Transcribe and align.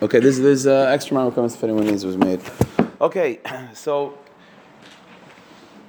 Okay, 0.00 0.20
this 0.20 0.38
this 0.38 0.64
uh, 0.64 0.86
extra 0.92 1.18
of 1.18 1.34
comments 1.34 1.56
if 1.56 1.64
anyone 1.64 1.84
needs 1.84 2.06
was 2.06 2.16
made. 2.16 2.40
Okay, 3.00 3.40
so 3.74 4.16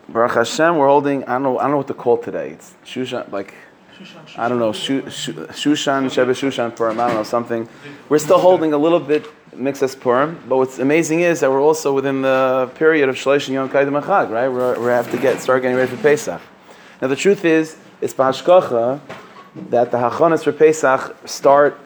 Baruch 0.07 0.31
Hashem, 0.31 0.77
we're 0.77 0.87
holding. 0.87 1.23
I 1.25 1.33
don't 1.33 1.43
know. 1.43 1.59
I 1.59 1.63
don't 1.63 1.71
know 1.71 1.77
what 1.77 1.87
to 1.89 1.93
call 1.93 2.17
today. 2.17 2.49
It's 2.49 2.73
Shushan, 2.83 3.31
like 3.31 3.53
I 4.35 4.49
don't 4.49 4.57
know 4.57 4.73
Shu, 4.73 5.07
Shu, 5.11 5.33
Shushan, 5.33 6.05
Shebe 6.05 6.31
Shushan 6.31 6.75
Purim. 6.75 6.99
I 6.99 7.05
don't 7.05 7.17
know 7.17 7.23
something. 7.23 7.69
We're 8.09 8.17
still 8.17 8.39
holding 8.39 8.73
a 8.73 8.79
little 8.79 8.99
bit 8.99 9.27
Mixas 9.51 9.99
Purim, 9.99 10.43
but 10.49 10.57
what's 10.57 10.79
amazing 10.79 11.19
is 11.19 11.41
that 11.41 11.51
we're 11.51 11.61
also 11.61 11.93
within 11.93 12.23
the 12.23 12.71
period 12.73 13.09
of 13.09 13.15
Shlosh 13.15 13.47
Yom 13.47 13.69
Kaidem 13.69 14.01
Achag, 14.01 14.31
right? 14.31 14.47
We're, 14.47 14.79
we 14.79 14.87
have 14.87 15.11
to 15.11 15.17
get 15.19 15.39
start 15.39 15.61
getting 15.61 15.77
ready 15.77 15.95
for 15.95 16.01
Pesach. 16.01 16.41
Now 16.99 17.09
the 17.09 17.15
truth 17.15 17.45
is, 17.45 17.77
it's 18.01 18.15
B'Hashgacha 18.15 19.01
that 19.69 19.91
the 19.91 19.97
Hachanas 19.97 20.43
for 20.43 20.51
Pesach 20.51 21.15
start 21.25 21.79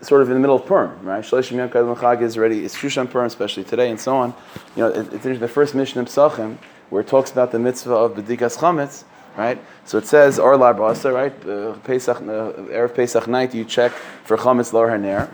sort 0.00 0.22
of 0.22 0.28
in 0.28 0.34
the 0.34 0.40
middle 0.40 0.56
of 0.56 0.66
Purim, 0.66 1.02
right? 1.02 1.24
Shloshim 1.24 1.56
Yom 1.56 1.68
Kadam 1.68 1.96
Chag 1.96 2.22
is 2.22 2.36
already, 2.36 2.64
it's 2.64 2.76
Shushan 2.76 3.10
Purim, 3.10 3.26
especially 3.26 3.64
today, 3.64 3.90
and 3.90 4.00
so 4.00 4.16
on. 4.16 4.34
You 4.76 4.82
know, 4.82 4.88
it, 4.88 5.12
it's 5.26 5.40
the 5.40 5.48
first 5.48 5.74
mission 5.74 6.00
of 6.00 6.06
Psachim, 6.06 6.58
where 6.90 7.02
it 7.02 7.08
talks 7.08 7.30
about 7.30 7.52
the 7.52 7.58
mitzvah 7.58 7.94
of 7.94 8.14
B'dikas 8.14 8.58
Chametz, 8.58 9.04
right? 9.36 9.60
So 9.84 9.98
it 9.98 10.06
says, 10.06 10.38
Or 10.38 10.56
Lar 10.56 10.74
Basa, 10.74 11.12
right? 11.12 11.48
Uh, 11.48 11.74
Pesach, 11.84 12.18
uh, 12.18 12.52
Erev 12.70 12.94
Pesach 12.94 13.26
night, 13.26 13.54
you 13.54 13.64
check 13.64 13.92
for 14.24 14.36
Chametz 14.36 14.72
Lar 14.72 14.88
Haner. 14.88 15.30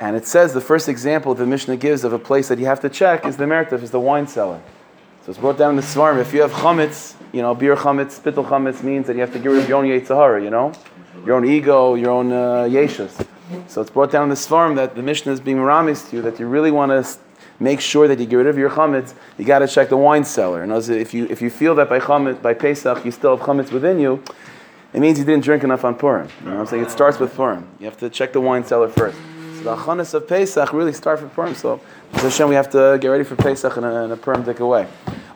And 0.00 0.16
it 0.16 0.26
says 0.26 0.52
the 0.52 0.60
first 0.60 0.88
example 0.88 1.34
the 1.34 1.46
Mishnah 1.46 1.76
gives 1.76 2.02
of 2.02 2.12
a 2.12 2.18
place 2.18 2.48
that 2.48 2.58
you 2.58 2.66
have 2.66 2.80
to 2.80 2.88
check 2.88 3.24
is 3.24 3.36
the 3.36 3.44
Mertif, 3.44 3.82
is 3.82 3.92
the 3.92 4.00
wine 4.00 4.26
cellar. 4.26 4.60
So 5.24 5.30
it's 5.30 5.38
brought 5.38 5.56
down 5.56 5.70
in 5.70 5.76
the 5.76 5.82
Svarim. 5.82 6.20
If 6.20 6.34
you 6.34 6.40
have 6.40 6.50
chametz, 6.50 7.14
you 7.32 7.42
know, 7.42 7.54
beer 7.54 7.76
chametz, 7.76 8.10
spittle 8.10 8.42
chametz 8.42 8.82
means 8.82 9.06
that 9.06 9.14
you 9.14 9.20
have 9.20 9.32
to 9.32 9.38
get 9.38 9.50
rid 9.50 9.62
of 9.62 9.68
your 9.68 9.78
own 9.78 9.84
Yetzirah, 9.84 10.42
you 10.42 10.50
know? 10.50 10.72
Your 11.24 11.36
own 11.36 11.44
ego, 11.44 11.94
your 11.94 12.10
own 12.10 12.32
uh, 12.32 12.64
yeshus. 12.64 13.24
So 13.68 13.80
it's 13.80 13.90
brought 13.90 14.10
down 14.10 14.24
in 14.24 14.30
this 14.30 14.46
form 14.46 14.74
that 14.76 14.94
the 14.94 15.02
Mishnah 15.02 15.32
is 15.32 15.40
being 15.40 15.58
ramis 15.58 16.08
to 16.10 16.16
you 16.16 16.22
that 16.22 16.38
you 16.38 16.46
really 16.46 16.70
want 16.70 16.90
to 16.90 17.18
make 17.60 17.80
sure 17.80 18.08
that 18.08 18.18
you 18.18 18.26
get 18.26 18.36
rid 18.36 18.46
of 18.46 18.58
your 18.58 18.70
chametz. 18.70 19.14
You 19.38 19.44
got 19.44 19.60
to 19.60 19.68
check 19.68 19.88
the 19.88 19.96
wine 19.96 20.24
cellar. 20.24 20.62
And 20.62 20.72
if 20.72 21.14
you 21.14 21.26
if 21.26 21.40
you 21.40 21.50
feel 21.50 21.74
that 21.76 21.88
by 21.88 22.00
chametz 22.00 22.40
by 22.42 22.54
Pesach 22.54 23.04
you 23.04 23.10
still 23.10 23.36
have 23.36 23.46
chametz 23.46 23.72
within 23.72 23.98
you, 23.98 24.22
it 24.92 25.00
means 25.00 25.18
you 25.18 25.24
didn't 25.24 25.44
drink 25.44 25.64
enough 25.64 25.84
on 25.84 25.94
Purim. 25.94 26.28
You 26.40 26.50
know 26.50 26.60
I'm 26.60 26.66
saying? 26.66 26.84
It 26.84 26.90
starts 26.90 27.18
with 27.18 27.34
Purim. 27.34 27.66
You 27.78 27.86
have 27.86 27.98
to 27.98 28.10
check 28.10 28.32
the 28.32 28.40
wine 28.40 28.64
cellar 28.64 28.88
first. 28.88 29.16
So 29.56 29.62
the 29.64 29.76
chanas 29.76 30.12
of 30.14 30.28
Pesach 30.28 30.72
really 30.72 30.92
start 30.92 31.22
with 31.22 31.32
Purim. 31.32 31.54
So 31.54 31.80
Hashem, 32.14 32.48
we 32.48 32.54
have 32.54 32.70
to 32.70 32.98
get 33.00 33.08
ready 33.08 33.24
for 33.24 33.36
Pesach 33.36 33.76
in 33.76 33.84
a, 33.84 34.04
in 34.04 34.10
a 34.10 34.16
Purim 34.16 34.44
way. 34.68 34.86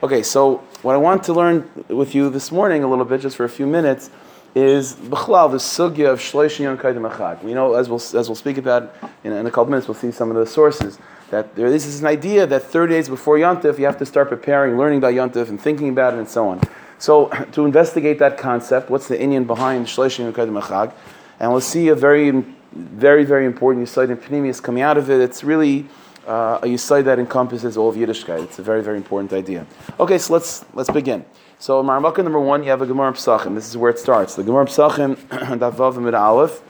Okay, 0.03 0.23
so 0.23 0.59
what 0.83 0.95
I 0.95 0.99
want 0.99 1.23
to 1.25 1.33
learn 1.33 1.71
with 1.89 2.15
you 2.15 2.29
this 2.29 2.53
morning 2.53 2.85
a 2.85 2.89
little 2.89 3.05
bit, 3.05 3.21
just 3.21 3.37
for 3.37 3.45
a 3.45 3.49
few 3.49 3.67
minutes 3.67 4.11
is 4.57 4.95
B'chlal, 4.95 5.51
the 5.51 5.59
sugya 5.59 6.11
of 6.11 6.19
Shlosh 6.19 6.59
Yom 6.59 6.79
Kaidim 6.79 7.07
Achag. 7.11 7.43
We 7.43 7.53
know, 7.53 7.75
as 7.75 7.91
we'll, 7.91 7.99
as 7.99 8.27
we'll 8.27 8.35
speak 8.35 8.57
about 8.57 8.91
in, 9.23 9.31
in 9.33 9.45
a 9.45 9.51
couple 9.51 9.67
minutes, 9.67 9.87
we'll 9.87 9.97
see 9.97 10.11
some 10.11 10.31
of 10.31 10.37
the 10.37 10.47
sources, 10.47 10.99
that 11.29 11.55
there 11.55 11.69
this 11.69 11.85
is 11.85 12.01
an 12.01 12.07
idea 12.07 12.47
that 12.47 12.63
30 12.63 12.95
days 12.95 13.09
before 13.11 13.37
Yontif, 13.37 13.79
you 13.79 13.85
have 13.85 13.99
to 13.99 14.07
start 14.07 14.31
preparing, 14.31 14.79
learning 14.79 14.97
about 14.97 15.13
Yontif, 15.13 15.51
and 15.51 15.61
thinking 15.61 15.91
about 15.91 16.15
it, 16.15 16.21
and 16.21 16.29
so 16.29 16.49
on. 16.49 16.63
So, 16.99 17.27
to 17.53 17.67
investigate 17.67 18.19
that 18.21 18.39
concept, 18.39 18.89
what's 18.89 19.09
the 19.09 19.19
inyan 19.19 19.47
behind 19.47 19.89
Shlosh 19.89 20.19
Yom 20.19 20.33
Kaidim 20.33 20.59
Achag, 20.59 20.95
and 21.39 21.53
we'll 21.53 21.61
see 21.61 21.89
a 21.89 21.95
very, 21.95 22.31
very, 22.73 23.25
very 23.25 23.45
important 23.45 23.87
Yisoid 23.87 24.11
and 24.11 24.19
Panemius 24.19 24.63
coming 24.63 24.83
out 24.83 24.97
of 24.97 25.11
it. 25.11 25.21
It's 25.21 25.45
really 25.45 25.87
uh, 26.27 26.61
a 26.63 26.67
Yisoid 26.67 27.05
that 27.05 27.19
encompasses 27.19 27.77
all 27.77 27.91
of 27.91 27.97
Yiddishkeit. 27.97 28.43
It's 28.45 28.59
a 28.59 28.63
very, 28.63 28.83
very 28.83 28.97
important 28.97 29.35
idea. 29.35 29.67
Okay, 30.01 30.17
so 30.17 30.33
let's, 30.33 30.65
let's 30.73 30.91
begin. 30.91 31.27
So 31.59 31.83
Marmaka 31.83 32.23
number 32.23 32.39
one, 32.39 32.63
you 32.63 32.69
have 32.69 32.83
a 32.83 32.87
Gemara 32.87 33.13
Psachim. 33.13 33.55
This 33.55 33.71
is 33.71 33.79
where 33.79 33.91
it 33.91 33.99
starts. 33.99 34.35
The 34.35 34.43
Gemara 34.43 34.67
Psachim, 34.67 35.17
Davav 35.59 35.97
Mid 35.97 36.13
Aleph, 36.13 36.63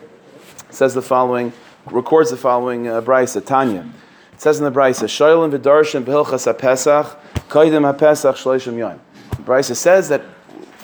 says 0.70 0.94
the 0.94 1.02
following, 1.02 1.52
records 1.90 2.30
the 2.30 2.36
following 2.36 2.86
uh, 2.86 3.00
Brisa, 3.00 3.44
Tanya. 3.44 3.84
It 4.32 4.40
says 4.40 4.58
in 4.58 4.64
the 4.64 4.70
Brisa, 4.70 5.06
Shoylim 5.06 5.58
v'darshan 5.58 6.04
b'hilchas 6.04 6.44
ha-Pesach, 6.44 7.18
kaidim 7.48 7.82
ha-Pesach 7.82 8.36
shloishim 8.36 8.74
yoim. 8.74 9.00
Brisa 9.44 9.74
says 9.74 10.08
that 10.08 10.22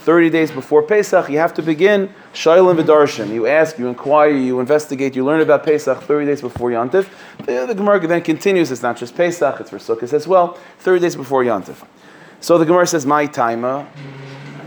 30 0.02 0.30
days 0.30 0.50
before 0.50 0.82
Pesach, 0.82 1.28
you 1.28 1.38
have 1.38 1.54
to 1.54 1.62
begin 1.62 2.12
Shailim 2.34 2.82
V'darshan. 2.82 3.28
You 3.28 3.46
ask, 3.46 3.78
you 3.78 3.86
inquire, 3.86 4.30
you 4.30 4.58
investigate, 4.58 5.14
you 5.14 5.24
learn 5.24 5.40
about 5.40 5.62
Pesach 5.62 6.02
30 6.02 6.26
days 6.26 6.40
before 6.40 6.70
Yantif. 6.70 7.08
The, 7.46 7.66
the 7.66 7.74
Gemara 7.74 8.04
then 8.04 8.22
continues, 8.22 8.72
it's 8.72 8.82
not 8.82 8.96
just 8.96 9.14
Pesach, 9.14 9.60
it's 9.60 9.70
for 9.70 9.78
Sukkot 9.78 10.12
as 10.12 10.26
well, 10.26 10.58
30 10.80 11.00
days 11.00 11.14
before 11.14 11.44
Yantif. 11.44 11.86
So 12.42 12.58
the 12.58 12.64
Gemara 12.64 12.88
says, 12.88 13.06
my 13.06 13.26
time, 13.26 13.62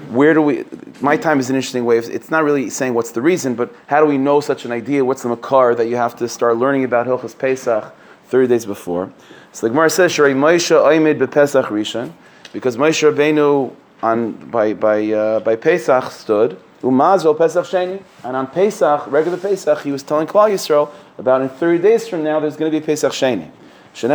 where 0.09 0.33
do 0.33 0.41
we, 0.41 0.63
my 1.01 1.17
time 1.17 1.41
is 1.41 1.49
an 1.49 1.57
interesting 1.57 1.83
way 1.83 1.97
of, 1.97 2.09
it's 2.09 2.31
not 2.31 2.45
really 2.45 2.69
saying 2.69 2.93
what's 2.93 3.11
the 3.11 3.21
reason, 3.21 3.53
but 3.53 3.75
how 3.87 3.99
do 3.99 4.05
we 4.05 4.17
know 4.17 4.39
such 4.39 4.63
an 4.63 4.71
idea? 4.71 5.03
What's 5.03 5.23
the 5.23 5.27
makar 5.27 5.75
that 5.75 5.87
you 5.87 5.97
have 5.97 6.15
to 6.19 6.29
start 6.29 6.55
learning 6.55 6.85
about 6.85 7.05
Hilchas 7.05 7.37
Pesach 7.37 7.93
30 8.27 8.47
days 8.47 8.65
before? 8.65 9.11
So 9.51 9.67
the 9.67 9.71
Gemara 9.71 9.89
says, 9.89 10.13
Shari 10.13 10.33
Moshe 10.33 10.71
Oimid 10.71 11.19
Bepesach 11.19 11.65
Rishon, 11.65 12.13
because 12.53 12.77
Moshe 12.77 13.11
Rabbeinu 13.11 13.75
on, 14.01 14.31
by, 14.31 14.73
by, 14.73 15.11
uh, 15.11 15.41
by 15.41 15.57
Pesach 15.57 16.11
stood, 16.13 16.57
Umazro 16.81 17.37
Pesach 17.37 17.65
Sheni, 17.65 18.01
and 18.23 18.37
on 18.37 18.47
Pesach, 18.47 19.05
regular 19.07 19.37
Pesach, 19.37 19.81
he 19.81 19.91
was 19.91 20.01
telling 20.01 20.27
Klal 20.27 20.49
Yisrael 20.49 20.91
about 21.17 21.41
in 21.41 21.49
30 21.49 21.79
days 21.79 22.07
from 22.07 22.23
now 22.23 22.39
there's 22.39 22.55
going 22.55 22.71
to 22.71 22.79
be 22.79 22.85
Pesach 22.85 23.11
Sheni. 23.11 23.51
That 24.01 24.11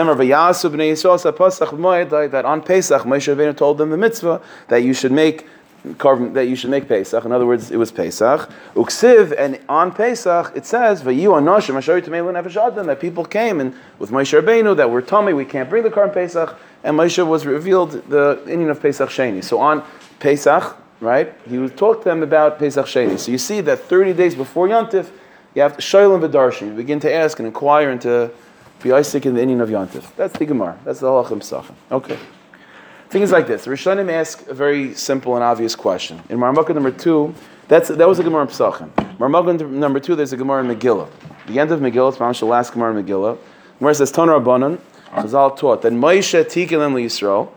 on 2.44 2.62
Pesach 2.62 3.02
Moshe 3.02 3.34
Rabbeinu 3.34 3.56
told 3.56 3.78
them 3.78 3.88
the 3.90 3.96
mitzvah 3.96 4.42
that 4.68 4.82
you 4.82 4.92
should 4.92 5.12
make 5.12 5.46
that 5.82 6.46
you 6.46 6.56
should 6.56 6.68
make 6.68 6.86
Pesach. 6.86 7.24
In 7.24 7.32
other 7.32 7.46
words, 7.46 7.70
it 7.70 7.78
was 7.78 7.90
Pesach. 7.90 8.50
Uksiv, 8.74 9.34
and 9.38 9.58
on 9.66 9.92
Pesach 9.94 10.52
it 10.54 10.66
says 10.66 11.00
v'yu 11.02 11.30
anoshim 11.30 11.76
ashari 11.76 12.02
tamelu 12.02 12.30
nefesh 12.30 12.84
that 12.84 13.00
people 13.00 13.24
came 13.24 13.60
and 13.60 13.74
with 13.98 14.10
Moshe 14.10 14.38
Rabbeinu 14.38 14.76
that 14.76 14.90
we're 14.90 15.00
tummy 15.00 15.32
we 15.32 15.46
can't 15.46 15.70
bring 15.70 15.82
the 15.82 15.90
car 15.90 16.10
Pesach, 16.10 16.54
and 16.84 16.98
Moshe 16.98 17.26
was 17.26 17.46
revealed 17.46 17.92
the 18.10 18.42
inyan 18.46 18.70
of 18.70 18.82
Pesach 18.82 19.08
Sheni. 19.08 19.42
So 19.42 19.58
on 19.58 19.82
Pesach, 20.18 20.76
right, 21.00 21.32
he 21.48 21.56
would 21.56 21.78
talk 21.78 22.02
to 22.02 22.04
them 22.10 22.22
about 22.22 22.58
Pesach 22.58 22.84
Sheni. 22.84 23.18
So 23.18 23.32
you 23.32 23.38
see 23.38 23.62
that 23.62 23.78
30 23.78 24.12
days 24.12 24.34
before 24.34 24.68
Yontif, 24.68 25.10
you 25.54 25.62
have 25.62 25.78
to 25.78 25.82
Shoylim 25.82 26.20
v'darshin. 26.28 26.66
You 26.66 26.74
begin 26.74 27.00
to 27.00 27.10
ask 27.10 27.38
and 27.38 27.46
inquire 27.46 27.90
into 27.90 28.30
be 28.82 28.92
Isaac 28.92 29.26
in 29.26 29.34
the 29.34 29.40
inyan 29.40 29.60
of 29.60 29.68
Yantif. 29.68 30.14
That's 30.16 30.38
the 30.38 30.46
Gemara. 30.46 30.78
That's 30.84 31.00
the 31.00 31.06
Halachim 31.06 31.42
Sachem. 31.42 31.74
Okay. 31.90 32.18
Things 33.10 33.32
like 33.32 33.46
this. 33.46 33.66
Rishonim 33.66 34.10
ask 34.10 34.46
a 34.46 34.54
very 34.54 34.94
simple 34.94 35.34
and 35.34 35.42
obvious 35.42 35.74
question. 35.74 36.22
In 36.28 36.38
Marmukah 36.38 36.74
number 36.74 36.92
two, 36.92 37.34
that's, 37.66 37.88
that 37.88 38.06
was 38.06 38.18
a 38.20 38.22
Gemara 38.22 38.42
in 38.42 38.48
Pesachim. 38.48 38.90
Marmukah 39.18 39.68
number 39.68 39.98
two, 39.98 40.14
there's 40.14 40.32
a 40.32 40.36
Gemara 40.36 40.64
in 40.64 40.76
Megillah. 40.76 41.08
The 41.46 41.58
end 41.58 41.72
of 41.72 41.80
Megillah, 41.80 42.10
it's 42.10 42.18
Mamash 42.18 42.38
the 42.38 42.46
last 42.46 42.72
Gemara 42.72 42.96
in 42.96 43.04
Megillah. 43.04 43.36
Gemara 43.78 43.94
says, 43.96 44.12
Toner 44.12 44.34
Rabbanon, 44.34 44.78
Chazal 45.10 45.56
taught 45.56 45.82
that 45.82 45.92
Moshe 45.92 46.44
Tikilim 46.44 46.94
Yisrael, 46.94 47.50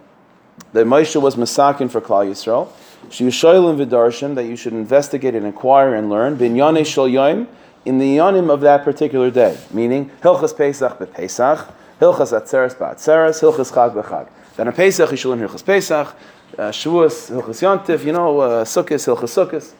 that 0.73 0.87
Moshe 0.87 1.21
was 1.21 1.35
Masakin 1.35 1.89
for 1.89 2.01
Klal 2.01 2.27
Yisrael, 2.27 2.69
Shiyushoylim 3.09 3.85
Vidarshan, 3.85 4.33
that 4.35 4.45
you 4.45 4.55
should 4.55 4.73
investigate 4.73 5.35
and 5.35 5.45
inquire 5.45 5.93
and 5.93 6.09
learn, 6.09 6.35
Bin 6.35 6.55
Yonei 6.55 6.85
Shal 6.85 7.07
Yoim, 7.07 7.47
in 7.85 7.97
the 7.97 8.17
yonim 8.17 8.49
of 8.49 8.61
that 8.61 8.83
particular 8.83 9.29
day, 9.29 9.57
meaning 9.71 10.09
Hilchas 10.21 10.55
Pesach 10.55 10.97
bePesach, 10.99 11.71
Hilchas 11.99 12.31
Atzeres 12.31 12.75
beAtzeres, 12.75 13.41
Hilchas 13.41 13.71
Chag 13.71 13.93
beChag. 13.93 14.29
Then 14.55 14.67
on 14.67 14.73
Pesach 14.73 15.11
you 15.11 15.17
should 15.17 15.29
learn 15.29 15.39
Hilchas 15.39 15.65
Pesach, 15.65 16.15
uh, 16.57 16.61
Shavuos, 16.69 17.29
Hilchas 17.29 17.61
Yontif, 17.61 18.05
you 18.05 18.13
know, 18.13 18.39
uh, 18.39 18.63
Sukkot, 18.63 18.87
Hilchas 18.87 19.47
Sukkot. 19.47 19.61
So 19.63 19.75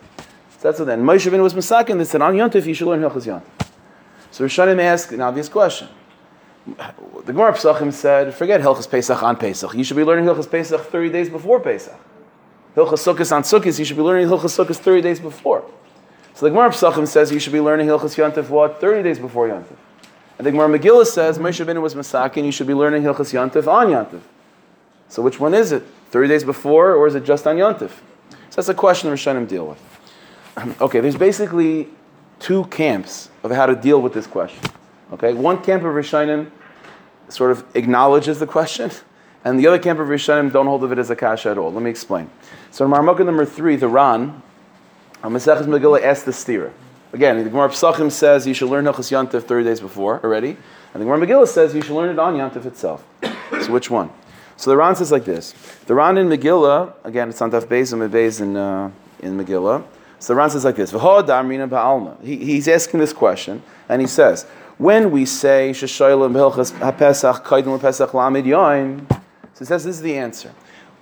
that's 0.59 0.79
what 0.79 0.85
then. 0.85 1.03
Moshe 1.03 1.29
Rabbeinu 1.29 1.43
was 1.43 1.53
Masakin, 1.53 1.97
they 1.97 2.05
said 2.05 2.21
on 2.21 2.33
Yontif 2.35 2.65
you 2.65 2.73
should 2.73 2.87
learn 2.87 3.01
Hilchas 3.01 3.25
Yontif. 3.25 3.69
So 4.31 4.45
Rishonim 4.45 4.79
ask 4.79 5.11
an 5.11 5.21
obvious 5.21 5.47
question. 5.47 5.87
The 6.65 7.33
Gemara 7.33 7.53
Pesachim 7.53 7.91
said, 7.91 8.33
forget 8.33 8.61
Hilchas 8.61 8.89
Pesach 8.89 9.21
on 9.21 9.35
Pesach. 9.35 9.73
You 9.73 9.83
should 9.83 9.97
be 9.97 10.03
learning 10.03 10.25
Hilchas 10.25 10.49
Pesach 10.49 10.81
30 10.81 11.09
days 11.09 11.29
before 11.29 11.59
Pesach. 11.59 11.95
Hilchas 12.75 13.03
Sukkot 13.03 13.31
on 13.35 13.43
Sukkot, 13.43 13.77
you 13.77 13.85
should 13.85 13.97
be 13.97 14.03
learning 14.03 14.27
Hilchas 14.27 14.65
Sukkot 14.65 14.75
30 14.75 15.01
days 15.01 15.19
before. 15.19 15.63
So 16.35 16.45
the 16.45 16.49
Gemara 16.49 16.69
Pesachim 16.69 17.07
says 17.07 17.31
you 17.31 17.39
should 17.39 17.53
be 17.53 17.61
learning 17.61 17.88
Hilchas 17.88 18.17
Yantif 18.17 18.49
what? 18.49 18.81
30 18.81 19.03
days 19.03 19.19
before 19.19 19.47
Yantif. 19.47 19.75
And 20.38 20.47
the 20.47 20.51
Gemara 20.51 20.79
Megillah 20.79 21.06
says 21.06 21.38
Moshe 21.38 21.63
Rabbeinu 21.63 21.81
was 21.81 21.94
Masakin, 21.94 22.44
you 22.44 22.51
should 22.51 22.68
be 22.68 22.74
learning 22.74 23.03
Hilchas 23.03 23.33
Yantif 23.33 23.68
on 23.68 23.88
Yantif. 23.88 24.21
So 25.09 25.21
which 25.21 25.39
one 25.39 25.53
is 25.53 25.71
it? 25.71 25.83
30 26.09 26.27
days 26.27 26.44
before, 26.44 26.95
or 26.95 27.07
is 27.07 27.13
it 27.13 27.24
just 27.24 27.45
on 27.45 27.57
Yantif? 27.57 27.91
So 28.50 28.57
that's 28.57 28.69
a 28.69 28.74
question 28.74 29.12
Rishonim 29.12 29.47
deal 29.47 29.68
with. 29.68 30.81
okay, 30.81 31.00
there's 31.00 31.15
basically 31.15 31.88
two 32.39 32.65
camps 32.65 33.30
of 33.44 33.51
how 33.51 33.68
to 33.68 33.75
deal 33.75 34.01
with 34.01 34.13
this 34.13 34.25
question. 34.25 34.63
Okay, 35.12 35.33
one 35.33 35.62
camp 35.63 35.83
of 35.83 35.94
Rishonim 35.94 36.50
sort 37.30 37.51
of 37.51 37.63
acknowledges 37.75 38.39
the 38.39 38.47
question, 38.47 38.89
and 39.45 39.59
the 39.59 39.68
other 39.68 39.77
camp 39.77 40.00
of 40.00 40.07
Rishonim 40.07 40.51
don't 40.51 40.65
hold 40.65 40.83
of 40.83 40.91
it 40.91 40.97
as 40.97 41.09
a 41.12 41.15
kasha 41.15 41.51
at 41.51 41.57
all. 41.59 41.71
Let 41.71 41.83
me 41.83 41.91
explain. 41.91 42.30
So 42.71 42.85
in 42.85 42.91
Marmukah 42.91 43.25
number 43.25 43.45
three, 43.45 43.75
the 43.75 43.88
Ran, 43.88 44.41
Maseches 45.31 45.65
Megillah 45.65 46.03
asks 46.03 46.25
the 46.25 46.31
stira. 46.31 46.71
Again, 47.13 47.37
the 47.37 47.49
Gemara 47.49 47.69
Pesachim 47.69 48.11
says 48.11 48.45
you 48.47 48.53
should 48.53 48.69
learn 48.69 48.85
Hilchas 48.85 49.11
Yantif 49.11 49.43
30 49.43 49.63
days 49.63 49.79
before 49.79 50.19
already, 50.23 50.57
and 50.93 51.01
the 51.01 51.05
Gemara 51.05 51.25
Megillah 51.25 51.47
says 51.47 51.73
you 51.73 51.81
should 51.81 51.95
learn 51.95 52.09
it 52.09 52.19
on 52.19 52.33
Yantif 52.35 52.65
itself. 52.65 53.05
so 53.61 53.71
which 53.71 53.89
one? 53.89 54.09
So 54.57 54.69
the 54.69 54.77
Ran 54.77 54.95
says 54.95 55.11
like 55.11 55.23
this. 55.23 55.53
The 55.85 55.95
Ran 55.95 56.17
in 56.17 56.27
Megillah, 56.27 56.93
again, 57.03 57.29
it's 57.29 57.41
on 57.41 57.51
Daf 57.51 57.65
Beis 57.65 57.93
and 57.93 58.01
Beis 58.11 58.41
in, 58.41 58.57
uh, 58.57 58.91
in 59.19 59.37
Megillah. 59.37 59.83
So 60.19 60.33
the 60.33 60.37
Ran 60.37 60.49
says 60.49 60.65
like 60.65 60.75
this. 60.75 60.91
He, 60.91 62.37
he's 62.37 62.67
asking 62.67 62.99
this 62.99 63.13
question, 63.13 63.61
and 63.87 64.01
he 64.01 64.07
says, 64.07 64.43
When 64.77 65.11
we 65.11 65.25
say 65.25 65.71
Shashayla 65.71 66.31
B'Hilchas 66.31 66.73
HaPesach 66.79 67.43
Kaidin 67.43 67.79
LePesach 67.79 68.09
Lamid 68.09 68.45
Yoin, 68.45 69.09
so 69.53 69.59
he 69.59 69.65
says 69.65 69.83
this 69.83 69.97
is 69.97 70.01
the 70.01 70.17
answer. 70.17 70.51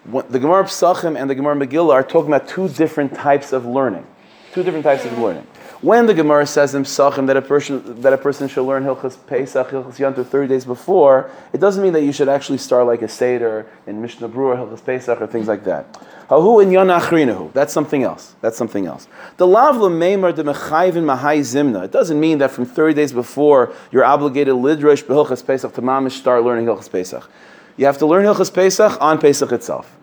the 0.06 0.40
Gemara 0.40 0.66
Psachim 0.66 1.20
and 1.20 1.30
the 1.30 1.36
Gemara 1.36 1.56
Megillah 1.56 1.94
are 1.94 2.04
talking 2.04 2.34
about 2.34 2.48
two 2.48 2.68
different 2.68 3.16
types 3.16 3.54
of 3.54 3.66
learning. 3.66 4.06
Two 4.54 4.64
different 4.64 4.84
types 4.84 5.06
of 5.06 5.18
learning. 5.18 5.48
When 5.82 6.06
the 6.06 6.14
Gemara 6.14 6.46
says 6.46 6.76
in 6.76 6.84
Psachim 6.84 7.26
that 7.28 7.38
a 7.38 7.42
person 7.42 8.02
that 8.02 8.14
a 8.14 8.18
person 8.18 8.48
should 8.48 8.64
learn 8.64 8.84
Hilchas 8.84 9.18
Pesach, 9.26 9.70
Hilchas 9.70 9.96
Yantu 9.96 10.24
30 10.24 10.48
days 10.48 10.64
before, 10.64 11.32
it 11.54 11.60
doesn't 11.60 11.82
mean 11.82 11.94
that 11.94 12.04
you 12.04 12.12
should 12.12 12.30
actually 12.30 12.60
start 12.60 12.86
like 12.86 13.02
a 13.02 13.08
Seder 13.08 13.66
in 13.88 14.00
Mishnah 14.00 14.30
Berurah, 14.30 14.58
Hilchas 14.58 14.86
Pesach, 14.86 15.20
or 15.20 15.26
things 15.26 15.48
like 15.48 15.64
that. 15.64 15.92
Hahu 16.30 16.62
in 16.62 16.70
Yanachrinahu. 16.70 17.52
That's 17.54 17.74
something 17.74 18.04
else. 18.04 18.36
That's 18.42 18.58
something 18.58 18.86
else. 18.86 19.08
The 19.38 19.48
Lavla 19.48 19.90
Meimar 19.90 20.36
de 20.36 20.44
Mechayvin 20.44 21.04
Mahai 21.04 21.40
Zimna. 21.40 21.86
It 21.86 21.92
doesn't 21.92 22.20
mean 22.20 22.38
that 22.38 22.52
from 22.52 22.66
30 22.66 22.94
days 22.94 23.12
before 23.12 23.74
you're 23.92 24.06
obligated 24.06 24.54
Lidrash 24.54 25.04
Behilchas 25.04 25.44
Pesach 25.46 25.74
to 25.74 25.82
mamish 25.82 26.12
start 26.12 26.44
learning 26.44 26.66
Hilchas 26.66 26.92
Pesach. 26.92 27.28
You 27.76 27.86
have 27.88 27.98
to 27.98 28.06
learn 28.06 28.24
Hilchas 28.24 28.54
Pesach 28.54 29.02
on 29.02 29.18
Pesach 29.20 29.52
itself. 29.52 29.98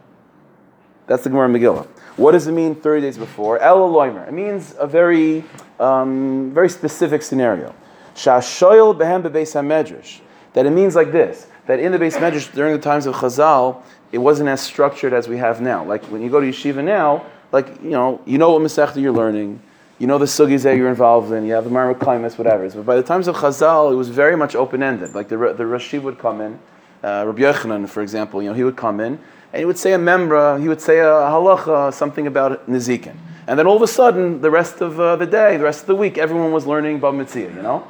That's 1.07 1.23
the 1.23 1.31
Gemara 1.31 1.49
Megillah. 1.49 1.87
What 2.19 2.33
does 2.33 2.49
it 2.49 2.53
mean 2.53 2.75
30 2.75 3.01
days 3.01 3.17
before? 3.17 3.61
El 3.61 3.79
Loimer. 3.79 4.27
It 4.27 4.33
means 4.33 4.75
a 4.77 4.89
very, 4.89 5.45
um, 5.79 6.51
very 6.53 6.69
specific 6.69 7.23
scenario. 7.23 7.73
Shashoyel 8.17 8.99
behem. 8.99 10.21
That 10.53 10.67
it 10.67 10.71
means 10.71 10.97
like 10.97 11.13
this, 11.13 11.47
that 11.67 11.79
in 11.79 11.93
the 11.93 11.99
base 11.99 12.17
medrash 12.17 12.53
during 12.53 12.73
the 12.73 12.83
times 12.83 13.07
of 13.07 13.15
Chazal, 13.15 13.83
it 14.11 14.19
wasn't 14.19 14.49
as 14.49 14.61
structured 14.61 15.13
as 15.13 15.29
we 15.29 15.37
have 15.37 15.61
now. 15.61 15.85
Like 15.85 16.05
when 16.07 16.21
you 16.21 16.29
go 16.29 16.41
to 16.41 16.49
yeshiva 16.49 16.83
now, 16.83 17.25
like, 17.53 17.69
you 17.85 17.91
know, 17.91 18.21
you 18.27 18.37
know 18.37 18.51
what 18.51 18.63
Masechta 18.63 19.01
you're 19.01 19.13
learning, 19.13 19.63
you 20.01 20.09
know 20.09 20.19
the 20.19 20.25
sugis 20.25 20.65
that 20.65 20.77
you're 20.77 20.89
involved 20.89 21.31
in, 21.31 21.45
you 21.47 21.53
have 21.53 21.65
the 21.65 21.71
Marmar 21.71 22.37
whatever. 22.37 22.69
But 22.69 22.85
by 22.85 22.97
the 22.97 23.03
times 23.05 23.29
of 23.29 23.37
Chazal, 23.37 23.93
it 23.93 23.95
was 23.95 24.09
very 24.09 24.37
much 24.37 24.57
open-ended. 24.57 25.15
Like 25.15 25.29
the, 25.29 25.37
the 25.37 25.65
Rashi 25.65 26.03
would 26.03 26.19
come 26.19 26.41
in, 26.41 26.59
uh, 27.05 27.25
Rabbi 27.27 27.43
Yochanan, 27.43 27.89
for 27.89 28.03
example, 28.03 28.43
you 28.43 28.49
know, 28.49 28.55
he 28.55 28.65
would 28.65 28.77
come 28.77 28.99
in, 28.99 29.21
and 29.53 29.61
he 29.61 29.65
would 29.65 29.79
say 29.79 29.93
a 29.95 29.99
memra, 29.99 30.61
he 30.61 30.69
would 30.69 30.81
say 30.81 30.99
a 30.99 31.05
halacha, 31.05 31.93
something 31.93 32.27
about 32.27 32.69
nizikin. 32.69 33.17
And 33.47 33.59
then 33.59 33.67
all 33.67 33.77
of 33.77 33.83
a 33.83 33.87
sudden, 33.87 34.43
the 34.43 34.51
rest 34.51 34.83
of 34.83 35.01
uh, 35.01 35.17
the 35.17 35.27
day, 35.27 35.57
the 35.57 35.65
rest 35.65 35.81
of 35.81 35.87
the 35.87 35.97
week, 35.97 36.19
everyone 36.19 36.53
was 36.53 36.67
learning 36.67 37.01
Bab 37.01 37.15
Mitzvah, 37.15 37.41
you 37.41 37.63
know? 37.63 37.89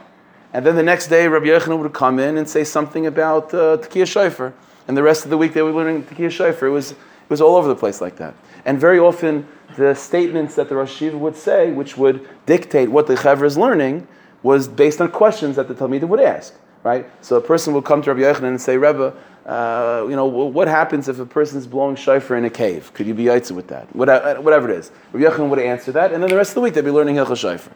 And 0.52 0.64
then 0.64 0.76
the 0.76 0.84
next 0.84 1.08
day, 1.08 1.26
Rabbi 1.26 1.46
Yochanan 1.46 1.81
would 1.81 1.93
come 1.93 2.20
in 2.20 2.38
and 2.38 2.49
say 2.49 2.62
something 2.62 3.06
about 3.06 3.52
uh, 3.52 3.76
Tekiah 3.78 4.06
Shofar. 4.06 4.55
And 4.87 4.96
the 4.96 5.02
rest 5.02 5.25
of 5.25 5.31
the 5.31 5.37
week, 5.37 5.55
they 5.55 5.62
were 5.62 5.72
learning 5.72 6.05
Tekiah 6.05 6.31
Shofar. 6.31 6.69
It 6.69 6.72
was, 6.72 6.93
it 6.93 6.96
was 7.28 7.40
all 7.40 7.56
over 7.56 7.66
the 7.66 7.75
place 7.75 8.00
like 8.00 8.16
that. 8.16 8.34
And 8.64 8.81
very 8.81 9.00
often, 9.00 9.49
the 9.76 9.94
statements 9.94 10.54
that 10.54 10.69
the 10.69 10.76
Rosh 10.76 11.02
would 11.02 11.37
say, 11.37 11.72
which 11.72 11.96
would 11.99 12.26
dictate 12.46 12.90
what 12.90 13.08
the 13.08 13.14
Chaver 13.14 13.44
is 13.44 13.58
learning, 13.58 14.06
was 14.43 14.69
based 14.69 15.00
on 15.00 15.11
questions 15.11 15.56
that 15.56 15.66
the 15.66 15.75
Talmidim 15.75 16.08
would 16.08 16.20
ask, 16.20 16.54
right? 16.84 17.04
So 17.20 17.37
a 17.37 17.40
person 17.40 17.75
would 17.75 17.84
come 17.84 18.00
to 18.02 18.14
Rabbi 18.14 18.22
Yochanan 18.22 18.49
and 18.49 18.61
say, 18.61 18.76
Rebbe, 18.76 19.12
uh, 19.49 20.05
you 20.06 20.15
know, 20.15 20.27
what 20.27 20.69
happens 20.69 21.09
if 21.09 21.19
a 21.19 21.25
person's 21.25 21.67
blowing 21.67 21.97
shofar 21.97 22.37
in 22.37 22.45
a 22.45 22.50
cave? 22.50 22.93
Could 22.93 23.06
you 23.06 23.15
be 23.15 23.25
yaitza 23.25 23.53
with 23.53 23.69
that? 23.69 23.89
Uh, 23.99 24.35
whatever 24.43 24.71
it 24.71 24.79
is. 24.79 24.91
Rabbi 25.12 25.25
Yochanan 25.25 25.49
would 25.49 25.59
answer 25.59 25.91
that, 25.93 26.12
and 26.12 26.23
then 26.23 26.29
the 26.29 26.37
rest 26.37 26.50
of 26.50 26.56
the 26.56 26.61
week 26.61 26.75
they'd 26.75 26.85
be 26.85 26.91
learning 26.91 27.17
Hilchah 27.17 27.37
shofar. 27.37 27.73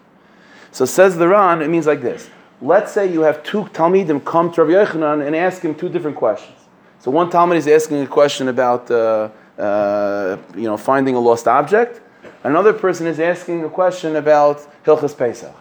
So 0.71 0.85
says 0.85 1.17
the 1.17 1.29
Ran, 1.29 1.63
it 1.63 1.69
means 1.69 1.87
like 1.87 2.03
this. 2.03 2.29
Let's 2.61 2.93
say 2.93 3.11
you 3.11 3.23
have 3.23 3.43
two 3.43 3.65
Talmidim 3.65 4.23
come 4.23 4.53
to 4.53 4.65
Rabbi 4.65 4.85
Yochanan 4.85 5.27
and 5.27 5.35
ask 5.35 5.63
him 5.63 5.75
two 5.75 5.89
different 5.89 6.19
questions. 6.19 6.59
So 7.01 7.11
one 7.11 7.31
Talmid 7.31 7.57
is 7.57 7.67
asking 7.67 8.03
a 8.03 8.07
question 8.07 8.49
about, 8.49 8.91
uh, 8.91 9.31
uh, 9.59 10.37
you 10.55 10.65
know, 10.65 10.77
finding 10.77 11.15
a 11.15 11.21
lost 11.21 11.49
object. 11.49 12.03
Another 12.45 12.75
person 12.75 13.07
is 13.07 13.19
asking 13.19 13.65
a 13.65 13.71
question 13.71 14.17
about 14.17 14.59
Hilchas 14.85 15.17
Pesach. 15.17 15.55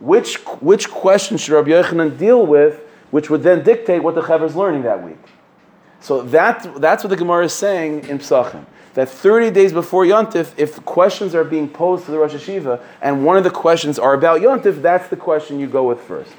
Which, 0.00 0.36
which 0.60 0.90
question 0.90 1.36
should 1.36 1.52
Rabbi 1.52 1.68
Yochanan 1.68 2.18
deal 2.18 2.46
with, 2.46 2.80
which 3.10 3.28
would 3.30 3.42
then 3.42 3.62
dictate 3.62 4.02
what 4.02 4.14
the 4.14 4.22
Chaver 4.22 4.46
is 4.46 4.56
learning 4.56 4.82
that 4.82 5.02
week? 5.02 5.18
So 6.04 6.20
that, 6.20 6.82
that's 6.82 7.02
what 7.02 7.08
the 7.08 7.16
Gemara 7.16 7.46
is 7.46 7.54
saying 7.54 8.08
in 8.10 8.18
Psachim. 8.18 8.66
That 8.92 9.08
30 9.08 9.50
days 9.52 9.72
before 9.72 10.04
Yontif, 10.04 10.52
if 10.58 10.84
questions 10.84 11.34
are 11.34 11.44
being 11.44 11.66
posed 11.66 12.04
to 12.04 12.10
the 12.10 12.18
Rosh 12.18 12.34
Hashiva, 12.34 12.82
and 13.00 13.24
one 13.24 13.38
of 13.38 13.42
the 13.42 13.50
questions 13.50 13.98
are 13.98 14.12
about 14.12 14.42
Yontif, 14.42 14.82
that's 14.82 15.08
the 15.08 15.16
question 15.16 15.58
you 15.58 15.66
go 15.66 15.88
with 15.88 15.98
first. 15.98 16.30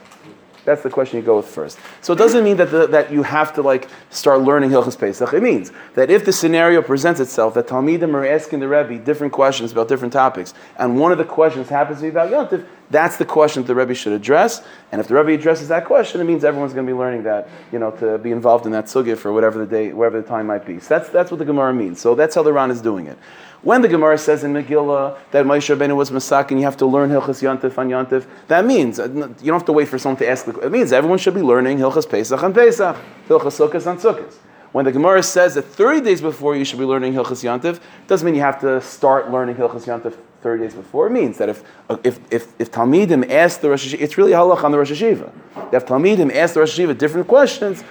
That's 0.66 0.82
the 0.82 0.90
question 0.90 1.20
you 1.20 1.26
go 1.26 1.38
with 1.38 1.46
first. 1.46 1.78
So 2.02 2.12
it 2.14 2.18
doesn't 2.18 2.44
mean 2.44 2.58
that, 2.58 2.72
the, 2.72 2.88
that 2.88 3.12
you 3.12 3.24
have 3.24 3.54
to 3.54 3.62
like 3.62 3.88
start 4.10 4.42
learning 4.42 4.72
Hilchas 4.72 5.00
Pesach. 5.00 5.32
It 5.32 5.44
means 5.44 5.72
that 5.94 6.10
if 6.10 6.26
the 6.26 6.34
scenario 6.34 6.82
presents 6.82 7.20
itself 7.20 7.54
that 7.54 7.68
Talmidim 7.68 8.14
are 8.16 8.26
asking 8.26 8.60
the 8.60 8.68
Rebbe 8.68 8.98
different 8.98 9.32
questions 9.32 9.72
about 9.72 9.88
different 9.88 10.12
topics, 10.12 10.54
and 10.78 11.00
one 11.00 11.12
of 11.12 11.20
the 11.20 11.24
questions 11.24 11.70
happens 11.70 12.00
to 12.00 12.04
be 12.04 12.10
about 12.10 12.32
Yontif, 12.32 12.66
that's 12.90 13.18
the 13.18 13.26
question 13.26 13.64
that 13.64 13.68
the 13.68 13.76
Rebbe 13.76 13.94
should 13.94 14.14
address. 14.14 14.62
And 14.92 15.00
if 15.00 15.08
the 15.08 15.16
Rebbe 15.16 15.40
addresses 15.40 15.68
that 15.70 15.86
question, 15.86 16.20
it 16.20 16.26
means 16.26 16.44
everyone's 16.44 16.74
going 16.74 16.86
to 16.86 16.92
be 16.92 16.98
learning 16.98 17.24
that, 17.24 17.48
you 17.72 17.80
know, 17.80 17.92
to 17.92 18.18
be 18.18 18.32
involved 18.32 18.66
in 18.66 18.72
that 18.74 18.86
sugya 18.86 19.18
for 19.18 19.34
whatever 19.34 19.60
the 19.60 19.66
day, 19.66 19.94
whatever 19.94 20.22
the 20.22 20.28
time 20.28 20.48
might 20.48 20.66
be. 20.66 20.80
So 20.80 20.98
that's, 20.98 21.10
that's 21.10 21.32
what 21.32 21.38
the 21.38 21.46
Gemara 21.46 21.74
means. 21.74 22.00
So 22.00 22.16
that's 22.16 22.36
how 22.36 22.44
the 22.44 22.54
Ran 22.54 22.72
is 22.72 22.82
doing 22.82 23.08
it. 23.08 23.18
When 23.66 23.82
the 23.82 23.88
Gemara 23.88 24.20
says 24.20 24.44
in 24.44 24.54
Megillah 24.54 25.18
that 25.32 25.44
Moshe 25.44 25.76
Rabbeinu 25.76 25.96
was 25.96 26.12
Masak 26.12 26.52
and 26.52 26.60
you 26.60 26.66
have 26.66 26.78
to 26.78 26.86
learn 26.86 27.10
Hilchas 27.10 27.42
Yantif 27.42 27.80
on 27.80 27.90
Yantif, 27.90 28.28
that 28.48 28.64
means 28.64 29.00
uh, 29.00 29.06
you 29.06 29.18
don't 29.18 29.54
have 29.54 29.66
to 29.66 29.74
wait 29.74 29.88
for 29.88 29.98
someone 29.98 30.18
to 30.18 30.30
ask. 30.30 30.46
The, 30.46 30.56
it 30.60 30.72
means 30.72 30.94
everyone 30.94 31.18
should 31.18 31.34
be 31.34 31.42
learning 31.42 31.80
Hilchas 31.80 32.08
Pesach 32.08 32.44
on 32.44 32.54
Pesach, 32.54 32.96
Hilchas 33.28 33.58
Sukkot 33.58 33.88
on 33.88 33.98
Sukkot. 33.98 34.36
When 34.72 34.86
the 34.86 34.92
Gemara 34.92 35.24
says 35.24 35.56
that 35.56 35.64
30 35.64 36.02
days 36.02 36.22
before 36.22 36.56
you 36.56 36.64
should 36.64 36.78
be 36.78 36.86
learning 36.86 37.14
Hilchas 37.14 37.44
Yantif, 37.44 37.80
doesn't 38.06 38.24
mean 38.24 38.36
you 38.36 38.42
have 38.42 38.62
to 38.62 38.80
start 38.82 39.32
learning 39.32 39.56
Hilchas 39.56 39.86
Yantif 39.86 40.16
30 40.42 40.64
days 40.64 40.76
before. 40.76 41.08
It 41.08 41.14
means 41.14 41.40
that 41.40 41.50
if, 41.50 41.64
if, 42.04 42.20
if, 42.32 42.62
if 42.62 42.72
Talmidim 42.72 43.28
ask 43.32 43.62
the 43.62 43.72
Rosh 43.72 43.96
Hashiva, 43.96 44.00
it's 44.00 44.16
really 44.16 44.34
halach 44.34 44.64
on 44.64 44.74
the 44.74 44.78
Rosh 44.78 44.92
Hashiva. 44.92 45.32
If 45.74 45.88
Talmidim 45.88 46.32
ask 46.36 46.54
the 46.54 46.60
Rosh 46.60 46.80
Hashiva 46.80 46.96
different 46.96 47.28
questions, 47.28 47.84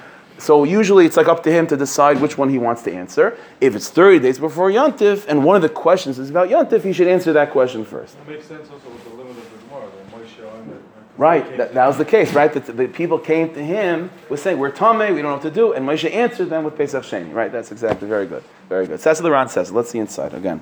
so 0.45 0.65
usually 0.65 1.07
it's 1.07 1.17
like 1.17 1.27
up 1.27 1.43
to 1.45 1.51
him 1.51 1.67
to 1.69 1.77
decide 1.77 2.21
which 2.21 2.37
one 2.37 2.51
he 2.51 2.59
wants 2.59 2.83
to 2.83 2.93
answer. 2.93 3.39
If 3.63 3.75
it's 3.75 3.89
30 3.89 4.19
days 4.19 4.39
before 4.39 4.71
Yontif, 4.71 5.25
and 5.27 5.43
one 5.43 5.57
of 5.57 5.63
the 5.63 5.71
questions 5.71 6.19
is 6.19 6.29
about 6.29 6.51
Yontif, 6.51 6.83
he 6.83 6.93
should 6.93 7.09
answer 7.09 7.33
that 7.33 7.51
question 7.51 7.83
first. 7.83 8.19
It 8.19 8.29
makes 8.29 8.45
sense 8.45 8.69
also 8.71 8.91
with 8.91 9.05
the 9.05 9.17
limit 9.17 9.39
of 9.39 9.51
the 9.51 9.67
Gemara, 9.67 9.89
the 9.89 10.17
Moshe 10.19 10.59
and 10.59 10.71
the, 10.71 10.77
Right, 11.17 11.57
that, 11.57 11.73
that, 11.73 11.87
was 11.87 11.97
the 11.97 12.05
case, 12.05 12.35
right? 12.35 12.53
That 12.53 12.67
the, 12.67 12.73
the, 12.73 12.89
people 12.89 13.19
came 13.19 13.55
to 13.55 13.65
him 13.65 14.11
with 14.29 14.41
saying, 14.41 14.59
"We're 14.59 14.73
tame, 14.73 14.99
we 14.99 15.23
don't 15.23 15.23
know 15.23 15.33
what 15.35 15.43
to 15.43 15.51
do," 15.51 15.73
and 15.73 15.87
Moshe 15.87 16.13
answered 16.13 16.51
them 16.51 16.65
with 16.65 16.77
Pesach 16.77 17.05
Sheni. 17.05 17.33
Right, 17.33 17.53
that's 17.53 17.71
exactly 17.71 18.07
very 18.07 18.27
good, 18.27 18.43
very 18.69 18.89
good. 18.89 18.99
So 19.01 19.11
that's 19.11 19.21
what 19.21 19.23
the 19.23 19.31
Ran 19.31 19.49
says. 19.49 19.71
Let's 19.71 19.91
see 19.91 19.99
inside 19.99 20.35
again. 20.35 20.61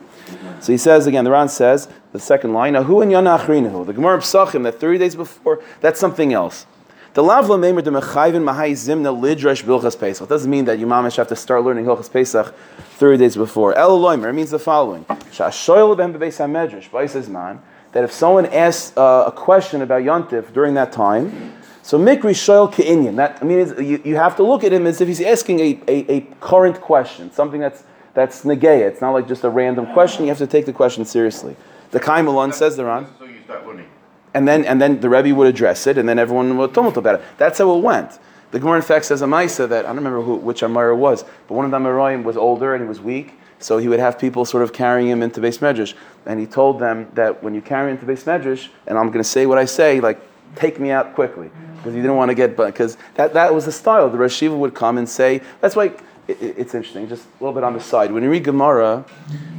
So 0.61 0.71
he 0.71 0.77
says 0.77 1.07
again. 1.07 1.25
The 1.25 1.31
Ran 1.31 1.49
says 1.49 1.89
the 2.13 2.21
second 2.21 2.53
line. 2.53 2.75
Now, 2.75 2.83
who 2.83 3.01
in 3.01 3.09
Yanachrinahu? 3.09 3.87
The 3.87 3.95
Gemara 3.95 4.19
Psachim 4.19 4.63
that 4.65 4.79
thirty 4.79 4.99
days 4.99 5.17
before. 5.17 5.63
That's 5.81 5.99
something 5.99 6.35
else. 6.35 6.67
The 7.15 7.23
lavla 7.23 7.59
meimer 7.61 7.85
de 7.85 7.91
mechayvin 7.91 8.43
mahai 8.43 8.73
zimna 8.73 9.15
lidrash 9.15 9.63
bilchas 9.65 10.01
pesach. 10.01 10.23
It 10.23 10.29
Doesn't 10.31 10.51
mean 10.51 10.65
that 10.65 10.79
you 10.79 10.87
mamish 10.87 11.17
have 11.17 11.29
to 11.29 11.37
start 11.37 11.63
learning 11.63 11.85
hilchas 11.85 12.11
pesach 12.11 12.55
thirty 12.97 13.19
days 13.19 13.37
before. 13.37 13.75
El 13.75 13.99
loimer 13.99 14.35
means 14.35 14.51
the 14.51 14.59
following: 14.59 15.05
shashoyel 15.31 15.95
ben 15.95 16.15
bebeis 16.15 16.39
hamedrash 16.39 16.89
b'aisas 16.89 17.29
man. 17.29 17.61
That 17.93 18.05
if 18.05 18.13
someone 18.13 18.47
asks 18.47 18.97
uh, 18.97 19.25
a 19.27 19.33
question 19.33 19.83
about 19.83 20.05
yontif 20.05 20.55
during 20.55 20.73
that 20.73 20.91
time, 20.93 21.53
so 21.83 21.99
mikri 21.99 22.33
shoyel 22.33 22.73
ke'inyan. 22.73 23.17
That 23.17 23.37
I 23.43 23.45
mean, 23.45 23.59
you, 23.87 24.01
you 24.03 24.17
have 24.17 24.35
to 24.37 24.43
look 24.43 24.65
at 24.65 24.73
him 24.73 24.87
as 24.87 25.03
if 25.03 25.09
he's 25.09 25.21
asking 25.21 25.61
a, 25.61 25.81
a, 25.87 26.13
a 26.15 26.21
current 26.41 26.81
question, 26.81 27.31
something 27.31 27.61
that's 27.61 27.85
that's 28.15 28.43
negeya. 28.47 28.89
It's 28.89 29.03
not 29.03 29.11
like 29.11 29.29
just 29.29 29.45
a 29.45 29.51
random 29.51 29.85
question. 29.93 30.25
You 30.25 30.31
have 30.31 30.39
to 30.39 30.47
take 30.47 30.65
the 30.65 30.73
question 30.73 31.05
seriously. 31.05 31.57
The 31.91 32.01
Kaimalon 32.01 32.55
says 32.55 32.79
the 32.79 32.87
Ran. 32.87 33.07
So 33.19 33.27
you 33.27 33.43
start 33.45 33.67
learning 33.67 33.89
and 34.35 34.47
then 34.49 34.65
and 34.65 34.81
then 34.81 35.01
the 35.01 35.09
Rebbe 35.09 35.35
would 35.35 35.47
address 35.47 35.87
it, 35.87 35.99
and 35.99 36.09
then 36.09 36.19
everyone 36.19 36.57
would 36.59 36.75
tumult 36.75 36.97
about 36.97 37.17
it. 37.17 37.23
That's 37.39 37.59
how 37.59 37.77
it 37.77 37.81
went. 37.81 38.19
The 38.51 38.61
Gemara 38.61 38.77
in 38.77 38.83
fact 38.83 39.07
says 39.07 39.23
a 39.23 39.27
Maisa 39.27 39.69
that 39.69 39.85
I 39.85 39.89
don't 39.89 39.97
remember 39.97 40.23
who, 40.23 40.37
which 40.37 40.63
Amara 40.63 40.95
was, 40.95 41.25
but 41.49 41.55
one 41.55 41.65
of 41.65 41.71
the 41.71 41.79
Amoraim 41.79 42.23
was 42.23 42.37
older 42.37 42.75
and 42.75 42.85
he 42.85 42.89
was 42.89 43.01
weak, 43.01 43.35
so 43.59 43.79
he 43.79 43.89
would 43.89 44.01
have 44.01 44.19
people 44.19 44.45
sort 44.45 44.63
of 44.63 44.73
carrying 44.73 45.09
him 45.09 45.23
into 45.23 45.41
base 45.41 45.59
medrash, 45.59 45.95
and 46.27 46.39
he 46.39 46.47
told 46.47 46.79
them 46.79 47.11
that 47.15 47.43
when 47.43 47.55
you 47.55 47.63
carry 47.63 47.91
into 47.91 48.05
base 48.05 48.25
medrash, 48.25 48.69
and 48.87 48.99
I'm 48.99 49.07
going 49.07 49.23
to 49.23 49.25
say 49.25 49.47
what 49.47 49.59
I 49.59 49.65
say, 49.65 50.01
like 50.01 50.21
take 50.55 50.79
me 50.79 50.91
out 50.91 51.15
quickly, 51.15 51.51
because 51.77 51.95
he 51.95 52.01
didn't 52.01 52.17
want 52.17 52.31
to 52.31 52.35
get 52.35 52.57
because 52.57 52.99
that, 53.15 53.33
that 53.33 53.55
was 53.55 53.65
the 53.65 53.73
style. 53.73 54.11
The 54.11 54.19
Rosh 54.19 54.43
Hashiva 54.43 54.57
would 54.57 54.75
come 54.75 54.99
and 54.99 55.09
say 55.09 55.41
that's 55.61 55.77
why. 55.77 55.93
It, 56.29 56.39
it's 56.41 56.73
interesting, 56.73 57.09
just 57.09 57.25
a 57.25 57.43
little 57.43 57.53
bit 57.53 57.65
on 57.65 57.73
the 57.73 57.81
side. 57.81 58.13
When 58.13 58.23
you 58.23 58.31
read 58.31 58.45
Gemara, 58.45 59.05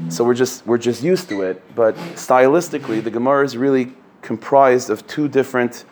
so 0.07 0.23
we're 0.23 0.33
just 0.33 0.65
we're 0.65 0.77
just 0.77 1.03
used 1.03 1.27
to 1.27 1.41
it, 1.41 1.61
but 1.75 1.95
stylistically, 2.15 3.03
the 3.03 3.11
Gemara 3.11 3.43
is 3.43 3.57
really 3.57 3.91
comprised 4.23 4.89
of 4.89 5.05
two 5.05 5.27
different, 5.27 5.85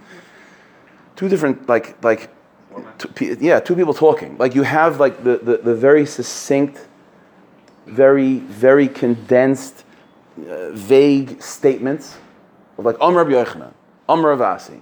two 1.16 1.30
different 1.30 1.70
like 1.70 2.04
like, 2.04 2.30
two, 2.98 3.38
yeah, 3.40 3.60
two 3.60 3.76
people 3.76 3.94
talking. 3.94 4.38
Like 4.38 4.56
you 4.56 4.64
have 4.64 5.00
like 5.00 5.24
the, 5.24 5.38
the, 5.38 5.58
the 5.58 5.76
very 5.76 6.06
succinct, 6.06 6.80
very 7.86 8.40
very 8.40 8.88
condensed, 8.88 9.84
uh, 10.50 10.72
vague 10.72 11.42
statements 11.42 12.18
of 12.78 12.86
like 12.86 13.00
Amr 13.00 13.26
Yochanan, 13.26 13.74
Amr 14.10 14.36
Avasi, 14.36 14.82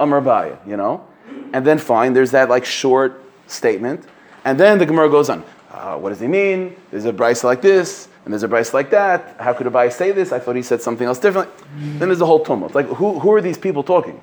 Amr 0.00 0.20
Abaye, 0.20 0.66
you 0.66 0.76
know, 0.76 1.06
and 1.52 1.64
then 1.64 1.78
fine, 1.78 2.12
there's 2.12 2.32
that 2.32 2.48
like 2.48 2.64
short 2.64 3.22
statement, 3.46 4.04
and 4.44 4.58
then 4.58 4.78
the 4.78 4.86
Gemara 4.86 5.08
goes 5.08 5.30
on. 5.30 5.44
Uh, 5.70 5.96
what 5.98 6.08
does 6.08 6.20
he 6.20 6.26
mean? 6.26 6.74
There's 6.90 7.04
a 7.04 7.12
Bryce 7.12 7.44
like 7.44 7.60
this 7.60 8.08
and 8.26 8.32
there's 8.32 8.42
a 8.42 8.48
Bryce 8.48 8.74
like 8.74 8.90
that. 8.90 9.36
How 9.38 9.52
could 9.52 9.68
a 9.68 9.70
Abaye 9.70 9.92
say 9.92 10.10
this? 10.10 10.32
I 10.32 10.40
thought 10.40 10.56
he 10.56 10.62
said 10.62 10.82
something 10.82 11.06
else 11.06 11.20
different. 11.20 11.48
Then 11.78 12.08
there's 12.08 12.20
a 12.20 12.26
whole 12.26 12.44
tumult. 12.44 12.74
Like, 12.74 12.86
who, 12.86 13.20
who 13.20 13.32
are 13.32 13.40
these 13.40 13.56
people 13.56 13.84
talking? 13.84 14.20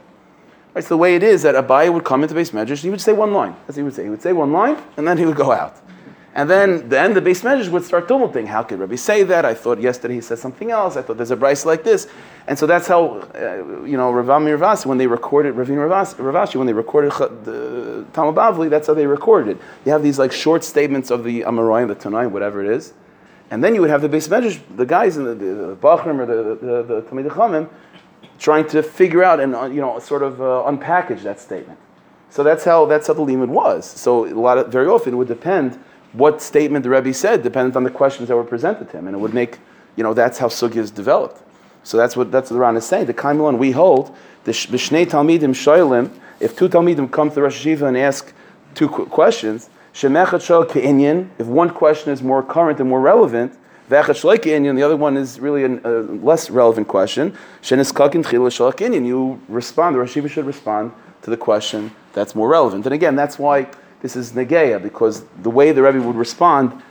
Right, 0.74 0.84
so 0.84 0.90
the 0.90 0.98
way 0.98 1.16
it 1.16 1.24
is 1.24 1.44
that 1.44 1.56
Abaye 1.56 1.92
would 1.92 2.04
come 2.04 2.22
into 2.22 2.36
base 2.36 2.52
medrash, 2.52 2.82
he 2.84 2.90
would 2.90 3.00
say 3.00 3.14
one 3.14 3.32
line. 3.32 3.56
As 3.70 3.78
he 3.78 3.82
would 3.82 3.96
say, 3.96 4.04
he 4.04 4.10
would 4.10 4.22
say 4.22 4.34
one 4.34 4.52
line, 4.52 4.76
and 4.98 5.08
then 5.08 5.18
he 5.18 5.26
would 5.26 5.38
go 5.38 5.54
out. 5.54 5.80
And 6.36 6.50
then 6.50 6.90
then 6.90 7.14
the 7.14 7.22
base 7.22 7.44
medrash 7.44 7.70
would 7.70 7.86
start 7.86 8.10
tumulting. 8.10 8.46
How 8.46 8.62
could 8.64 8.80
Rabbi 8.80 8.96
say 8.96 9.24
that? 9.24 9.46
I 9.46 9.54
thought 9.54 9.80
yesterday 9.80 10.16
he 10.16 10.22
said 10.22 10.38
something 10.38 10.70
else. 10.70 10.98
I 10.98 11.02
thought 11.02 11.16
there's 11.16 11.32
a 11.32 11.38
Bryce 11.38 11.64
like 11.66 11.86
this. 11.86 12.10
And 12.48 12.60
so 12.60 12.66
that's 12.66 12.88
how, 12.88 13.20
uh, 13.36 13.86
you 13.86 13.96
know, 13.96 14.12
Ravami 14.12 14.58
Ravasi, 14.58 14.86
when 14.86 14.98
they 14.98 15.08
recorded, 15.08 15.56
Ravasi, 15.56 16.16
Ravashi, 16.16 16.56
when 16.58 16.68
they 16.68 16.74
recorded 16.74 17.12
the 17.46 18.06
Talmud 18.12 18.36
Bavli, 18.36 18.70
that's 18.70 18.88
how 18.88 18.96
they 18.96 19.08
recorded 19.08 19.56
it. 19.56 19.64
You 19.86 19.94
have 19.94 20.04
these 20.04 20.20
like 20.20 20.34
short 20.34 20.66
statements 20.66 21.10
of 21.10 21.24
the 21.24 21.42
Amoraim, 21.42 21.88
the 21.88 21.96
Tanai, 21.96 22.28
whatever 22.28 22.62
it 22.62 22.70
is. 22.70 22.94
And 23.54 23.64
then 23.64 23.76
you 23.76 23.82
would 23.82 23.92
have 23.92 24.02
the 24.02 24.10
base 24.10 24.28
medrash, 24.28 24.60
the 24.76 24.86
guys 24.86 25.16
in 25.16 25.26
the, 25.26 25.36
the, 25.36 25.46
the 25.46 25.76
Bachrim 25.76 26.18
or 26.18 26.26
the, 26.26 26.56
the, 26.56 26.84
the, 26.84 27.02
the 27.04 27.30
Chachamim, 27.30 27.70
trying 28.40 28.68
to 28.70 28.82
figure 28.82 29.24
out 29.24 29.40
and 29.40 29.54
uh, 29.54 29.66
you 29.66 29.80
know 29.80 30.00
sort 30.00 30.24
of 30.24 30.42
uh, 30.42 30.64
unpackage 30.66 31.22
that 31.22 31.40
statement. 31.40 31.78
So 32.32 32.42
that's 32.42 32.64
how 32.64 32.88
that's 32.88 33.06
how 33.06 33.14
the 33.14 33.22
limud 33.22 33.50
was. 33.50 33.86
So 33.86 34.26
a 34.26 34.34
lot 34.34 34.58
of 34.58 34.70
very 34.70 34.88
often 34.88 35.14
it 35.14 35.18
would 35.18 35.28
depend 35.28 35.76
what 36.14 36.42
statement 36.42 36.82
the 36.82 36.90
Rebbe 36.90 37.14
said, 37.14 37.44
dependent 37.44 37.76
on 37.76 37.84
the 37.84 37.92
questions 37.92 38.30
that 38.30 38.36
were 38.36 38.44
presented 38.44 38.90
to 38.90 38.98
him, 38.98 39.06
and 39.06 39.16
it 39.16 39.20
would 39.20 39.36
make 39.36 39.60
you 39.98 40.04
know 40.04 40.16
that's 40.16 40.40
how 40.40 40.48
sugyas 40.48 40.92
developed. 40.92 41.40
So 41.84 41.96
that's 41.96 42.18
what 42.18 42.32
that's 42.32 42.50
what 42.50 42.58
the 42.58 42.78
is 42.78 42.86
saying. 42.88 43.06
The 43.06 43.14
Kaimilon 43.14 43.60
we 43.60 43.70
hold 43.70 44.16
the 44.46 44.52
Shnei 44.52 45.06
Talmidim 45.06 45.54
Shoilim. 45.54 46.10
If 46.40 46.56
two 46.58 46.70
Talmidim 46.70 47.12
come 47.12 47.30
to 47.30 47.44
Rosh 47.44 47.64
Hashiva 47.64 47.84
and 47.84 47.98
ask 47.98 48.34
two 48.74 48.90
qu- 48.90 49.06
questions, 49.06 49.70
If 49.94 51.46
one 51.46 51.70
question 51.70 52.12
is 52.12 52.22
more 52.22 52.44
current 52.44 52.80
and 52.80 52.90
more 52.90 53.02
relevant, 53.02 53.58
The 53.90 54.84
other 54.86 54.98
one 54.98 55.18
is 55.18 55.40
really 55.40 55.64
a 55.66 55.68
less 55.70 56.50
relevant 56.50 56.88
question. 56.88 57.38
You 57.70 57.78
respond. 59.48 59.96
The 59.96 60.00
Rosh 60.00 60.18
Hashiva 60.18 60.30
should 60.30 60.46
respond 60.46 60.92
to 61.22 61.30
the 61.30 61.38
question 61.38 61.92
that's 62.14 62.34
more 62.36 62.50
relevant. 62.50 62.86
And 62.86 62.94
again, 62.94 63.16
that's 63.16 63.38
why 63.38 63.68
this 64.02 64.16
is 64.16 64.32
Negeya 64.34 64.82
because 64.82 65.24
the 65.42 65.50
way 65.50 65.72
the 65.72 65.82
Rebbe 65.82 66.02
would 66.02 66.16
respond 66.16 66.82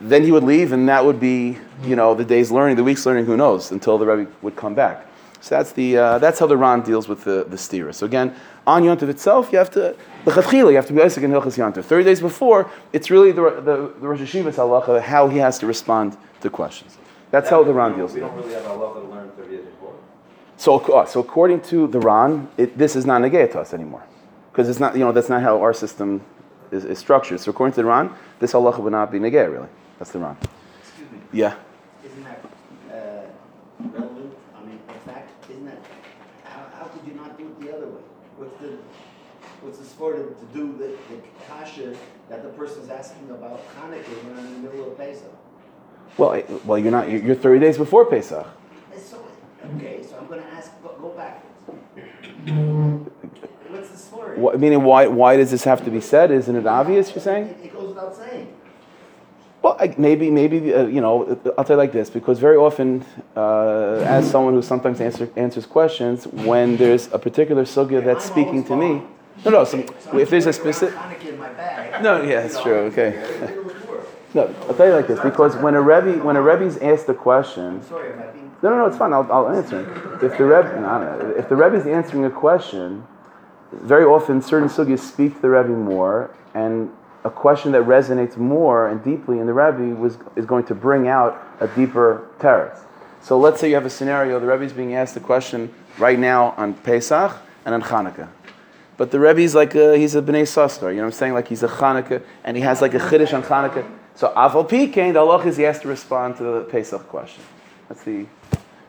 then 0.00 0.22
he 0.24 0.30
would 0.30 0.44
leave, 0.44 0.72
and 0.72 0.88
that 0.88 1.04
would 1.04 1.18
be, 1.18 1.56
you 1.82 1.96
know, 1.96 2.14
the 2.14 2.24
day's 2.24 2.50
learning, 2.50 2.76
the 2.76 2.84
week's 2.84 3.06
learning, 3.06 3.24
who 3.24 3.34
knows, 3.34 3.72
until 3.72 3.96
the 3.96 4.04
Rebbe 4.06 4.30
would 4.42 4.54
come 4.54 4.74
back. 4.74 5.06
So 5.40 5.54
that's 5.56 5.72
the 5.72 5.98
uh, 5.98 6.18
that's 6.18 6.38
how 6.38 6.46
the 6.46 6.56
Ran 6.56 6.82
deals 6.82 7.08
with 7.08 7.24
the 7.24 7.44
the 7.48 7.56
stira. 7.56 7.94
So 7.94 8.06
again, 8.06 8.34
on 8.66 8.82
Yontiv 8.82 9.08
itself, 9.08 9.52
you 9.52 9.58
have 9.58 9.70
to 9.72 9.94
the 10.24 10.32
you 10.70 10.76
have 10.76 10.86
to 10.86 10.92
be 10.92 11.02
Isaac 11.02 11.22
in 11.22 11.30
Hilchas 11.30 11.56
Yontiv. 11.56 11.84
Thirty 11.84 12.04
days 12.04 12.20
before, 12.20 12.70
it's 12.92 13.10
really 13.10 13.32
the 13.32 13.42
the, 13.42 13.92
the 14.00 14.08
Rosh 14.08 14.20
Hashiva's 14.20 14.56
halacha 14.56 15.00
how 15.00 15.28
he 15.28 15.38
has 15.38 15.58
to 15.60 15.66
respond 15.66 16.16
to 16.40 16.50
questions. 16.50 16.96
That's 17.30 17.50
how 17.50 17.62
the 17.64 17.74
Ran 17.74 17.96
deals 17.96 18.14
with 18.14 18.22
it. 18.22 18.26
don't 18.26 18.36
really 18.36 18.54
have 18.54 18.64
a 18.64 18.68
halacha 18.68 19.02
to 19.02 19.08
learn 19.08 19.30
30 19.36 19.56
days 19.56 19.64
before. 19.66 19.94
So, 20.56 20.78
uh, 20.78 21.04
so 21.04 21.20
according 21.20 21.60
to 21.62 21.86
the 21.88 22.00
Ran, 22.00 22.48
it, 22.56 22.78
this 22.78 22.96
is 22.96 23.04
not 23.04 23.18
to 23.18 23.60
us 23.60 23.74
anymore, 23.74 24.04
because 24.52 24.68
it's 24.68 24.80
not 24.80 24.94
you 24.96 25.04
know 25.04 25.12
that's 25.12 25.28
not 25.28 25.42
how 25.42 25.60
our 25.60 25.74
system 25.74 26.22
is, 26.70 26.84
is 26.84 26.98
structured. 26.98 27.40
So 27.40 27.50
according 27.50 27.74
to 27.74 27.82
the 27.82 27.84
Ran, 27.84 28.10
this 28.38 28.52
halacha 28.52 28.78
would 28.78 28.92
not 28.92 29.12
be 29.12 29.18
negay 29.18 29.52
really. 29.52 29.68
That's 29.98 30.10
the 30.12 30.18
Ran. 30.18 30.36
Excuse 30.80 31.10
me, 31.10 31.18
Yeah. 31.32 31.54
isn't 32.04 32.24
that 32.24 32.40
uh, 32.92 33.88
relevant? 33.98 34.34
I 34.56 34.60
mean, 34.64 34.78
in 34.88 35.00
fact, 35.12 35.30
isn't 35.50 35.66
that, 35.66 35.78
how, 36.44 36.62
how 36.78 36.84
could 36.86 37.06
you 37.06 37.14
not 37.14 37.38
do 37.38 37.44
it 37.46 37.60
the 37.60 37.76
other 37.76 37.86
way? 37.86 38.02
What's 38.38 38.60
the, 38.60 38.78
of- 40.00 40.38
to 40.40 40.46
do 40.52 40.72
the, 40.78 40.88
the 41.14 41.20
kasha 41.48 41.94
that 42.28 42.42
the 42.42 42.48
person's 42.50 42.88
asking 42.90 43.30
about 43.30 43.60
Hanukkah 43.76 44.24
when 44.24 44.38
I'm 44.38 44.46
in 44.46 44.62
the 44.62 44.68
middle 44.70 44.90
of 44.92 44.98
Pesach? 44.98 45.32
Well, 46.18 46.32
I- 46.32 46.44
well, 46.64 46.78
you're 46.78 46.90
not. 46.92 47.10
You're 47.10 47.22
you're 47.22 47.34
30 47.36 47.60
days 47.60 47.76
before 47.78 48.04
Pesach. 48.06 48.46
So, 48.98 49.18
okay, 49.76 50.02
so 50.02 50.16
I'm 50.18 50.26
gonna 50.26 50.42
ask, 50.52 50.70
go, 50.82 50.94
go 51.00 51.08
backwards. 51.10 51.52
What's 53.68 53.90
the 53.90 53.96
story? 53.96 54.38
What, 54.38 54.58
meaning, 54.60 54.82
why? 54.84 55.06
Why 55.06 55.36
does 55.36 55.50
this 55.50 55.64
have 55.64 55.84
to 55.84 55.90
be 55.90 56.00
said? 56.00 56.30
Isn't 56.30 56.56
it 56.56 56.66
obvious? 56.66 57.14
You're 57.14 57.22
saying? 57.22 57.46
It, 57.48 57.66
it 57.66 57.72
goes 57.72 57.88
without 57.88 58.14
saying. 58.14 58.52
Well, 59.62 59.76
I, 59.80 59.94
maybe, 59.98 60.30
maybe 60.30 60.72
uh, 60.72 60.86
you 60.86 61.00
know. 61.00 61.38
I'll 61.58 61.64
tell 61.64 61.74
you 61.76 61.78
like 61.78 61.92
this 61.92 62.08
because 62.08 62.38
very 62.38 62.56
often, 62.56 63.04
uh, 63.36 64.04
as 64.06 64.30
someone 64.30 64.54
who 64.54 64.62
sometimes 64.62 65.00
answer, 65.00 65.28
answers 65.36 65.66
questions, 65.66 66.26
when 66.26 66.76
there's 66.76 67.12
a 67.12 67.18
particular 67.18 67.64
sugya 67.64 68.04
that's 68.04 68.26
I'm 68.26 68.32
speaking 68.32 68.64
to 68.64 68.76
me. 68.76 69.02
No, 69.44 69.50
no. 69.50 69.64
So, 69.64 69.84
So 70.00 70.18
if 70.18 70.30
there's 70.30 70.46
a 70.46 70.52
specific. 70.52 70.98
No, 72.02 72.22
yeah, 72.22 72.42
that's 72.42 72.60
true. 72.60 72.90
Okay. 72.90 73.54
No, 74.34 74.54
I'll 74.68 74.74
tell 74.74 74.86
you 74.88 74.92
like 74.92 75.06
this 75.06 75.20
because 75.20 75.56
when 75.56 75.74
a 75.74 75.80
rebbe, 75.80 76.22
when 76.22 76.36
a 76.36 76.42
rebbe's 76.42 76.76
asked 76.78 77.08
a 77.08 77.14
question? 77.14 77.80
No, 78.62 78.70
no, 78.70 78.76
no, 78.78 78.86
it's 78.86 78.96
fine. 78.96 79.12
I'll, 79.12 79.30
I'll 79.30 79.48
answer. 79.48 79.80
it. 79.80 80.22
If 80.24 80.38
the 80.38 80.44
Rebbe, 80.44 80.80
no, 80.80 81.34
if 81.36 81.48
the 81.48 81.56
Rebbe 81.56 81.76
is 81.76 81.86
answering 81.86 82.24
a 82.24 82.30
question, 82.30 83.06
very 83.70 84.04
often 84.04 84.40
certain 84.40 84.68
sugyas 84.68 85.00
speak 85.00 85.34
to 85.36 85.42
the 85.42 85.50
Rebbe 85.50 85.68
more, 85.68 86.34
and 86.54 86.90
a 87.24 87.30
question 87.30 87.72
that 87.72 87.82
resonates 87.82 88.36
more 88.36 88.88
and 88.88 89.04
deeply 89.04 89.40
in 89.40 89.46
the 89.46 89.52
Rebbe 89.52 89.94
was, 90.00 90.16
is 90.36 90.46
going 90.46 90.64
to 90.66 90.74
bring 90.74 91.06
out 91.06 91.42
a 91.60 91.68
deeper 91.68 92.28
teretz. 92.38 92.80
So 93.20 93.38
let's 93.38 93.60
say 93.60 93.68
you 93.68 93.74
have 93.74 93.86
a 93.86 93.90
scenario, 93.90 94.40
the 94.40 94.46
Rebbe 94.46 94.64
is 94.64 94.72
being 94.72 94.94
asked 94.94 95.16
a 95.16 95.20
question 95.20 95.72
right 95.98 96.18
now 96.18 96.54
on 96.56 96.74
Pesach 96.74 97.36
and 97.64 97.74
on 97.74 97.82
Hanukkah. 97.82 98.28
But 98.96 99.10
the 99.10 99.20
Rebbe 99.20 99.40
is 99.40 99.54
like 99.54 99.74
a, 99.74 99.96
he's 99.96 100.14
a 100.14 100.22
Bnei 100.22 100.42
Yissaschar, 100.42 100.90
you 100.90 100.96
know 100.96 101.02
what 101.02 101.06
I'm 101.06 101.12
saying? 101.12 101.34
Like 101.34 101.48
he's 101.48 101.62
a 101.62 101.68
Hanukkah, 101.68 102.22
and 102.44 102.56
he 102.56 102.62
has 102.62 102.80
like 102.80 102.94
a 102.94 102.98
Chiddush 102.98 103.34
on 103.34 103.42
Hanukkah. 103.42 103.86
So 104.14 104.32
Aval 104.34 104.68
Pikein, 104.68 105.12
the 105.12 105.20
Allah 105.20 105.44
is 105.46 105.58
he 105.58 105.64
has 105.64 105.80
to 105.80 105.88
respond 105.88 106.36
to 106.38 106.42
the 106.42 106.60
Pesach 106.62 107.06
question. 107.08 107.44
That's 107.88 108.02
the, 108.04 108.26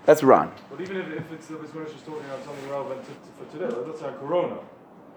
that's 0.06 0.24
Ran. 0.24 0.50
But 0.70 0.80
even 0.80 0.98
if, 0.98 1.08
if 1.12 1.32
it's, 1.34 1.52
if 1.52 1.62
it's 1.62 1.74
when 1.74 1.84
it's 1.84 1.94
just 1.94 2.06
talking 2.06 2.24
about 2.26 2.44
something 2.46 2.70
relevant 2.70 3.04
to, 3.04 3.10
to, 3.10 3.18
for 3.38 3.58
today, 3.58 3.76
like 3.76 3.88
let's 3.88 4.00
say 4.00 4.10
Corona, 4.20 4.60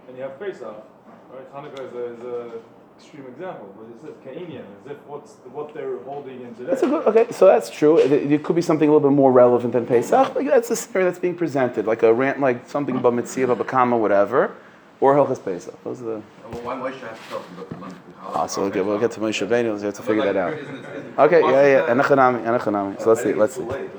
and 0.09 0.17
you 0.17 0.25
have 0.25 0.39
Pesach, 0.41 0.85
right? 1.33 1.55
Hanukkah 1.55 1.87
is 1.87 1.95
a, 1.95 2.05
is 2.15 2.25
a 2.25 2.61
extreme 2.97 3.27
example, 3.27 3.73
but 3.79 3.89
it 3.89 4.01
says 4.03 4.15
Kainian, 4.27 4.65
as 4.85 4.91
if 4.91 4.99
what's 5.07 5.35
what 5.53 5.73
they're 5.73 5.99
holding 6.01 6.43
in 6.43 6.55
today. 6.55 6.71
That's 6.71 6.83
a 6.83 6.87
good, 6.87 7.07
okay, 7.07 7.31
so 7.31 7.47
that's 7.47 7.71
true. 7.71 7.99
It, 7.99 8.33
it 8.33 8.43
could 8.43 8.57
be 8.57 8.63
something 8.63 8.89
a 8.89 8.93
little 8.93 9.09
bit 9.09 9.15
more 9.15 9.33
relevant 9.33 9.73
than 9.73 9.87
Pesach, 9.87 10.35
but 10.35 10.45
that's 10.45 10.69
the 10.69 10.77
scenario 10.77 11.09
that's 11.09 11.21
being 11.21 11.37
presented, 11.37 11.87
like 11.87 12.03
a 12.03 12.13
rant, 12.13 12.41
like 12.41 12.69
something 12.69 12.97
about 12.97 13.15
Mitzvah, 13.15 13.45
about 13.45 13.67
Bakama, 13.67 13.99
whatever, 13.99 14.57
or 15.01 15.15
Hilchas 15.15 15.43
Pesach. 15.45 15.75
Those 15.85 16.01
are 16.03 16.05
the. 16.05 16.23
Well, 16.53 16.63
why 16.63 16.75
Moshe 16.77 16.99
have 17.01 17.23
to 17.29 17.35
talk 17.35 17.49
about 17.51 17.69
the 17.71 17.77
month? 17.77 17.95
Ah, 18.23 18.47
so 18.47 18.63
we'll 18.63 18.71
get, 18.71 18.85
we'll 18.85 18.99
get 18.99 19.11
to 19.13 19.21
Moshe 19.21 19.47
Rabbeinu. 19.47 19.77
We 19.79 19.83
have 19.83 19.95
to 19.95 20.03
figure 20.03 20.25
that 20.25 20.37
out. 20.37 20.53
isn't 20.55 20.75
it- 20.75 20.85
isn't- 20.97 21.19
Okay, 21.19 21.41
yeah, 21.41 21.87
yeah. 21.87 21.95
Anachanami, 21.95 22.45
anachanami. 22.45 23.01
So 23.01 23.09
let's 23.09 23.23
see, 23.23 23.33
let's 23.35 23.55
see. 23.55 23.63
Too 23.63 23.69
late. 23.71 23.91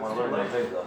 Want 0.00 0.14
to 0.14 0.20
learn 0.20 0.34
about 0.34 0.50
Pesach. 0.50 0.82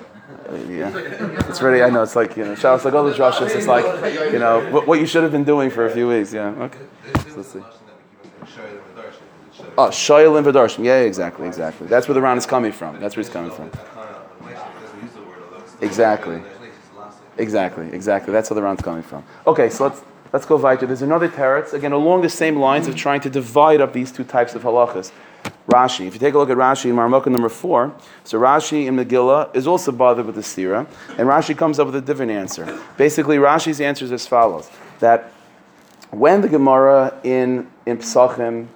Yeah, 0.68 1.48
it's 1.50 1.62
really. 1.62 1.84
I 1.84 1.90
know 1.92 2.02
it's 2.02 2.16
like 2.16 2.36
you 2.36 2.44
know, 2.44 2.52
all 2.52 2.78
the 2.78 3.14
drushes. 3.14 3.56
It's 3.56 3.68
like 3.68 3.86
you 4.34 4.40
know 4.40 4.68
what, 4.72 4.88
what 4.88 5.00
you 5.00 5.06
should 5.06 5.22
have 5.24 5.32
been 5.32 5.44
doing 5.44 5.70
for 5.70 5.86
a 5.86 5.92
few 5.92 6.08
weeks. 6.08 6.34
Yeah. 6.34 6.48
Okay. 6.50 6.80
There's 7.14 7.38
let's 7.38 7.50
see. 7.50 7.60
a 7.60 7.62
lesson 7.62 7.86
that 7.86 7.96
we 8.24 8.30
keep 8.30 8.42
on 8.42 8.48
saying, 8.48 8.58
Shoyal 8.58 8.78
and 8.88 8.96
V'darshan, 8.96 9.12
'cause 9.12 9.52
it 9.52 9.56
should 9.56 9.66
have- 9.66 9.74
Oh, 9.78 9.90
Shoyal 9.90 10.38
and 10.38 10.48
V'darshan. 10.48 10.84
Yeah, 10.86 11.00
exactly, 11.02 11.46
exactly. 11.48 11.86
That's 11.88 12.08
where 12.08 12.16
the 12.16 12.22
Ran 12.22 12.38
is 12.40 12.48
coming 12.48 12.72
from. 12.72 13.00
That's 13.00 13.16
where 13.16 13.22
it's 13.22 13.30
coming 13.30 13.52
from. 13.52 13.70
Moshe 13.70 13.76
doesn't 13.76 15.04
use 15.04 15.12
the 15.14 15.20
word, 15.22 15.38
although 15.44 15.58
it's- 15.58 15.76
Exactly. 15.82 16.38
There's 16.38 16.48
the 16.96 17.00
last 17.00 17.20
thing. 17.20 17.28
Exactly, 17.40 17.92
exactly. 17.92 18.34
That's 18.34 18.50
where 18.50 18.56
the 18.56 18.62
Ran's 18.62 18.82
coming 18.82 19.02
from. 19.02 19.24
Okay, 19.48 19.70
so 19.70 19.86
let's 19.86 20.02
let's 20.34 20.46
go 20.46 20.58
weiter. 20.58 20.86
There's 20.86 21.02
another 21.02 21.30
teretz 21.30 21.74
again 21.74 21.94
along 21.94 22.22
the 22.22 22.30
same 22.30 22.58
lines 22.58 22.88
of 22.88 22.96
trying 22.96 23.22
to 23.22 23.30
divide 23.30 23.82
up 23.82 23.94
these 23.94 24.12
two 24.12 24.24
types 24.24 24.56
of 24.56 24.64
halachas. 24.64 25.12
Rashi. 25.70 26.08
If 26.08 26.14
you 26.16 26.20
take 26.20 26.34
a 26.34 26.38
look 26.38 26.50
at 26.50 26.58
Rashi 26.58 26.86
in 26.86 26.96
Marmukah 26.96 27.28
number 27.28 27.48
four, 27.48 27.96
so 28.24 28.40
Rashi 28.40 28.88
in 28.88 28.96
Megillah 28.98 29.56
is 29.56 29.68
also 29.68 29.92
bothered 29.92 30.26
with 30.26 30.36
the 30.36 30.42
stira, 30.42 30.88
and 31.18 31.30
Rashi 31.30 31.56
comes 31.56 31.80
up 31.80 31.86
with 31.86 31.96
a 31.96 32.02
different 32.02 32.32
answer. 32.32 32.80
Basically, 32.98 33.38
Rashi's 33.38 33.80
answer 33.80 34.04
is 34.04 34.12
as 34.12 34.28
follows: 34.28 34.70
that 35.00 35.32
when 36.12 36.42
the 36.42 36.50
Gemara 36.50 37.18
in 37.24 37.70
in 37.86 37.98
Pesachim 37.98 38.68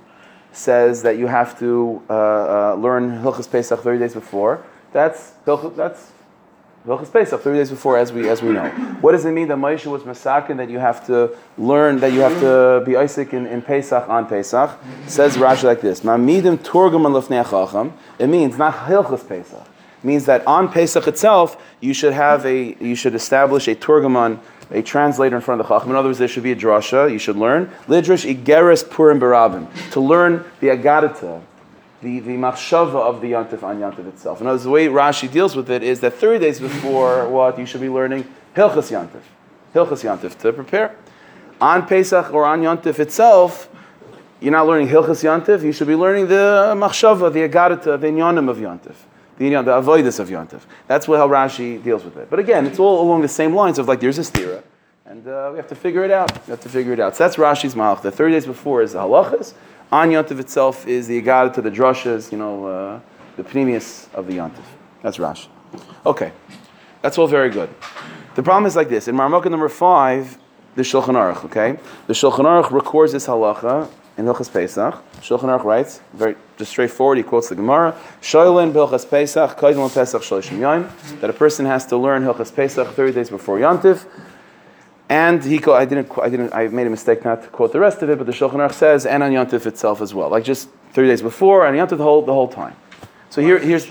says 0.54 1.02
that 1.02 1.18
you 1.18 1.28
have 1.28 1.58
to 1.60 2.02
uh, 2.10 2.14
uh, 2.14 2.76
learn 2.76 3.22
Hilchas 3.24 3.52
Pesach 3.52 3.80
30 3.82 4.00
days 4.00 4.14
before, 4.14 4.64
that's 4.94 5.34
that's 5.76 6.13
Hilchas 6.86 7.12
Pesach, 7.14 7.40
30 7.42 7.58
days 7.60 7.70
before, 7.70 7.98
as 7.98 8.12
we, 8.12 8.28
as 8.28 8.42
we 8.42 8.52
know. 8.52 8.68
What 9.00 9.14
does 9.14 9.24
it 9.24 9.32
mean 9.32 9.48
that 9.48 9.58
Moshe 9.58 9.86
was 9.86 10.04
masakin, 10.04 10.58
that 10.58 10.70
you 10.70 10.80
have 10.80 11.08
to 11.08 11.34
learn, 11.58 12.02
that 12.02 12.12
you 12.12 12.20
have 12.20 12.38
to 12.42 12.84
be 12.86 12.98
Isaac 12.98 13.32
in, 13.34 13.48
in 13.48 13.62
Pesach 13.62 14.10
on 14.10 14.28
Pesach? 14.28 14.70
Says 15.08 15.38
Rashi 15.38 15.64
like 15.64 15.80
this. 15.80 16.00
It 16.04 16.18
means 18.28 18.58
not 18.58 18.74
Hilchas 18.74 19.28
Pesach. 19.30 19.68
Means 20.04 20.26
that 20.26 20.46
on 20.46 20.68
Pesach 20.70 21.08
itself, 21.08 21.56
you 21.80 21.94
should 21.94 22.12
have 22.12 22.46
a, 22.46 22.76
you 22.84 22.96
should 22.96 23.16
establish 23.16 23.70
a 23.70 23.76
turgaman, 23.76 24.40
a 24.70 24.82
translator 24.82 25.38
in 25.38 25.42
front 25.42 25.62
of 25.62 25.68
the 25.68 25.74
chacham. 25.74 25.92
In 25.92 25.96
other 25.96 26.10
words, 26.10 26.20
there 26.20 26.28
should 26.28 26.44
be 26.44 26.52
a 26.52 26.56
drasha, 26.58 27.10
you 27.10 27.20
should 27.20 27.38
learn. 27.38 27.72
Lidrash 27.88 28.26
igeres 28.30 28.90
purim 28.90 29.22
barabim. 29.22 29.70
To 29.92 30.02
learn 30.02 30.44
the 30.60 30.68
agadata, 30.68 31.42
the, 32.04 32.20
the 32.20 32.34
machshava 32.34 32.96
of 32.96 33.22
the 33.22 33.32
yontif 33.32 33.64
on 33.64 33.80
yontif 33.80 34.08
itself. 34.08 34.42
And 34.42 34.60
the 34.60 34.70
way 34.70 34.88
Rashi 34.88 35.32
deals 35.32 35.56
with 35.56 35.72
it 35.72 35.82
is 35.82 36.02
that 36.02 36.14
30 36.14 36.40
days 36.40 36.60
before 36.60 37.28
what 37.30 37.58
you 37.58 37.66
should 37.66 37.82
be 37.82 37.90
learning 37.90 38.26
hilchas 38.56 38.92
yontif, 38.92 39.22
hilchas 39.74 40.04
yontif 40.04 40.38
to 40.40 40.54
prepare. 40.54 40.96
On 41.62 41.88
Pesach 41.88 42.34
or 42.34 42.46
on 42.46 42.62
yontif 42.62 43.00
itself, 43.00 43.70
you're 44.42 44.52
not 44.52 44.68
learning 44.68 44.90
hilchas 44.90 45.24
yontif. 45.24 45.64
You 45.64 45.72
should 45.72 45.88
be 45.88 45.96
learning 45.96 46.28
the 46.28 46.74
machshava, 46.76 47.32
the 47.32 47.48
agadata, 47.48 48.00
the 48.00 48.08
inyanim 48.08 48.50
of 48.50 48.58
yontif, 48.58 48.96
the 49.38 49.46
inyan, 49.46 49.66
the 49.66 49.72
avoidus 49.72 50.20
of 50.20 50.28
yontif. 50.30 50.62
That's 50.88 51.06
how 51.06 51.28
Rashi 51.28 51.82
deals 51.82 52.04
with 52.04 52.18
it. 52.18 52.30
But 52.30 52.40
again, 52.40 52.66
it's 52.66 52.80
all 52.80 53.02
along 53.02 53.22
the 53.22 53.30
same 53.30 53.56
lines 53.56 53.80
of 53.80 53.88
like 53.88 54.02
there's 54.02 54.20
a 54.20 54.22
stira, 54.22 54.62
And 55.06 55.26
uh, 55.26 55.50
we 55.54 55.58
have 55.58 55.70
to 55.70 55.76
figure 55.76 56.04
it 56.04 56.12
out. 56.12 56.46
We 56.46 56.52
have 56.52 56.62
to 56.62 56.70
figure 56.70 56.92
it 56.92 57.00
out. 57.00 57.16
So 57.16 57.24
that's 57.24 57.38
Rashi's 57.38 57.76
Malach. 57.76 58.02
The 58.02 58.12
30 58.12 58.34
days 58.34 58.46
before 58.46 58.82
is 58.82 58.92
the 58.92 59.00
halachas. 59.00 59.54
On 59.94 60.10
Yontif 60.10 60.40
itself 60.40 60.88
is 60.88 61.06
the 61.06 61.22
Agada 61.22 61.54
to 61.54 61.62
the 61.62 61.70
drushes, 61.70 62.32
you 62.32 62.38
know, 62.40 62.66
uh, 62.66 63.00
the 63.38 63.44
pneumius 63.44 64.12
of 64.16 64.26
the 64.26 64.34
Yontif. 64.34 64.66
That's 65.04 65.18
Rashi. 65.18 65.50
Okay, 66.04 66.32
that's 67.04 67.20
all 67.20 67.28
very 67.28 67.52
good. 67.52 67.70
The 68.34 68.42
problem 68.42 68.66
is 68.66 68.76
like 68.76 68.90
this. 68.90 69.08
In 69.08 69.16
Marmukah 69.16 69.52
number 69.52 69.70
5, 69.70 70.40
the 70.74 70.82
Shulchan 70.82 71.14
Aruch, 71.14 71.46
okay? 71.46 71.78
The 72.08 72.14
Shulchan 72.14 72.40
Aruch 72.40 72.72
records 72.72 73.12
this 73.12 73.28
halacha 73.28 73.88
in 74.18 74.26
Hilchas 74.26 74.52
Pesach. 74.52 74.96
Shulchan 75.22 75.42
Aruch 75.42 75.64
writes, 75.64 76.02
very 76.14 76.38
just 76.58 76.72
straightforward, 76.72 77.20
he 77.20 77.24
quotes 77.24 77.50
the 77.50 77.56
Gemara, 77.56 77.96
Shoylin 78.20 78.72
Hilchas 78.72 79.08
Pesach, 79.08 79.56
Kaidon 79.60 79.94
Pesach 79.94 80.24
Shloshim 80.24 80.60
Yom, 80.60 80.90
that 81.22 81.30
a 81.30 81.34
person 81.34 81.68
has 81.68 81.86
to 81.86 81.98
learn 81.98 82.24
Hilchas 82.24 82.52
Pesach 82.56 82.88
30 82.88 83.14
days 83.14 83.30
before 83.30 83.60
Yontif. 83.60 84.08
And 85.10 85.44
he, 85.44 85.64
I 85.66 85.86
didn't, 85.86 86.10
I 86.18 86.30
didn't, 86.30 86.54
I 86.54 86.68
made 86.68 86.88
a 86.88 86.90
mistake 86.90 87.26
not 87.26 87.44
to 87.44 87.50
quote 87.50 87.72
the 87.74 87.80
rest 87.80 88.02
of 88.02 88.10
it, 88.10 88.18
but 88.18 88.26
the 88.26 88.32
Shulchan 88.32 88.54
Aruch 88.54 88.74
says, 88.74 89.06
and 89.06 89.22
on 89.22 89.32
Yontif 89.32 89.66
itself 89.66 90.02
as 90.02 90.14
well, 90.14 90.30
like 90.30 90.44
just 90.44 90.70
three 90.94 91.08
days 91.08 91.22
before, 91.22 91.66
and 91.66 91.78
Yontif 91.78 91.98
the 91.98 92.04
whole, 92.04 92.22
the 92.22 92.34
whole 92.34 92.48
time. 92.48 92.76
So 93.30 93.42
here, 93.42 93.60
here's, 93.60 93.90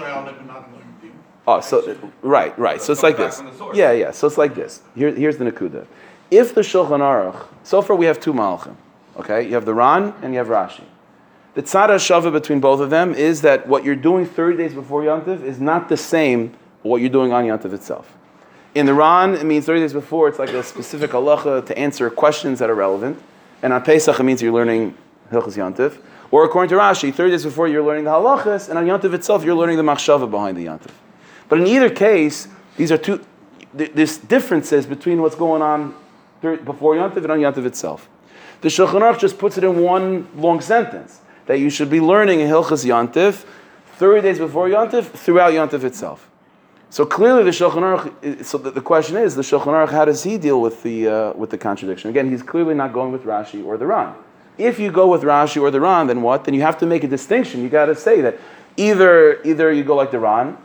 oh, 1.47 1.61
so, 1.61 1.97
right, 2.23 2.59
right, 2.59 2.81
so 2.81 2.92
it's 2.92 3.02
like 3.02 3.16
this. 3.16 3.40
on 3.40 3.47
the 3.47 3.54
source. 3.54 3.76
Yeah, 3.76 3.92
yeah, 3.92 4.11
so 4.11 4.26
it's 4.26 4.38
like 4.38 4.54
this. 4.54 4.81
Here, 4.95 5.14
here's 5.14 5.37
the 5.37 5.45
Nakuda. 5.45 5.87
If 6.31 6.54
the 6.54 6.62
Shulchan 6.62 7.00
Aruch, 7.00 7.47
so 7.62 7.83
far 7.83 7.95
we 7.95 8.07
have 8.07 8.19
two 8.19 8.33
Malachim, 8.33 8.76
okay? 9.16 9.47
You 9.47 9.54
have 9.54 9.66
the 9.66 9.75
Ran 9.75 10.14
and 10.23 10.33
you 10.33 10.38
have 10.38 10.49
Rashi. 10.49 10.85
The 11.54 11.62
tzara 11.62 11.97
shava 11.97 12.33
between 12.33 12.61
both 12.61 12.81
of 12.81 12.88
them 12.88 13.14
is 13.14 13.42
that 13.42 13.69
what 13.69 13.85
you're 13.85 13.95
doing 13.95 14.25
30 14.25 14.57
days 14.57 14.73
before 14.73 15.02
Yontif 15.02 15.42
is 15.42 15.61
not 15.61 15.90
the 15.90 15.99
same 15.99 16.54
what 16.83 17.02
you're 17.02 17.11
doing 17.11 17.33
on 17.33 17.45
Yontif 17.45 17.75
itself. 17.75 18.16
In 18.74 18.86
the 18.86 19.38
it 19.38 19.44
means 19.44 19.66
30 19.66 19.80
days 19.80 19.92
before, 19.92 20.28
it's 20.28 20.38
like 20.38 20.50
a 20.50 20.62
specific 20.62 21.10
halacha 21.10 21.66
to 21.66 21.78
answer 21.78 22.08
questions 22.08 22.58
that 22.58 22.70
are 22.70 22.74
relevant. 22.74 23.22
And 23.62 23.72
on 23.72 23.82
Pesach, 23.82 24.18
it 24.18 24.22
means 24.22 24.40
you're 24.40 24.52
learning 24.52 24.96
Hilchas 25.30 25.56
Yontif. 25.56 25.98
Or 26.30 26.44
according 26.44 26.70
to 26.70 26.76
Rashi, 26.76 27.12
30 27.12 27.30
days 27.30 27.44
before, 27.44 27.68
you're 27.68 27.82
learning 27.82 28.04
the 28.04 28.10
halachas, 28.10 28.70
and 28.70 28.78
on 28.78 28.86
Yontif 28.86 29.12
itself, 29.12 29.44
you're 29.44 29.54
learning 29.54 29.76
the 29.76 29.82
machshava 29.82 30.30
behind 30.30 30.56
the 30.56 30.64
Yontif. 30.64 30.90
But 31.50 31.60
in 31.60 31.66
either 31.66 31.90
case, 31.90 32.48
these 32.78 32.90
are 32.90 32.96
two, 32.96 33.22
th- 33.76 33.92
there's 33.92 34.16
differences 34.16 34.86
between 34.86 35.20
what's 35.20 35.36
going 35.36 35.60
on 35.60 35.94
before 36.40 36.94
Yontif 36.94 37.18
and 37.18 37.30
on 37.30 37.38
Yontif 37.40 37.66
itself. 37.66 38.08
The 38.62 38.68
Shulchan 38.68 39.02
Aruch 39.02 39.18
just 39.18 39.38
puts 39.38 39.58
it 39.58 39.64
in 39.64 39.80
one 39.80 40.28
long 40.34 40.62
sentence 40.62 41.20
that 41.44 41.58
you 41.58 41.68
should 41.68 41.90
be 41.90 42.00
learning 42.00 42.40
in 42.40 42.48
Hilchas 42.48 42.86
Yontif 42.86 43.44
30 43.96 44.22
days 44.22 44.38
before 44.38 44.68
Yontif 44.68 45.10
throughout 45.10 45.52
Yontif 45.52 45.84
itself. 45.84 46.30
So 46.92 47.06
clearly, 47.06 47.42
the 47.42 47.52
Shulchan 47.52 48.12
Aruch. 48.22 48.44
So 48.44 48.58
the, 48.58 48.82
question 48.82 49.16
is, 49.16 49.34
the 49.34 49.40
Shulchan 49.40 49.68
Aruch, 49.68 49.88
how 49.88 50.04
does 50.04 50.25
he 50.25 50.37
deal 50.37 50.61
with 50.61 50.82
the 50.82 51.08
uh, 51.08 51.32
with 51.32 51.49
the 51.49 51.56
contradiction? 51.56 52.11
Again, 52.11 52.30
he's 52.30 52.42
clearly 52.42 52.75
not 52.75 52.92
going 52.92 53.12
with 53.12 53.22
Rashi 53.22 53.64
or 53.64 53.78
the 53.78 53.87
Ran. 53.87 54.14
If 54.58 54.78
you 54.78 54.92
go 54.92 55.08
with 55.08 55.22
Rashi 55.22 55.58
or 55.58 55.70
the 55.70 55.80
Ran, 55.80 56.08
then 56.08 56.20
what? 56.20 56.44
Then 56.44 56.52
you 56.52 56.61
have 56.61 56.76
to 56.80 56.87
make 56.87 57.02
a 57.02 57.08
distinction. 57.08 57.62
You 57.62 57.70
got 57.70 57.87
to 57.87 57.94
say 57.94 58.20
that 58.20 58.38
either 58.76 59.40
either 59.42 59.72
you 59.72 59.84
go 59.84 59.96
like 59.96 60.11
the 60.11 60.18
Ran, 60.18 60.58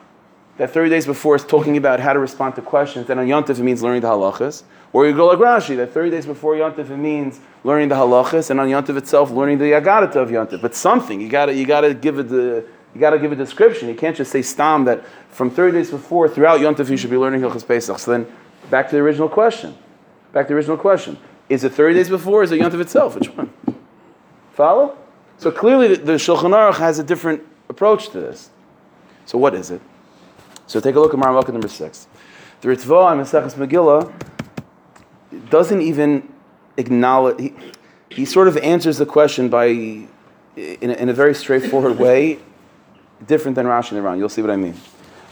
that 0.58 0.72
30 0.72 0.90
days 0.90 1.06
before 1.06 1.38
is 1.38 1.46
talking 1.46 1.78
about 1.78 2.02
how 2.02 2.12
to 2.12 2.20
respond 2.20 2.56
to 2.56 2.62
questions. 2.62 3.08
Then 3.08 3.20
on 3.20 3.28
Yontif 3.28 3.58
it 3.58 3.64
means 3.64 3.82
learning 3.82 4.02
the 4.02 4.10
halachas. 4.10 4.64
Or 4.92 5.08
you 5.08 5.16
go 5.16 5.28
like 5.28 5.40
Rashi, 5.40 5.78
that 5.78 5.94
30 5.94 6.10
days 6.10 6.26
before 6.26 6.56
Yontif 6.56 6.90
it 6.90 6.98
means 6.98 7.40
learning 7.64 7.88
the 7.88 7.96
halachas, 7.96 8.50
and 8.50 8.60
on 8.60 8.68
Yontif 8.68 8.98
itself 8.98 9.32
learning 9.32 9.60
the 9.60 9.72
Yagadata 9.72 10.18
of 10.18 10.30
Yontif. 10.30 10.62
But 10.62 10.76
something 10.76 11.22
you 11.22 11.30
got 11.30 11.46
to 11.46 11.54
you 11.54 11.66
got 11.66 11.82
to 11.82 11.94
give 11.94 12.20
it 12.20 12.28
the 12.28 12.66
you 12.98 13.02
got 13.02 13.12
to 13.12 13.20
give 13.20 13.32
a 13.32 13.36
description. 13.36 13.90
You 13.90 13.94
can't 13.94 14.18
just 14.18 14.32
say 14.32 14.42
stam 14.42 14.86
that 14.86 15.06
from 15.30 15.52
30 15.52 15.78
days 15.78 15.92
before 15.92 16.28
throughout 16.28 16.62
Yontif 16.62 16.90
you 16.90 16.98
should 16.98 17.12
be 17.12 17.18
learning 17.18 17.42
Hilchas 17.42 17.66
Pesach. 17.66 18.00
So 18.00 18.10
then 18.10 18.26
back 18.72 18.90
to 18.90 18.96
the 18.96 19.02
original 19.04 19.30
question. 19.30 19.78
Back 20.34 20.48
to 20.48 20.54
the 20.54 20.56
original 20.56 20.78
question. 20.78 21.20
Is 21.48 21.64
it 21.64 21.74
30 21.74 21.94
days 21.94 22.10
before? 22.10 22.40
Or 22.40 22.44
is 22.44 22.52
it 22.52 22.60
Yontif 22.60 22.82
itself? 22.82 23.14
Which 23.14 23.28
one? 23.28 23.54
Follow? 24.54 24.98
So 25.38 25.52
clearly 25.52 25.90
the, 25.90 25.98
the 25.98 26.14
Shulchan 26.14 26.56
Aruch 26.56 26.78
has 26.78 26.98
a 26.98 27.04
different 27.04 27.44
approach 27.70 28.10
to 28.10 28.20
this. 28.20 28.50
So 29.28 29.38
what 29.38 29.54
is 29.54 29.70
it? 29.70 29.82
So 30.66 30.80
take 30.80 30.96
a 30.96 31.00
look 31.00 31.14
at 31.14 31.20
Maramaka 31.20 31.52
number 31.52 31.68
six. 31.68 32.08
The 32.62 32.70
Ritva 32.70 33.06
on 33.06 33.20
Maseches 33.20 33.54
Megillah 33.54 34.12
doesn't 35.52 35.82
even 35.82 36.34
acknowledge. 36.78 37.40
He, 37.40 37.54
he 38.10 38.26
sort 38.26 38.48
of 38.48 38.58
answers 38.58 38.98
the 38.98 39.06
question 39.06 39.50
by 39.50 39.68
in 39.68 40.08
a, 40.90 40.94
in 40.94 41.10
a 41.10 41.14
very 41.14 41.36
straightforward 41.36 42.00
way, 42.00 42.40
different 43.26 43.56
than 43.56 43.66
Rashi 43.66 43.92
and 43.92 44.00
Iran. 44.00 44.20
You'll 44.20 44.30
see 44.30 44.42
what 44.42 44.52
I 44.52 44.56
mean. 44.56 44.76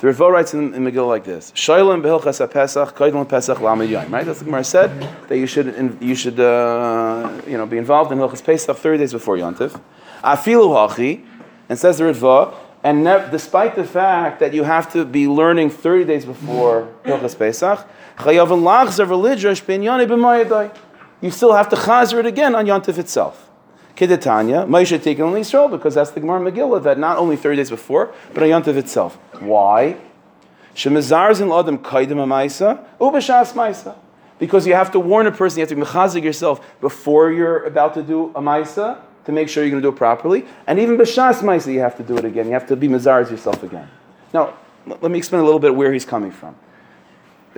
The 0.01 0.07
Ritva 0.07 0.31
writes 0.31 0.53
in, 0.53 0.73
in 0.73 0.83
Megillah 0.83 1.07
like 1.07 1.23
this: 1.23 1.51
Shailim 1.51 2.01
behilchas 2.01 2.51
Pesach, 2.51 2.95
kaidon 2.95 3.27
Pesach 3.27 3.59
lamed. 3.61 4.11
Right? 4.11 4.25
That's 4.25 4.39
the 4.39 4.45
Gemara 4.45 4.63
said 4.63 4.89
that 5.29 5.37
you 5.37 5.47
should 5.47 5.97
you 6.01 6.15
should 6.15 6.39
uh, 6.39 7.41
you 7.47 7.57
know 7.57 7.65
be 7.65 7.77
involved 7.77 8.11
in 8.11 8.17
Hilchas 8.17 8.43
Pesach 8.43 8.75
thirty 8.77 8.97
days 8.97 9.13
before 9.13 9.37
Yontif. 9.37 9.79
Afilu 10.23 10.89
hachi, 10.89 11.25
and 11.69 11.79
says 11.79 11.97
the 11.99 12.05
Ritva, 12.05 12.53
and 12.83 13.03
ne- 13.03 13.27
despite 13.31 13.75
the 13.75 13.83
fact 13.83 14.39
that 14.39 14.53
you 14.53 14.63
have 14.63 14.91
to 14.93 15.05
be 15.05 15.27
learning 15.27 15.71
30 15.71 16.05
days 16.05 16.25
before 16.25 16.87
Hilchas 17.03 17.37
Pesach. 17.37 17.87
You 21.21 21.31
still 21.31 21.53
have 21.53 21.69
to 21.69 21.75
chazer 21.75 22.19
it 22.19 22.25
again 22.25 22.55
on 22.55 22.65
Yontif 22.65 22.97
itself. 22.97 23.44
Kedetanya, 23.95 24.67
Moshe 24.67 25.01
taken 25.01 25.25
on 25.25 25.37
Israel 25.37 25.69
because 25.69 25.95
that's 25.95 26.11
the 26.11 26.19
Gemara 26.19 26.51
Megillah, 26.51 26.83
that 26.83 26.99
not 26.99 27.17
only 27.17 27.37
30 27.37 27.55
days 27.57 27.69
before, 27.69 28.13
but 28.33 28.43
on 28.51 28.77
itself. 28.77 29.15
Why? 29.39 29.97
Because 34.37 34.67
you 34.67 34.73
have 34.73 34.91
to 34.91 34.99
warn 34.99 35.27
a 35.27 35.31
person, 35.31 35.59
you 35.59 35.61
have 35.61 35.69
to 35.69 35.75
mechazik 35.75 36.23
yourself 36.23 36.59
before 36.81 37.31
you're 37.31 37.63
about 37.63 37.93
to 37.93 38.03
do 38.03 38.31
a 38.35 38.41
maisa, 38.41 38.99
to 39.23 39.31
make 39.31 39.47
sure 39.47 39.63
you're 39.63 39.71
going 39.71 39.81
to 39.81 39.89
do 39.89 39.93
it 39.93 39.97
properly. 39.97 40.45
And 40.67 40.77
even 40.77 40.97
b'shas 40.97 41.35
maisa, 41.35 41.73
you 41.73 41.79
have 41.79 41.95
to 41.95 42.03
do 42.03 42.17
it 42.17 42.25
again. 42.25 42.47
You 42.47 42.53
have 42.53 42.67
to 42.67 42.75
be 42.75 42.89
mazars 42.89 43.31
yourself 43.31 43.63
again. 43.63 43.89
Now, 44.33 44.55
let 44.85 45.09
me 45.09 45.17
explain 45.17 45.41
a 45.41 45.45
little 45.45 45.59
bit 45.59 45.73
where 45.73 45.93
he's 45.93 46.05
coming 46.05 46.31
from. 46.31 46.57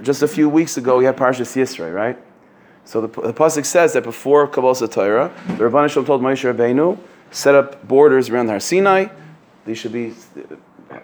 Just 0.01 0.21
a 0.21 0.27
few 0.27 0.47
weeks 0.47 0.77
ago, 0.77 0.97
we 0.97 1.05
had 1.05 1.17
Parshas 1.17 1.55
Yisro, 1.55 1.91
right? 1.93 2.17
So 2.87 3.01
the, 3.01 3.07
the 3.07 3.33
pasuk 3.33 3.65
says 3.65 3.91
that 3.93 4.03
before 4.03 4.47
Kabbalah 4.47 4.87
Torah, 4.87 5.33
the 5.45 5.65
Rabbanah 5.65 5.89
Shalom 5.89 6.05
told 6.05 6.21
Moshe 6.21 6.49
Rabbeinu, 6.49 6.97
set 7.31 7.53
up 7.53 7.85
borders 7.85 8.29
around 8.29 8.47
Har 8.47 8.61
Sinai. 8.61 9.07
They 9.65 9.73
should 9.73 9.91
be 9.91 10.13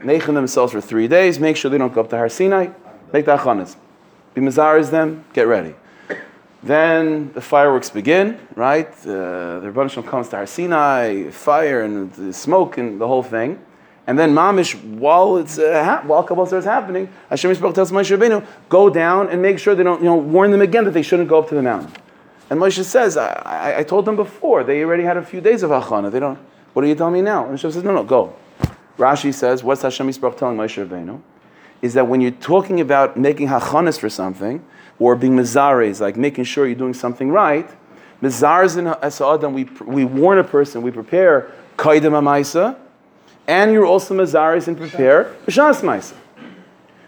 making 0.02 0.36
themselves 0.36 0.72
for 0.72 0.80
three 0.80 1.10
days. 1.10 1.39
Make 1.39 1.58
sure 1.58 1.69
they 1.69 1.78
don't 1.78 1.93
go 1.93 2.00
up 2.00 2.10
to 2.12 2.17
Har 2.17 2.30
Sinai. 2.30 2.69
Make 3.12 3.26
the 3.26 3.36
achanas. 3.36 3.76
Be 4.34 4.39
mazaris 4.39 4.91
them. 4.91 5.26
Get 5.34 5.46
ready. 5.46 5.76
Then 6.63 7.34
the 7.34 7.41
fireworks 7.41 7.89
begin, 7.89 8.39
right? 8.56 8.88
Uh, 9.02 9.60
the 9.60 9.69
Rebbeinu 9.74 9.89
Shalom 9.89 10.08
comes 10.08 10.30
to 10.30 10.38
Har 10.38 10.48
Sinai, 10.48 11.32
fire 11.32 11.82
and 11.82 12.13
the 12.13 12.32
smoke 12.32 12.78
and 12.78 13.02
the 13.02 13.08
whole 13.10 13.24
thing. 13.24 13.60
And 14.06 14.20
then 14.20 14.34
mamish, 14.34 14.76
while 14.98 15.38
it's 15.38 15.58
uh, 15.58 15.84
ha- 15.84 16.04
while 16.06 16.24
Kabbalah 16.24 16.58
is 16.58 16.66
happening, 16.66 17.08
Hashem 17.30 17.52
Yisrael 17.52 17.74
tells 17.74 17.92
Moshe 17.92 18.16
Rabbeinu, 18.18 18.46
go 18.68 18.89
down 18.89 19.30
and 19.30 19.42
make 19.42 19.60
sure 19.60 19.76
they 19.76 19.84
don't, 19.84 20.00
you 20.00 20.06
know, 20.06 20.16
warn 20.16 20.52
them 20.52 20.62
again 20.62 20.84
that 20.86 20.92
they 20.92 21.02
shouldn't 21.02 21.30
go 21.30 21.39
up 21.39 21.48
to 21.50 21.56
the 21.56 21.62
mountain. 21.62 21.92
And 22.50 22.60
Moshe 22.60 22.84
says, 22.84 23.16
I, 23.16 23.28
I, 23.46 23.78
I 23.80 23.84
told 23.84 24.06
them 24.06 24.18
before, 24.18 24.63
they 24.63 24.84
already 24.84 25.04
had 25.04 25.16
a 25.16 25.24
few 25.24 25.39
days 25.39 25.63
of 25.63 25.70
Hachana. 25.70 26.12
They 26.12 26.20
don't, 26.20 26.38
what 26.74 26.84
are 26.84 26.88
you 26.88 26.96
telling 26.96 27.13
me 27.13 27.22
now? 27.22 27.44
And 27.44 27.52
Hashem 27.52 27.72
says, 27.72 27.84
no, 27.84 27.94
no, 27.94 28.04
go. 28.04 28.36
Rashi 28.98 29.34
says, 29.34 29.63
what's 29.63 29.82
Hashem 29.84 30.08
Yisrael 30.10 30.38
telling 30.38 30.58
Moshe 30.58 30.86
Rabbeinu? 30.86 31.22
Is 31.82 31.94
that 31.94 32.08
when 32.08 32.20
you're 32.20 32.32
talking 32.32 32.82
about 32.82 33.16
making 33.18 33.48
Hachanas 33.48 34.00
for 34.00 34.10
something, 34.10 34.63
or 35.00 35.16
being 35.16 35.36
Mazares, 35.36 36.00
like 36.00 36.18
making 36.18 36.44
sure 36.44 36.68
you're 36.68 36.76
doing 36.76 36.94
something 36.94 37.30
right, 37.30 37.70
Mazars 38.22 38.78
in 38.78 38.86
Asa'adam, 38.86 39.54
we, 39.54 39.63
we 39.86 40.06
warn 40.06 40.38
a 40.38 40.44
person, 40.44 40.82
we 40.82 40.92
prepare 40.92 41.52
Kaidim 41.78 42.12
Amaisa, 42.12 42.78
and 43.47 43.71
you're 43.71 43.86
also 43.86 44.13
Mazaris 44.13 44.67
and 44.67 44.77
prepare 44.77 45.36
B'Shas 45.45 45.82
Maisa. 45.82 46.15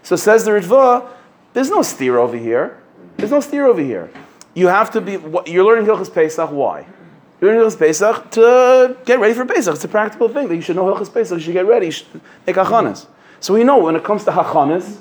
So 0.03 0.15
says 0.15 0.45
the 0.45 0.51
Ritva, 0.51 1.07
there's 1.53 1.69
no 1.69 1.81
steer 1.81 2.17
over 2.17 2.37
here. 2.37 2.81
There's 3.17 3.31
no 3.31 3.39
steer 3.39 3.65
over 3.65 3.81
here. 3.81 4.11
You 4.53 4.67
have 4.67 4.91
to 4.91 5.01
be, 5.01 5.13
you're 5.49 5.65
learning 5.65 5.85
Hilchas 5.85 6.13
Pesach, 6.13 6.51
why? 6.51 6.85
You're 7.39 7.51
learning 7.51 7.67
Hilchas 7.67 7.79
Pesach 7.79 8.31
to 8.31 8.97
get 9.05 9.19
ready 9.19 9.33
for 9.33 9.45
Pesach. 9.45 9.75
It's 9.75 9.83
a 9.83 9.87
practical 9.87 10.29
thing 10.29 10.47
that 10.49 10.55
you 10.55 10.61
should 10.61 10.75
know 10.75 10.85
Hilchas 10.85 11.13
Pesach, 11.13 11.37
you 11.37 11.43
should 11.43 11.53
get 11.53 11.65
ready, 11.65 11.87
you 11.87 11.91
should 11.91 12.21
make 12.45 12.55
Hachanas. 12.55 13.07
So 13.39 13.53
we 13.53 13.63
know 13.63 13.77
when 13.77 13.95
it 13.95 14.03
comes 14.03 14.23
to 14.25 14.31
Hachanas, 14.31 14.99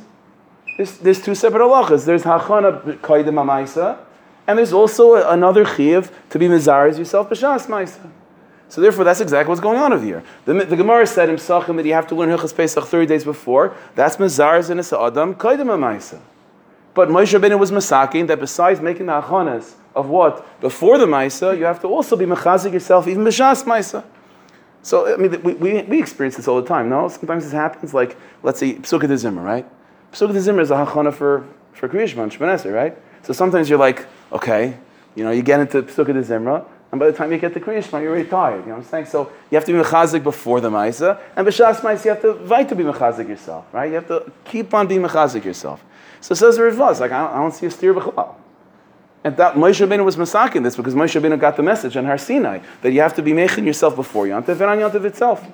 there's, 0.77 0.99
there's 0.99 1.23
two 1.23 1.35
separate 1.35 1.61
halachas. 1.61 2.05
There's 2.05 2.23
Hachana 2.23 2.99
Kaidim 2.99 3.35
Amaisa, 3.35 3.99
and 4.47 4.59
there's 4.59 4.73
also 4.73 5.15
another 5.29 5.65
Chiv 5.65 6.11
to 6.31 6.39
be 6.39 6.49
Mazaris 6.49 6.99
yourself 6.99 7.31
B'Shas 7.31 7.67
Maisa. 7.67 8.11
So 8.75 8.81
therefore, 8.81 9.05
that's 9.05 9.21
exactly 9.21 9.51
what's 9.51 9.61
going 9.61 9.79
on 9.79 9.93
over 9.93 10.05
here. 10.05 10.25
The, 10.47 10.53
the 10.53 10.75
Gemara 10.75 11.07
said 11.07 11.29
in 11.29 11.37
Psachim 11.37 11.77
that 11.77 11.87
you 11.87 11.93
have 11.93 12.09
to 12.09 12.17
learn 12.17 12.29
Hilchas 12.29 12.53
Pesach 12.53 12.85
30 12.85 13.07
days 13.07 13.23
before. 13.23 13.73
That's 13.95 14.17
Mazars 14.17 14.69
and 14.69 14.81
Adam, 14.81 15.37
Kaidim 15.37 15.69
Amaisa. 15.69 16.21
But 16.93 17.09
Moshe 17.09 17.39
Rabbeinu 17.39 17.57
was 17.57 17.71
masaking 17.71 18.27
that 18.27 18.41
besides 18.41 18.81
making 18.81 19.07
the 19.07 19.13
achanas 19.13 19.75
of 19.95 20.09
what? 20.09 20.61
Before 20.61 20.99
the 20.99 21.07
Maisa, 21.07 21.57
you 21.57 21.63
have 21.67 21.81
to 21.83 21.87
also 21.87 22.17
be 22.17 22.25
mechazik 22.25 22.73
yourself, 22.73 23.07
even 23.07 23.23
B'Shas 23.23 23.63
Maisa. 23.63 24.03
So, 24.83 25.15
I 25.15 25.19
mean, 25.19 25.41
we, 25.45 25.55
we, 25.55 25.83
we 25.83 26.01
experience 26.01 26.35
this 26.35 26.49
all 26.49 26.61
the 26.61 26.67
time, 26.67 26.89
no? 26.89 27.07
Sometimes 27.07 27.45
this 27.45 27.53
happens, 27.53 27.95
like, 27.95 28.17
let's 28.43 28.59
say, 28.59 28.75
Psukkah 28.75 29.07
de 29.07 29.17
Zimmer, 29.17 29.43
right? 29.43 29.69
Psukkah 30.11 30.33
de 30.33 30.41
Zimmer 30.41 30.63
is 30.63 30.73
a 30.73 30.85
hachana 30.85 31.15
for, 31.15 31.47
for 31.75 31.89
Kriyishman, 31.89 32.37
Shemanesir, 32.37 32.75
right? 32.75 32.99
So 33.23 33.33
sometimes 33.33 33.71
you're 33.71 33.79
like, 33.79 34.05
okay, 34.33 34.77
you 35.15 35.23
know, 35.23 35.31
you 35.31 35.43
get 35.43 35.61
into 35.61 35.81
Pesukah 35.85 36.07
de 36.07 36.23
Zimra, 36.23 36.67
and 36.95 37.01
by 37.01 37.07
the 37.07 37.13
time 37.13 37.33
you 37.33 37.39
get 37.39 37.53
to 37.53 37.59
Kriya 37.59 37.83
Shema, 37.83 37.99
you're 37.99 38.13
already 38.13 38.29
tired. 38.29 38.61
You 38.61 38.67
know 38.67 38.77
what 38.77 38.85
I'm 38.85 38.89
saying? 38.89 39.07
So 39.07 39.33
you 39.51 39.57
have 39.57 39.65
to 39.65 39.73
be 39.73 39.79
mechazik 39.81 40.23
before 40.23 40.61
the 40.61 40.71
Maisa, 40.71 41.19
and 41.35 41.45
b'shas 41.45 41.81
Maisa 41.81 42.05
you 42.05 42.11
have 42.13 42.23
to 42.23 42.35
fight 42.47 42.69
to 42.69 42.77
be 42.77 42.85
mechazik 42.85 43.27
yourself, 43.27 43.67
right? 43.75 43.89
You 43.89 43.97
have 43.97 44.07
to 44.07 44.31
keep 44.45 44.73
on 44.73 44.87
being 44.87 45.03
mechazik 45.03 45.45
yourself. 45.45 45.85
So 46.21 46.37
says 46.37 46.55
the 46.57 46.63
Ritva, 46.63 47.01
like, 47.01 47.11
I 47.11 47.23
don't, 47.25 47.33
I 47.33 47.37
don't 47.39 47.53
see 47.53 47.67
a 47.67 47.71
steer 47.73 47.95
b'chalal. 47.95 48.37
And 49.25 49.37
that 49.39 49.57
Moshe 49.57 49.85
Rabbeinu 49.85 50.05
was 50.05 50.15
masakin 50.15 50.63
this 50.63 50.77
because 50.77 50.95
Moshe 50.95 51.21
Rabbeinu 51.21 51.41
got 51.41 51.57
the 51.57 51.65
message 51.65 51.97
on 51.97 52.05
Har 52.05 52.17
Sinai 52.17 52.61
that 52.83 52.93
you 52.93 53.01
have 53.01 53.17
to 53.17 53.23
be 53.23 53.33
making 53.33 53.67
yourself 53.67 53.97
before 53.97 54.27
Yantav 54.27 54.51
and 54.51 54.63
on 54.63 54.79
Yantav 54.79 55.05
itself. 55.05 55.45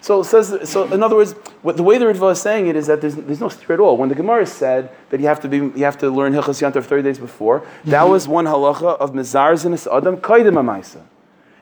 So 0.00 0.22
says. 0.22 0.68
So 0.70 0.92
in 0.92 1.02
other 1.02 1.16
words, 1.16 1.32
what, 1.62 1.76
the 1.76 1.82
way 1.82 1.98
the 1.98 2.04
Ritva 2.04 2.32
is 2.32 2.40
saying 2.40 2.68
it 2.68 2.76
is 2.76 2.86
that 2.86 3.00
there's, 3.00 3.16
there's 3.16 3.40
no 3.40 3.48
steer 3.48 3.74
at 3.74 3.80
all. 3.80 3.96
When 3.96 4.08
the 4.08 4.14
Gemara 4.14 4.46
said 4.46 4.90
that 5.10 5.20
you 5.20 5.26
have 5.26 5.40
to 5.40 5.48
be 5.48 5.56
you 5.56 5.84
have 5.84 5.98
to 5.98 6.10
learn 6.10 6.32
Hilchas 6.32 6.62
Yantav 6.62 6.84
30 6.84 7.02
days 7.02 7.18
before, 7.18 7.66
that 7.84 8.04
mhm. 8.04 8.10
was 8.10 8.28
one 8.28 8.44
halacha 8.44 8.96
of 8.98 9.12
Mizar 9.12 9.52
Zinis 9.54 9.86
Adam 9.94 10.16
Kaidim 10.18 10.54
Amaisa. 10.54 11.02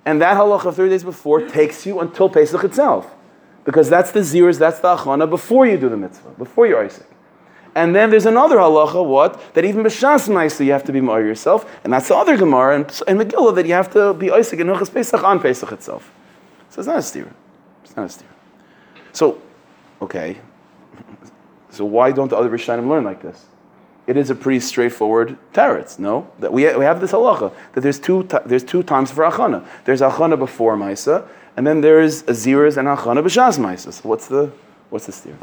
And 0.04 0.20
that 0.20 0.36
halacha 0.36 0.66
of 0.66 0.76
30 0.76 0.90
days 0.90 1.04
before 1.04 1.48
takes 1.48 1.86
you 1.86 2.00
until 2.00 2.28
Pesach 2.28 2.62
itself. 2.62 3.12
Because 3.64 3.90
that's 3.90 4.12
the 4.12 4.20
zirs, 4.20 4.58
that's 4.60 4.78
the 4.78 4.96
achana 4.96 5.28
before 5.28 5.66
you 5.66 5.76
do 5.76 5.88
the 5.88 5.96
mitzvah, 5.96 6.30
before 6.38 6.68
you're 6.68 6.84
Isaac. 6.84 7.08
And 7.74 7.94
then 7.94 8.10
there's 8.10 8.24
another 8.24 8.56
halacha, 8.58 9.04
what? 9.04 9.54
That 9.54 9.64
even 9.64 9.82
b'shas 9.82 10.28
ma'isa 10.28 10.64
you 10.64 10.70
have 10.70 10.84
to 10.84 10.92
be 10.92 11.00
ma'ir 11.00 11.26
yourself, 11.26 11.68
and 11.82 11.92
that's 11.92 12.06
the 12.06 12.14
other 12.14 12.36
Gemara 12.36 12.76
and, 12.76 12.84
in 13.08 13.18
Megillah 13.18 13.54
that 13.56 13.66
you 13.66 13.72
have 13.72 13.92
to 13.94 14.14
be 14.14 14.30
Isaac 14.30 14.60
in 14.60 14.68
Hilchas 14.68 14.94
Pesach 14.94 15.22
on 15.24 15.40
Pesach 15.40 15.72
itself. 15.72 16.12
So 16.70 16.80
it's 16.80 16.86
not 16.86 16.98
a 16.98 17.02
steer. 17.02 17.32
It's 17.86 17.96
not 17.96 18.06
a 18.06 18.08
steer. 18.08 18.28
So, 19.12 19.40
okay. 20.02 20.38
So 21.70 21.84
why 21.84 22.10
don't 22.10 22.28
the 22.28 22.36
other 22.36 22.50
Rishonim 22.50 22.88
learn 22.88 23.04
like 23.04 23.22
this? 23.22 23.46
It 24.08 24.16
is 24.16 24.28
a 24.28 24.34
pretty 24.34 24.60
straightforward 24.60 25.38
teretz, 25.52 25.98
no? 25.98 26.28
That 26.40 26.52
we, 26.52 26.62
we 26.76 26.84
have 26.84 27.00
this 27.00 27.12
halacha 27.12 27.52
that 27.72 27.80
there's 27.80 27.98
two 27.98 28.28
there's 28.44 28.64
two 28.64 28.82
times 28.82 29.10
for 29.10 29.24
achana. 29.24 29.64
There's 29.84 30.00
achana 30.00 30.38
before 30.38 30.76
ma'isa, 30.76 31.26
and 31.56 31.66
then 31.66 31.80
there's 31.80 32.22
a 32.22 32.32
ziras 32.32 32.76
and 32.76 32.88
achana 32.88 33.22
b'shas 33.22 33.58
ma'isa. 33.58 33.92
So 33.92 34.08
what's 34.08 34.26
the 34.26 34.52
what's 34.90 35.06
the 35.06 35.12
steer? 35.12 35.36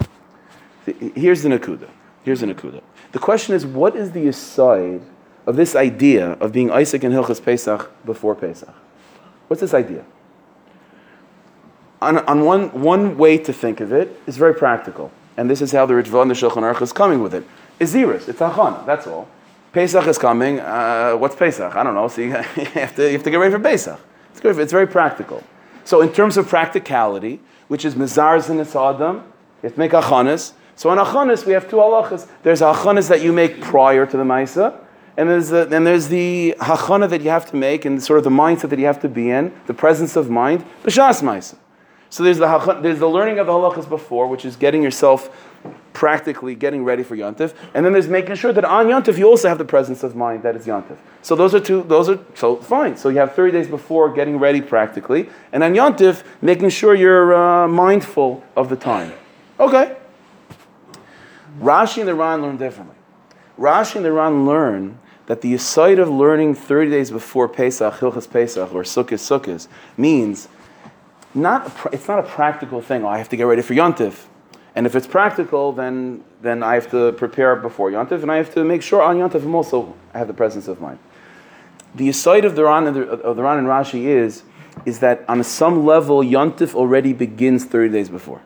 Here's 0.86 1.44
the 1.44 1.50
nakuda. 1.50 1.90
Here's 2.24 2.42
the 2.42 2.48
nakuda. 2.48 2.82
The 3.12 3.20
question 3.20 3.56
is, 3.56 3.66
what 3.66 3.96
is 3.96 4.12
the 4.12 4.28
aside 4.28 5.02
of 5.46 5.56
this 5.56 5.76
idea 5.76 6.32
of 6.34 6.52
being 6.52 6.72
Isaac 6.72 7.04
and 7.04 7.14
Hilchas 7.14 7.44
Pesach 7.44 7.92
before 8.06 8.36
Pesach? 8.36 8.74
What's 9.48 9.62
this 9.62 9.74
idea? 9.74 10.06
On, 12.04 12.18
on 12.20 12.46
one, 12.46 12.82
one 12.82 13.18
way 13.18 13.38
to 13.38 13.54
think 13.54 13.80
of 13.80 13.94
it 13.94 14.20
is 14.28 14.38
very 14.38 14.54
practical, 14.54 15.12
and 15.38 15.50
this 15.50 15.62
is 15.62 15.72
how 15.72 15.86
the 15.86 15.94
Ritva 15.94 16.22
and 16.22 16.32
the 16.32 16.36
Shulchan 16.36 16.63
Aruch 16.63 16.82
is 16.82 16.92
coming 16.92 17.24
with 17.24 17.34
it. 17.34 17.44
it. 17.44 17.48
Is 17.80 17.94
Ziris, 17.94 18.28
it's 18.28 18.39
Achana, 18.39 18.86
that's 18.86 19.08
all. 19.08 19.28
Pesach 19.74 20.06
is 20.06 20.18
coming. 20.20 20.60
Uh, 20.60 21.13
what's 21.13 21.36
Pesach? 21.36 21.76
I 21.76 21.84
don't 21.84 21.96
know. 21.96 22.08
So 22.08 22.22
you, 22.22 22.32
have 22.32 22.96
to 22.96 23.06
you 23.06 23.13
have 23.13 23.24
to 23.24 23.32
get 23.32 23.38
ready 23.38 23.52
for 23.52 23.60
Pesach. 23.60 24.00
It's 24.32 24.39
good. 24.39 24.58
It's 24.60 24.72
very 24.72 24.88
practical. 24.88 25.44
So 25.84 26.02
in 26.02 26.13
terms 26.13 26.38
of 26.38 26.48
practicality, 26.48 27.39
which 27.68 27.84
is 27.84 27.96
mizar 27.96 28.38
and 28.50 28.60
adam, 28.60 29.16
you 29.18 29.24
have 29.63 29.74
to 29.74 29.80
make 29.80 29.92
achanas. 29.92 30.54
So 30.76 30.89
on 30.89 30.98
achanas 30.98 31.46
we 31.46 31.54
have 31.54 31.70
two 31.70 31.78
halachas. 31.78 32.28
There's 32.44 32.62
achanas 32.62 33.10
that 33.10 33.22
you 33.22 33.34
make 33.34 33.62
prior 33.62 34.06
to 34.06 34.18
the 34.18 34.24
ma'isa, 34.24 34.78
and 35.18 35.30
there's 35.30 35.50
the, 35.50 35.68
and 35.76 35.88
there's 35.88 36.08
the 36.08 36.56
hachana 36.60 37.10
that 37.10 37.22
you 37.22 37.30
have 37.30 37.50
to 37.52 37.56
make, 37.56 37.86
and 37.86 38.02
sort 38.02 38.20
of 38.20 38.24
the 38.24 38.30
mindset 38.30 38.70
that 38.70 38.80
you 38.80 38.86
have 38.86 39.02
to 39.02 39.10
be 39.10 39.30
in, 39.30 39.54
the 39.66 39.74
presence 39.74 40.16
of 40.16 40.30
mind, 40.30 40.66
b'shas 40.84 41.22
ma'isa. 41.22 41.56
So 42.13 42.21
there's 42.21 42.38
the 42.38 42.80
there's 42.80 42.99
the 42.99 43.10
learning 43.10 43.39
of 43.39 43.47
the 43.47 43.54
halachas 43.54 43.89
before, 43.89 44.28
which 44.28 44.45
is 44.45 44.56
getting 44.56 44.84
yourself 44.84 45.36
practically 45.93 46.54
getting 46.54 46.84
ready 46.84 47.02
for 47.02 47.17
Yontif, 47.17 47.56
and 47.73 47.84
then 47.84 47.91
there's 47.91 48.08
making 48.08 48.36
sure 48.36 48.54
that 48.54 48.63
on 48.63 48.86
Yontif 48.86 49.17
you 49.17 49.28
also 49.28 49.49
have 49.49 49.58
the 49.58 49.65
presence 49.65 50.04
of 50.04 50.15
mind 50.15 50.43
that 50.43 50.56
is 50.56 50.67
Yontif. 50.67 50.97
So 51.23 51.36
those 51.36 51.56
are 51.56 51.60
two. 51.60 51.82
Those 51.82 52.10
are 52.10 52.19
so 52.36 52.58
fine. 52.58 52.97
So 52.97 53.10
you 53.10 53.17
have 53.17 53.34
30 53.34 53.54
days 53.54 53.67
before 53.67 54.13
getting 54.13 54.38
ready 54.38 54.62
practically, 54.62 55.28
and 55.52 55.63
on 55.63 55.73
Yontif 55.73 56.23
making 56.39 56.69
sure 56.69 56.93
you're 56.93 57.34
uh, 57.34 57.67
mindful 57.67 58.43
of 58.56 58.69
the 58.69 58.76
time. 58.76 59.12
Okay. 59.60 59.97
Rashi 61.60 61.97
and 61.97 62.08
the 62.08 62.13
Ran 62.13 62.43
learn 62.43 62.58
differently. 62.58 62.95
Rashi 63.58 63.95
and 63.95 64.06
the 64.06 64.12
Ran 64.12 64.45
learn 64.45 64.99
that 65.26 65.41
the 65.41 65.56
aside 65.56 65.97
of 65.97 66.10
learning 66.10 66.54
30 66.54 66.91
days 66.91 67.10
before 67.10 67.49
Pesach, 67.49 67.95
Hilchas 67.95 68.30
Pesach, 68.30 68.71
or 68.71 68.84
Sukkot 68.84 69.17
Sukkot, 69.17 69.67
means 69.97 70.47
not 71.34 71.72
it's 71.91 72.08
not 72.08 72.19
a 72.19 72.24
practical 72.24 72.82
thing. 72.82 73.04
Oh, 73.04 73.08
I 73.08 73.17
have 73.17 73.30
to 73.30 73.38
get 73.38 73.43
ready 73.43 73.62
for 73.62 73.74
Yontif. 73.74 74.26
And 74.76 74.88
if 74.88 74.96
it's 74.96 75.06
practical, 75.06 75.72
then, 75.72 76.24
then 76.41 76.63
I 76.63 76.74
have 76.74 76.89
to 76.91 77.12
prepare 77.13 77.56
before 77.56 77.91
Yontif, 77.91 78.24
and 78.24 78.32
I 78.32 78.38
have 78.38 78.54
to 78.56 78.63
make 78.63 78.82
sure 78.82 79.02
on 79.02 79.17
Yontif 79.17 79.43
I'm 79.43 79.54
also 79.54 79.93
I 80.13 80.17
have 80.17 80.28
the 80.28 80.34
presence 80.34 80.67
of 80.67 80.82
mind. 80.82 80.98
The 81.96 82.10
aside 82.10 82.43
of 82.43 82.56
the 82.56 82.63
Ran 82.63 82.88
and, 82.88 82.96
the, 82.96 83.04
of 83.04 83.36
the 83.36 83.43
Ran 83.43 83.60
and 83.60 83.67
Rashi 83.67 84.06
is, 84.06 84.43
is 84.86 85.00
that 85.00 85.24
on 85.28 85.43
some 85.43 85.86
level, 85.86 86.22
Yontif 86.22 86.74
already 86.74 87.13
begins 87.13 87.65
30 87.65 87.93
days 87.93 88.10
before. 88.10 88.41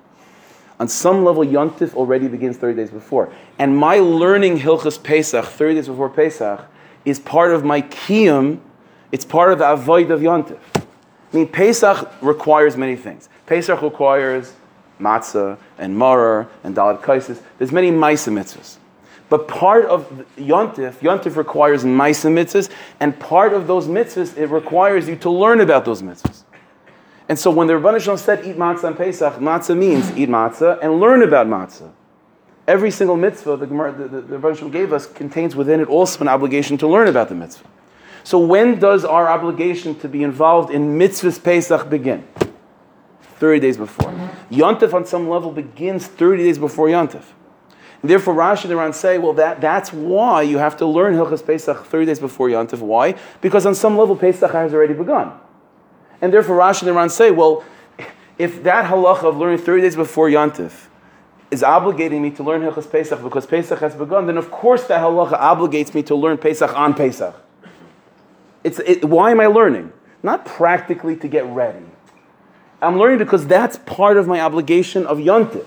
On 0.81 0.87
some 0.89 1.23
level, 1.23 1.43
Yontif 1.43 1.93
already 1.95 2.27
begins 2.27 2.57
30 2.57 2.75
days 2.75 2.91
before. 2.91 3.33
And 3.57 3.77
my 3.77 3.99
learning 3.99 4.59
Hilchas 4.59 5.01
Pesach, 5.01 5.45
30 5.45 5.75
days 5.75 5.87
before 5.87 6.09
Pesach, 6.09 6.65
is 7.05 7.19
part 7.19 7.53
of 7.53 7.63
my 7.63 7.81
kiyum, 7.83 8.59
it's 9.13 9.23
part 9.23 9.53
of 9.53 9.59
the 9.59 9.71
avoid 9.71 10.11
of 10.11 10.19
Yontif. 10.19 10.59
I 11.31 11.35
mean, 11.35 11.47
Pesach 11.47 12.09
requires 12.21 12.77
many 12.77 12.95
things. 12.95 13.29
Pesach 13.45 13.81
requires 13.81 14.53
matzah 14.99 15.57
and 15.77 15.95
maror 15.95 16.47
and 16.63 16.75
dalat 16.75 17.01
kaisis. 17.01 17.41
There's 17.57 17.71
many 17.71 17.91
maisa 17.91 18.31
mitzvahs. 18.31 18.77
But 19.29 19.47
part 19.47 19.85
of 19.85 20.25
Yontif, 20.37 20.93
Yontif 20.95 21.35
requires 21.35 21.83
maisa 21.83 22.31
mitzvahs, 22.31 22.69
and 22.99 23.19
part 23.19 23.53
of 23.53 23.67
those 23.67 23.87
mitzvahs, 23.87 24.37
it 24.37 24.47
requires 24.47 25.09
you 25.09 25.17
to 25.17 25.29
learn 25.29 25.59
about 25.59 25.83
those 25.83 26.01
mitzvahs. 26.01 26.43
And 27.29 27.37
so 27.37 27.51
when 27.51 27.67
the 27.67 27.73
Rebbeinu 27.73 27.99
Shalom 27.99 28.17
said 28.17 28.45
eat 28.45 28.55
matzah 28.55 28.85
on 28.85 28.95
Pesach, 28.95 29.33
matzah 29.35 29.77
means 29.77 30.15
eat 30.17 30.29
matzah 30.29 30.79
and 30.81 30.99
learn 31.01 31.23
about 31.23 31.47
matzah. 31.47 31.91
Every 32.67 32.91
single 32.91 33.17
mitzvah 33.17 33.57
the, 33.57 33.65
the, 33.65 34.21
the, 34.21 34.37
the 34.37 34.55
Shalom 34.55 34.71
gave 34.71 34.93
us 34.93 35.05
contains 35.05 35.55
within 35.55 35.81
it 35.81 35.89
also 35.89 36.21
an 36.21 36.29
obligation 36.29 36.77
to 36.77 36.87
learn 36.87 37.09
about 37.09 37.27
the 37.27 37.35
mitzvah. 37.35 37.67
So 38.27 38.37
when 38.39 38.77
does 38.77 39.05
our 39.05 39.29
obligation 39.29 39.97
to 39.99 40.09
be 40.09 40.21
involved 40.21 40.69
in 40.69 40.99
mitzvahs 40.99 41.41
Pesach 41.41 41.89
begin? 41.89 42.27
30 43.21 43.61
days 43.61 43.77
before. 43.77 44.11
Yontif 44.51 44.93
on 44.93 45.05
some 45.05 45.29
level 45.29 45.49
begins 45.49 46.07
30 46.07 46.43
days 46.43 46.57
before 46.57 46.87
Yontif. 46.89 47.23
And 48.01 48.11
therefore, 48.11 48.33
Rashi 48.33 48.63
and 48.63 48.71
the 48.71 48.75
Ran 48.75 48.91
say, 48.91 49.17
well, 49.17 49.31
that, 49.35 49.61
that's 49.61 49.93
why 49.93 50.41
you 50.41 50.57
have 50.57 50.75
to 50.75 50.85
learn 50.85 51.13
Hilchas 51.13 51.45
Pesach 51.47 51.85
30 51.85 52.05
days 52.05 52.19
before 52.19 52.49
Yontif. 52.49 52.79
Why? 52.79 53.15
Because 53.39 53.65
on 53.65 53.73
some 53.73 53.97
level, 53.97 54.17
Pesach 54.17 54.51
has 54.51 54.73
already 54.73 54.93
begun. 54.93 55.31
And 56.19 56.33
therefore, 56.33 56.57
Rashi 56.57 56.81
and 56.81 56.89
the 56.89 56.93
Ran 56.95 57.09
say, 57.09 57.31
well, 57.31 57.63
if 58.37 58.61
that 58.63 58.91
halacha 58.91 59.23
of 59.23 59.37
learning 59.37 59.59
30 59.59 59.83
days 59.83 59.95
before 59.95 60.27
Yontif 60.27 60.87
is 61.49 61.61
obligating 61.61 62.19
me 62.19 62.31
to 62.31 62.43
learn 62.43 62.61
Hilchas 62.61 62.91
Pesach 62.91 63.23
because 63.23 63.45
Pesach 63.45 63.79
has 63.79 63.95
begun, 63.95 64.27
then 64.27 64.35
of 64.35 64.51
course 64.51 64.83
that 64.87 64.99
halacha 64.99 65.39
obligates 65.39 65.93
me 65.93 66.03
to 66.03 66.13
learn 66.13 66.37
Pesach 66.37 66.77
on 66.77 66.93
Pesach. 66.93 67.33
It's, 68.67 68.79
it, 68.79 69.05
why 69.05 69.31
am 69.31 69.39
I 69.39 69.47
learning? 69.47 69.93
Not 70.21 70.45
practically 70.45 71.15
to 71.15 71.29
get 71.29 71.45
ready. 71.45 71.85
I'm 72.81 72.99
learning 72.99 73.19
because 73.19 73.47
that's 73.47 73.77
part 73.77 74.17
of 74.17 74.27
my 74.27 74.41
obligation 74.41 75.05
of 75.07 75.19
Yontif. 75.19 75.65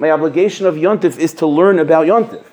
My 0.00 0.10
obligation 0.10 0.66
of 0.66 0.74
Yontif 0.74 1.16
is 1.16 1.32
to 1.34 1.46
learn 1.46 1.78
about 1.78 2.08
Yontif. 2.08 2.44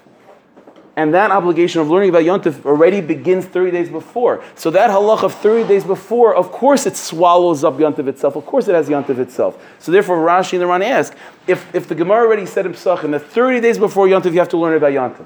And 0.95 1.15
that 1.15 1.31
obligation 1.31 1.81
of 1.81 1.89
learning 1.89 2.10
about 2.10 2.21
Yontif 2.21 2.63
already 2.63 3.01
begins 3.01 3.45
30 3.45 3.71
days 3.71 3.89
before. 3.89 4.43
So 4.53 4.69
that 4.69 4.91
halach 4.91 5.23
of 5.23 5.33
30 5.33 5.67
days 5.67 5.83
before, 5.83 6.36
of 6.36 6.51
course 6.51 6.86
it 6.86 6.95
swallows 6.95 7.63
up 7.63 7.77
Yontif 7.77 8.07
itself. 8.07 8.36
Of 8.36 8.45
course 8.45 8.67
it 8.67 8.75
has 8.75 8.89
Yontif 8.89 9.17
itself. 9.17 9.60
So 9.79 9.91
therefore 9.91 10.17
Rashi 10.17 10.53
and 10.53 10.62
the 10.62 10.67
Ran 10.67 10.83
ask, 10.83 11.15
if, 11.47 11.73
if 11.73 11.88
the 11.88 11.95
Gemara 11.95 12.27
already 12.27 12.45
said 12.45 12.67
in 12.67 12.73
Pesachim 12.73 13.10
that 13.12 13.23
30 13.23 13.62
days 13.62 13.79
before 13.79 14.05
Yontif 14.05 14.33
you 14.33 14.39
have 14.39 14.49
to 14.49 14.57
learn 14.57 14.75
about 14.75 14.91
Yontif. 14.91 15.25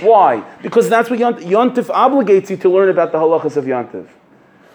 Why? 0.00 0.40
Because 0.62 0.88
that's 0.88 1.08
what 1.08 1.18
Yontif, 1.18 1.42
Yontif 1.42 1.86
obligates 1.86 2.50
you 2.50 2.56
to 2.58 2.68
learn 2.68 2.88
about 2.88 3.12
the 3.12 3.18
halachas 3.18 3.56
of 3.56 3.64
Yontif 3.64 4.08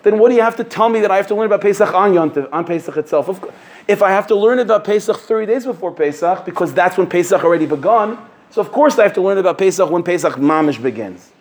then 0.04 0.18
what 0.18 0.30
do 0.30 0.36
you 0.36 0.42
have 0.42 0.56
to 0.56 0.64
tell 0.64 0.90
me 0.90 1.02
that 1.02 1.12
I 1.12 1.18
have 1.18 1.28
to 1.28 1.36
learn 1.36 1.46
about 1.46 1.62
Pesach 1.62 1.94
on 1.94 2.14
Yontif, 2.14 2.48
on 2.52 2.66
Pesach 2.66 2.96
itself? 2.96 3.44
If 3.88 4.02
I 4.02 4.12
have 4.12 4.28
to 4.28 4.36
learn 4.36 4.60
about 4.60 4.86
Pesach 4.86 5.18
30 5.18 5.46
days 5.46 5.66
before 5.66 5.92
Pesach, 5.92 6.46
because 6.46 6.74
that's 6.74 6.98
when 6.98 7.08
Pesach 7.08 7.44
already 7.44 7.66
begun, 7.66 8.18
so 8.50 8.62
of 8.62 8.72
course 8.72 8.98
I 8.98 9.04
have 9.04 9.14
to 9.14 9.22
learn 9.22 9.38
about 9.38 9.58
Pesach 9.58 9.90
when 9.90 10.04
Pesach 10.04 10.34
mamish 10.36 10.82
begins. 10.82 11.32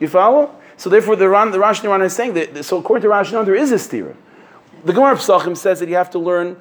You 0.00 0.08
follow? 0.08 0.54
So 0.76 0.90
therefore, 0.90 1.16
the, 1.16 1.28
Ran, 1.28 1.50
the 1.50 1.58
Rashi 1.58 1.76
and 1.76 1.84
the 1.84 1.88
Ran 1.90 2.02
is 2.02 2.12
saying 2.14 2.34
that, 2.34 2.64
so 2.64 2.78
according 2.78 3.02
to 3.02 3.08
Rashi, 3.08 3.44
there 3.44 3.54
is 3.54 3.72
a 3.72 3.76
stira. 3.76 4.14
The 4.84 4.92
Gemara 4.92 5.12
of 5.12 5.18
Pesachim 5.18 5.56
says 5.56 5.80
that 5.80 5.88
you 5.88 5.96
have 5.96 6.10
to 6.10 6.20
learn, 6.20 6.56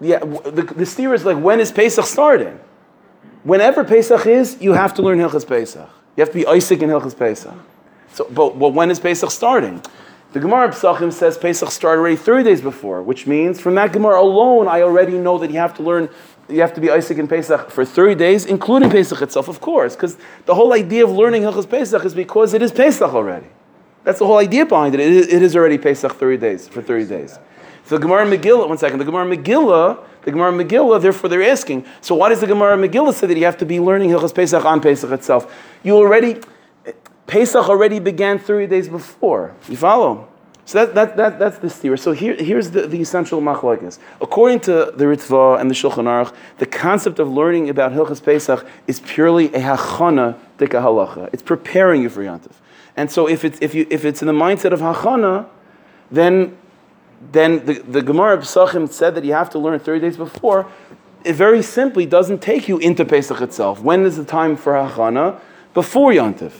yeah, 0.00 0.18
the, 0.18 0.62
the 0.62 0.84
stira 0.84 1.14
is 1.14 1.24
like, 1.24 1.38
when 1.38 1.60
is 1.60 1.70
Pesach 1.70 2.04
starting? 2.06 2.58
Whenever 3.44 3.84
Pesach 3.84 4.26
is, 4.26 4.56
you 4.60 4.72
have 4.72 4.94
to 4.94 5.02
learn 5.02 5.18
Hilchas 5.18 5.46
Pesach. 5.46 5.88
You 6.16 6.20
have 6.22 6.30
to 6.30 6.34
be 6.34 6.46
Isaac 6.46 6.82
in 6.82 6.90
Hilchas 6.90 7.16
Pesach. 7.16 7.54
So, 8.12 8.28
but, 8.30 8.56
when 8.56 8.90
is 8.90 9.00
Pesach 9.00 9.30
starting? 9.30 9.82
The 10.32 10.40
Gemara 10.40 10.68
Pesachim 10.68 11.12
says 11.12 11.36
Pesach 11.36 11.70
started 11.70 12.00
already 12.00 12.16
30 12.16 12.44
days 12.44 12.60
before, 12.60 13.02
which 13.02 13.26
means 13.26 13.60
from 13.60 13.74
that 13.74 13.92
Gemara 13.92 14.20
alone, 14.20 14.68
I 14.68 14.82
already 14.82 15.18
know 15.18 15.38
that 15.38 15.50
you 15.50 15.58
have 15.58 15.74
to 15.76 15.82
learn 15.82 16.08
you 16.48 16.60
have 16.60 16.74
to 16.74 16.80
be 16.80 16.90
Isaac 16.90 17.18
in 17.18 17.28
Pesach 17.28 17.70
for 17.70 17.84
30 17.84 18.14
days, 18.14 18.46
including 18.46 18.90
Pesach 18.90 19.22
itself, 19.22 19.48
of 19.48 19.60
course, 19.60 19.94
because 19.94 20.16
the 20.46 20.54
whole 20.54 20.72
idea 20.72 21.04
of 21.04 21.10
learning 21.10 21.42
Hilchas 21.42 21.68
Pesach 21.68 22.04
is 22.04 22.14
because 22.14 22.54
it 22.54 22.62
is 22.62 22.72
Pesach 22.72 23.14
already. 23.14 23.46
That's 24.04 24.18
the 24.18 24.26
whole 24.26 24.38
idea 24.38 24.66
behind 24.66 24.94
it. 24.94 25.00
It 25.00 25.12
is, 25.12 25.28
it 25.28 25.42
is 25.42 25.56
already 25.56 25.78
Pesach 25.78 26.12
30 26.12 26.36
days, 26.36 26.68
for 26.68 26.82
30 26.82 27.06
days. 27.06 27.38
So 27.84 27.96
the 27.96 28.02
Gemara 28.02 28.26
Megillah, 28.26 28.68
one 28.68 28.78
second, 28.78 28.98
the 28.98 29.04
Gemara 29.04 29.36
Megillah, 29.36 30.04
the 30.22 30.30
Gemara 30.30 30.52
Megillah, 30.52 31.00
therefore 31.00 31.28
they're 31.28 31.42
asking, 31.42 31.84
so 32.00 32.14
why 32.14 32.28
does 32.28 32.40
the 32.40 32.46
Gemara 32.46 32.76
Megillah 32.76 33.12
say 33.12 33.26
that 33.26 33.36
you 33.36 33.44
have 33.44 33.56
to 33.58 33.66
be 33.66 33.80
learning 33.80 34.10
Hilchas 34.10 34.34
Pesach 34.34 34.64
on 34.64 34.80
Pesach 34.80 35.10
itself? 35.10 35.52
You 35.82 35.96
already, 35.96 36.40
Pesach 37.26 37.68
already 37.68 37.98
began 37.98 38.38
30 38.38 38.66
days 38.68 38.88
before. 38.88 39.54
You 39.68 39.76
follow? 39.76 40.28
So 40.64 40.86
that, 40.86 40.94
that, 40.94 41.16
that, 41.16 41.38
that's 41.38 41.58
the 41.58 41.68
theory. 41.68 41.98
So 41.98 42.12
here, 42.12 42.36
here's 42.36 42.70
the, 42.70 42.86
the 42.86 43.00
essential 43.00 43.40
machlokes. 43.40 43.98
According 44.20 44.60
to 44.60 44.92
the 44.96 45.04
Ritva 45.04 45.60
and 45.60 45.68
the 45.68 45.74
Shulchan 45.74 46.04
Aruch, 46.04 46.34
the 46.58 46.66
concept 46.66 47.18
of 47.18 47.28
learning 47.28 47.68
about 47.68 47.92
Hilchas 47.92 48.22
Pesach 48.24 48.64
is 48.86 49.00
purely 49.00 49.46
a 49.46 49.60
hachana 49.60 50.38
dika 50.58 50.80
halacha. 50.80 51.28
It's 51.32 51.42
preparing 51.42 52.02
you 52.02 52.08
for 52.08 52.22
Yantif. 52.22 52.52
And 52.96 53.10
so 53.10 53.28
if 53.28 53.44
it's, 53.44 53.58
if 53.60 53.74
you, 53.74 53.86
if 53.90 54.04
it's 54.04 54.22
in 54.22 54.28
the 54.28 54.32
mindset 54.32 54.72
of 54.72 54.80
hachana, 54.80 55.46
then, 56.10 56.56
then 57.30 57.64
the, 57.64 57.74
the 57.74 58.02
Gemara 58.02 58.38
Pesachim 58.38 58.90
said 58.90 59.14
that 59.14 59.24
you 59.24 59.32
have 59.32 59.50
to 59.50 59.58
learn 59.58 59.78
30 59.78 60.00
days 60.00 60.16
before. 60.16 60.70
It 61.24 61.34
very 61.34 61.62
simply 61.62 62.04
doesn't 62.04 62.42
take 62.42 62.68
you 62.68 62.78
into 62.78 63.04
Pesach 63.04 63.40
itself. 63.40 63.80
When 63.80 64.04
is 64.04 64.16
the 64.16 64.24
time 64.24 64.56
for 64.56 64.72
hachana? 64.72 65.38
Before 65.72 66.10
Yantif. 66.10 66.52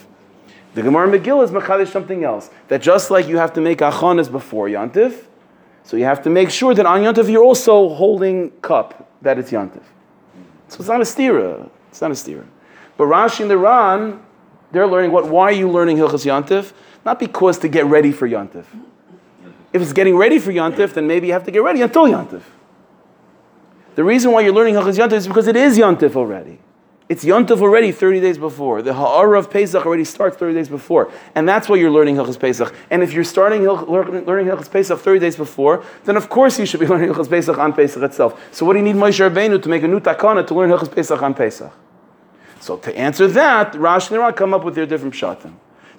The 0.73 0.81
Gemara 0.81 1.07
Megillah 1.07 1.43
is 1.43 1.51
machadish 1.51 1.91
something 1.91 2.23
else. 2.23 2.49
That 2.69 2.81
just 2.81 3.11
like 3.11 3.27
you 3.27 3.37
have 3.37 3.53
to 3.53 3.61
make 3.61 3.79
achanas 3.79 4.31
before 4.31 4.67
Yantif, 4.67 5.25
so 5.83 5.97
you 5.97 6.05
have 6.05 6.23
to 6.23 6.29
make 6.29 6.49
sure 6.49 6.73
that 6.73 6.85
on 6.85 7.01
Yantif 7.01 7.29
you're 7.29 7.43
also 7.43 7.89
holding 7.89 8.51
cup 8.61 9.11
that 9.21 9.37
it's 9.37 9.51
Yantif. 9.51 9.83
So 10.69 10.79
it's 10.79 10.87
not 10.87 11.01
a 11.01 11.03
stira. 11.03 11.69
It's 11.89 12.01
not 12.01 12.11
a 12.11 12.15
stira. 12.15 12.45
But 12.97 13.05
Rashi 13.05 13.41
and 13.41 13.51
the 13.51 13.57
Ran, 13.57 14.23
they're 14.71 14.87
learning 14.87 15.11
what? 15.11 15.27
Why 15.27 15.45
are 15.45 15.51
you 15.51 15.69
learning 15.69 15.97
Hilchas 15.97 16.25
Yantif? 16.25 16.73
Not 17.05 17.19
because 17.19 17.59
to 17.59 17.67
get 17.67 17.85
ready 17.85 18.11
for 18.11 18.27
Yantif. 18.27 18.65
If 19.73 19.81
it's 19.81 19.93
getting 19.93 20.15
ready 20.15 20.39
for 20.39 20.51
Yantif, 20.51 20.93
then 20.93 21.07
maybe 21.07 21.27
you 21.27 21.33
have 21.33 21.43
to 21.45 21.51
get 21.51 21.63
ready 21.63 21.81
until 21.81 22.05
Yantif. 22.05 22.43
The 23.95 24.03
reason 24.03 24.31
why 24.31 24.41
you're 24.41 24.53
learning 24.53 24.75
Hilchas 24.75 24.97
Yantif 24.97 25.13
is 25.13 25.27
because 25.27 25.47
it 25.47 25.55
is 25.55 25.77
Yantif 25.77 26.15
already. 26.15 26.59
It's 27.09 27.25
Yontif 27.25 27.61
already 27.61 27.91
30 27.91 28.21
days 28.21 28.37
before. 28.37 28.81
The 28.81 28.93
Ha'ara 28.93 29.37
of 29.37 29.51
Pesach 29.51 29.85
already 29.85 30.05
starts 30.05 30.37
30 30.37 30.53
days 30.53 30.69
before. 30.69 31.11
And 31.35 31.47
that's 31.47 31.67
why 31.67 31.75
you're 31.75 31.91
learning 31.91 32.15
Hilchas 32.15 32.39
Pesach. 32.39 32.73
And 32.89 33.03
if 33.03 33.11
you're 33.11 33.25
starting 33.25 33.63
learning 33.63 34.47
Hilchas 34.47 34.71
Pesach 34.71 34.99
30 34.99 35.19
days 35.19 35.35
before, 35.35 35.83
then 36.05 36.15
of 36.15 36.29
course 36.29 36.57
you 36.57 36.65
should 36.65 36.79
be 36.79 36.87
learning 36.93 37.09
Hilchas 37.09 37.29
Pesach 37.29 37.57
on 37.57 37.73
Pesach 37.73 38.01
itself. 38.01 38.41
So 38.51 38.65
what 38.65 38.73
do 38.73 38.79
you 38.79 38.85
need 38.85 38.95
Moshe 38.95 39.19
Rabbeinu 39.19 39.61
to 39.61 39.69
make 39.69 39.83
a 39.83 39.87
new 39.87 39.99
takana 39.99 40.47
to 40.47 40.55
learn 40.55 40.69
Hilchas 40.69 40.93
Pesach 40.93 41.21
on 41.21 41.33
Pesach? 41.33 41.71
So 42.61 42.77
to 42.77 42.97
answer 42.97 43.27
that, 43.27 43.73
Rashi 43.73 44.25
and 44.25 44.35
come 44.35 44.53
up 44.53 44.63
with 44.63 44.75
their 44.75 44.85
different 44.85 45.13
shatim. 45.13 45.53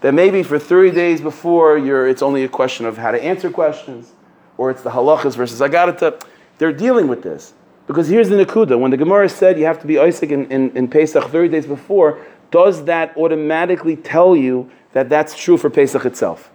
That 0.04 0.12
maybe 0.12 0.42
for 0.42 0.58
30 0.58 0.90
days 0.90 1.22
before, 1.22 1.78
you're, 1.78 2.06
it's 2.06 2.20
only 2.20 2.44
a 2.44 2.48
question 2.50 2.84
of 2.84 2.98
how 2.98 3.10
to 3.10 3.24
answer 3.24 3.48
questions, 3.48 4.12
or 4.58 4.70
it's 4.70 4.82
the 4.82 4.90
halachas 4.90 5.34
versus 5.34 5.62
agarata. 5.62 6.22
They're 6.58 6.74
dealing 6.74 7.08
with 7.08 7.22
this. 7.22 7.54
Because 7.86 8.08
here's 8.08 8.28
the 8.28 8.36
Nakuda. 8.36 8.78
When 8.78 8.90
the 8.90 8.98
Gemara 8.98 9.30
said 9.30 9.58
you 9.58 9.64
have 9.64 9.80
to 9.80 9.86
be 9.86 9.98
Isaac 9.98 10.30
in, 10.30 10.44
in, 10.52 10.76
in 10.76 10.88
Pesach 10.88 11.24
30 11.24 11.48
days 11.48 11.64
before, 11.64 12.22
does 12.50 12.84
that 12.84 13.16
automatically 13.16 13.96
tell 13.96 14.36
you 14.36 14.70
that 14.92 15.08
that's 15.08 15.38
true 15.38 15.56
for 15.56 15.70
Pesach 15.70 16.04
itself? 16.04 16.50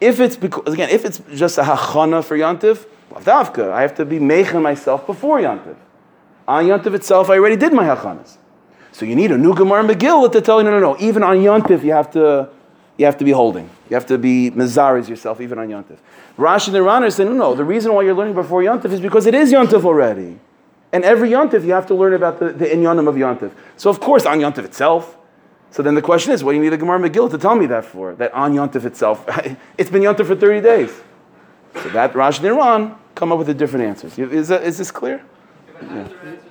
If 0.00 0.18
it's 0.18 0.36
because, 0.36 0.72
again, 0.72 0.88
if 0.88 1.04
it's 1.04 1.20
just 1.34 1.58
a 1.58 1.62
hachana 1.64 2.24
for 2.24 2.38
Yantiv, 2.38 2.86
I 3.14 3.82
have 3.82 3.94
to 3.96 4.06
be 4.06 4.18
meichen 4.18 4.62
myself 4.62 5.06
before 5.06 5.38
Yantiv. 5.38 5.76
On 6.48 6.64
Yantiv 6.64 6.94
itself, 6.94 7.28
I 7.28 7.36
already 7.36 7.56
did 7.56 7.74
my 7.74 7.84
hachanas. 7.84 8.38
So 8.92 9.06
you 9.06 9.16
need 9.16 9.32
a 9.32 9.38
new 9.38 9.54
Gemara 9.54 9.82
Megillah 9.82 10.30
to 10.32 10.40
tell 10.40 10.58
you, 10.58 10.64
no, 10.64 10.70
no, 10.70 10.80
no. 10.80 10.98
Even 11.00 11.22
on 11.22 11.38
Yontif, 11.38 11.82
you 11.82 11.92
have 11.92 12.10
to, 12.12 12.48
you 12.98 13.06
have 13.06 13.16
to 13.18 13.24
be 13.24 13.30
holding. 13.30 13.68
You 13.88 13.94
have 13.94 14.06
to 14.06 14.18
be 14.18 14.50
mezaris 14.50 15.08
yourself, 15.08 15.40
even 15.40 15.58
on 15.58 15.68
Yontif. 15.68 15.96
Rashi 16.38 16.68
and 16.68 16.76
the 16.76 16.82
Ran 16.82 17.02
are 17.02 17.10
saying, 17.10 17.30
no, 17.30 17.36
no. 17.36 17.54
The 17.54 17.64
reason 17.64 17.94
why 17.94 18.02
you're 18.02 18.14
learning 18.14 18.34
before 18.34 18.62
Yontif 18.62 18.92
is 18.92 19.00
because 19.00 19.26
it 19.26 19.34
is 19.34 19.52
Yontif 19.52 19.84
already. 19.84 20.38
And 20.92 21.04
every 21.04 21.30
Yontif, 21.30 21.64
you 21.64 21.72
have 21.72 21.86
to 21.86 21.94
learn 21.94 22.12
about 22.12 22.38
the, 22.38 22.52
the 22.52 22.66
inyanim 22.66 23.08
of 23.08 23.14
Yontif. 23.14 23.52
So 23.76 23.88
of 23.88 23.98
course, 23.98 24.26
on 24.26 24.38
Yantiv 24.40 24.64
itself. 24.64 25.16
So 25.70 25.82
then 25.82 25.94
the 25.94 26.02
question 26.02 26.32
is, 26.32 26.44
what 26.44 26.52
do 26.52 26.58
you 26.58 26.62
need 26.62 26.74
a 26.74 26.76
Gemara 26.76 27.00
Megillah 27.00 27.30
to 27.30 27.38
tell 27.38 27.54
me 27.54 27.64
that 27.66 27.86
for? 27.86 28.14
That 28.14 28.32
on 28.34 28.52
Yantiv 28.52 28.84
itself, 28.84 29.24
it's 29.78 29.90
been 29.90 30.02
Yontif 30.02 30.26
for 30.26 30.36
30 30.36 30.60
days. 30.60 30.92
So 31.82 31.88
that 31.90 32.12
Rashi 32.12 32.36
and 32.38 32.44
the 32.44 32.52
Ran 32.52 32.94
come 33.14 33.32
up 33.32 33.38
with 33.38 33.46
the 33.46 33.54
different 33.54 33.86
answers. 33.86 34.18
Is, 34.18 34.48
that, 34.48 34.62
is 34.64 34.76
this 34.76 34.90
clear? 34.90 35.24
If 35.68 35.82
I 35.82 35.94
answer 35.94 36.18
answers, 36.18 36.42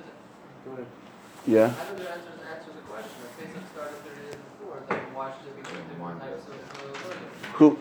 Yeah. 1.46 1.64
I 1.64 1.66
know 1.66 1.94
the 1.94 2.10
answers 2.10 2.38
answers 2.50 2.74
the 2.74 2.82
question. 2.82 3.10
If 3.22 3.38
Pesach 3.38 3.62
started 3.72 3.94
30 4.02 4.20
days 4.26 4.36
before, 4.58 4.82
then 4.88 4.98
why 5.14 5.32
should 5.32 5.46
there 5.46 5.54
be 5.54 5.62
two 5.70 5.76
different 5.88 6.20
types 6.20 6.42
of 6.46 6.54
uh, 6.54 7.08
learning? 7.08 7.30
Who? 7.62 7.78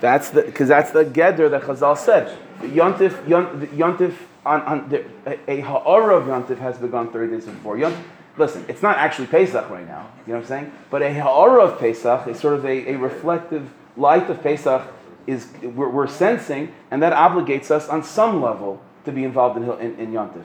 That's 0.00 0.28
the 0.28 0.42
because 0.42 0.68
that's 0.68 0.90
the 0.90 1.04
gedder 1.04 1.48
that 1.48 1.62
Chazal 1.62 1.96
said. 1.96 2.36
Yontif, 2.60 3.12
yontif 3.26 4.14
on, 4.44 4.60
on 4.62 4.88
the, 4.90 5.06
a, 5.26 5.50
a 5.50 5.60
ha'ara 5.60 6.16
of 6.16 6.24
yontif 6.24 6.58
has 6.58 6.76
begun 6.76 7.10
thirty 7.10 7.32
days 7.32 7.46
before. 7.46 7.76
yontif. 7.76 7.96
listen, 8.36 8.66
it's 8.68 8.82
not 8.82 8.98
actually 8.98 9.28
Pesach 9.28 9.70
right 9.70 9.86
now. 9.86 10.10
You 10.26 10.34
know 10.34 10.40
what 10.40 10.42
I'm 10.42 10.48
saying? 10.48 10.72
But 10.90 11.00
a 11.00 11.14
ha'ara 11.14 11.62
of 11.62 11.78
Pesach 11.78 12.28
is 12.28 12.38
sort 12.38 12.52
of 12.52 12.66
a, 12.66 12.92
a 12.92 12.98
reflective 12.98 13.72
light 13.96 14.28
of 14.28 14.42
Pesach. 14.42 14.82
Is 15.26 15.48
we're, 15.62 15.88
we're 15.88 16.06
sensing, 16.06 16.74
and 16.90 17.02
that 17.02 17.14
obligates 17.14 17.70
us 17.70 17.88
on 17.88 18.04
some 18.04 18.42
level 18.42 18.82
to 19.06 19.12
be 19.12 19.24
involved 19.24 19.56
in 19.56 19.64
in, 19.80 19.98
in 19.98 20.12
yontif. 20.12 20.44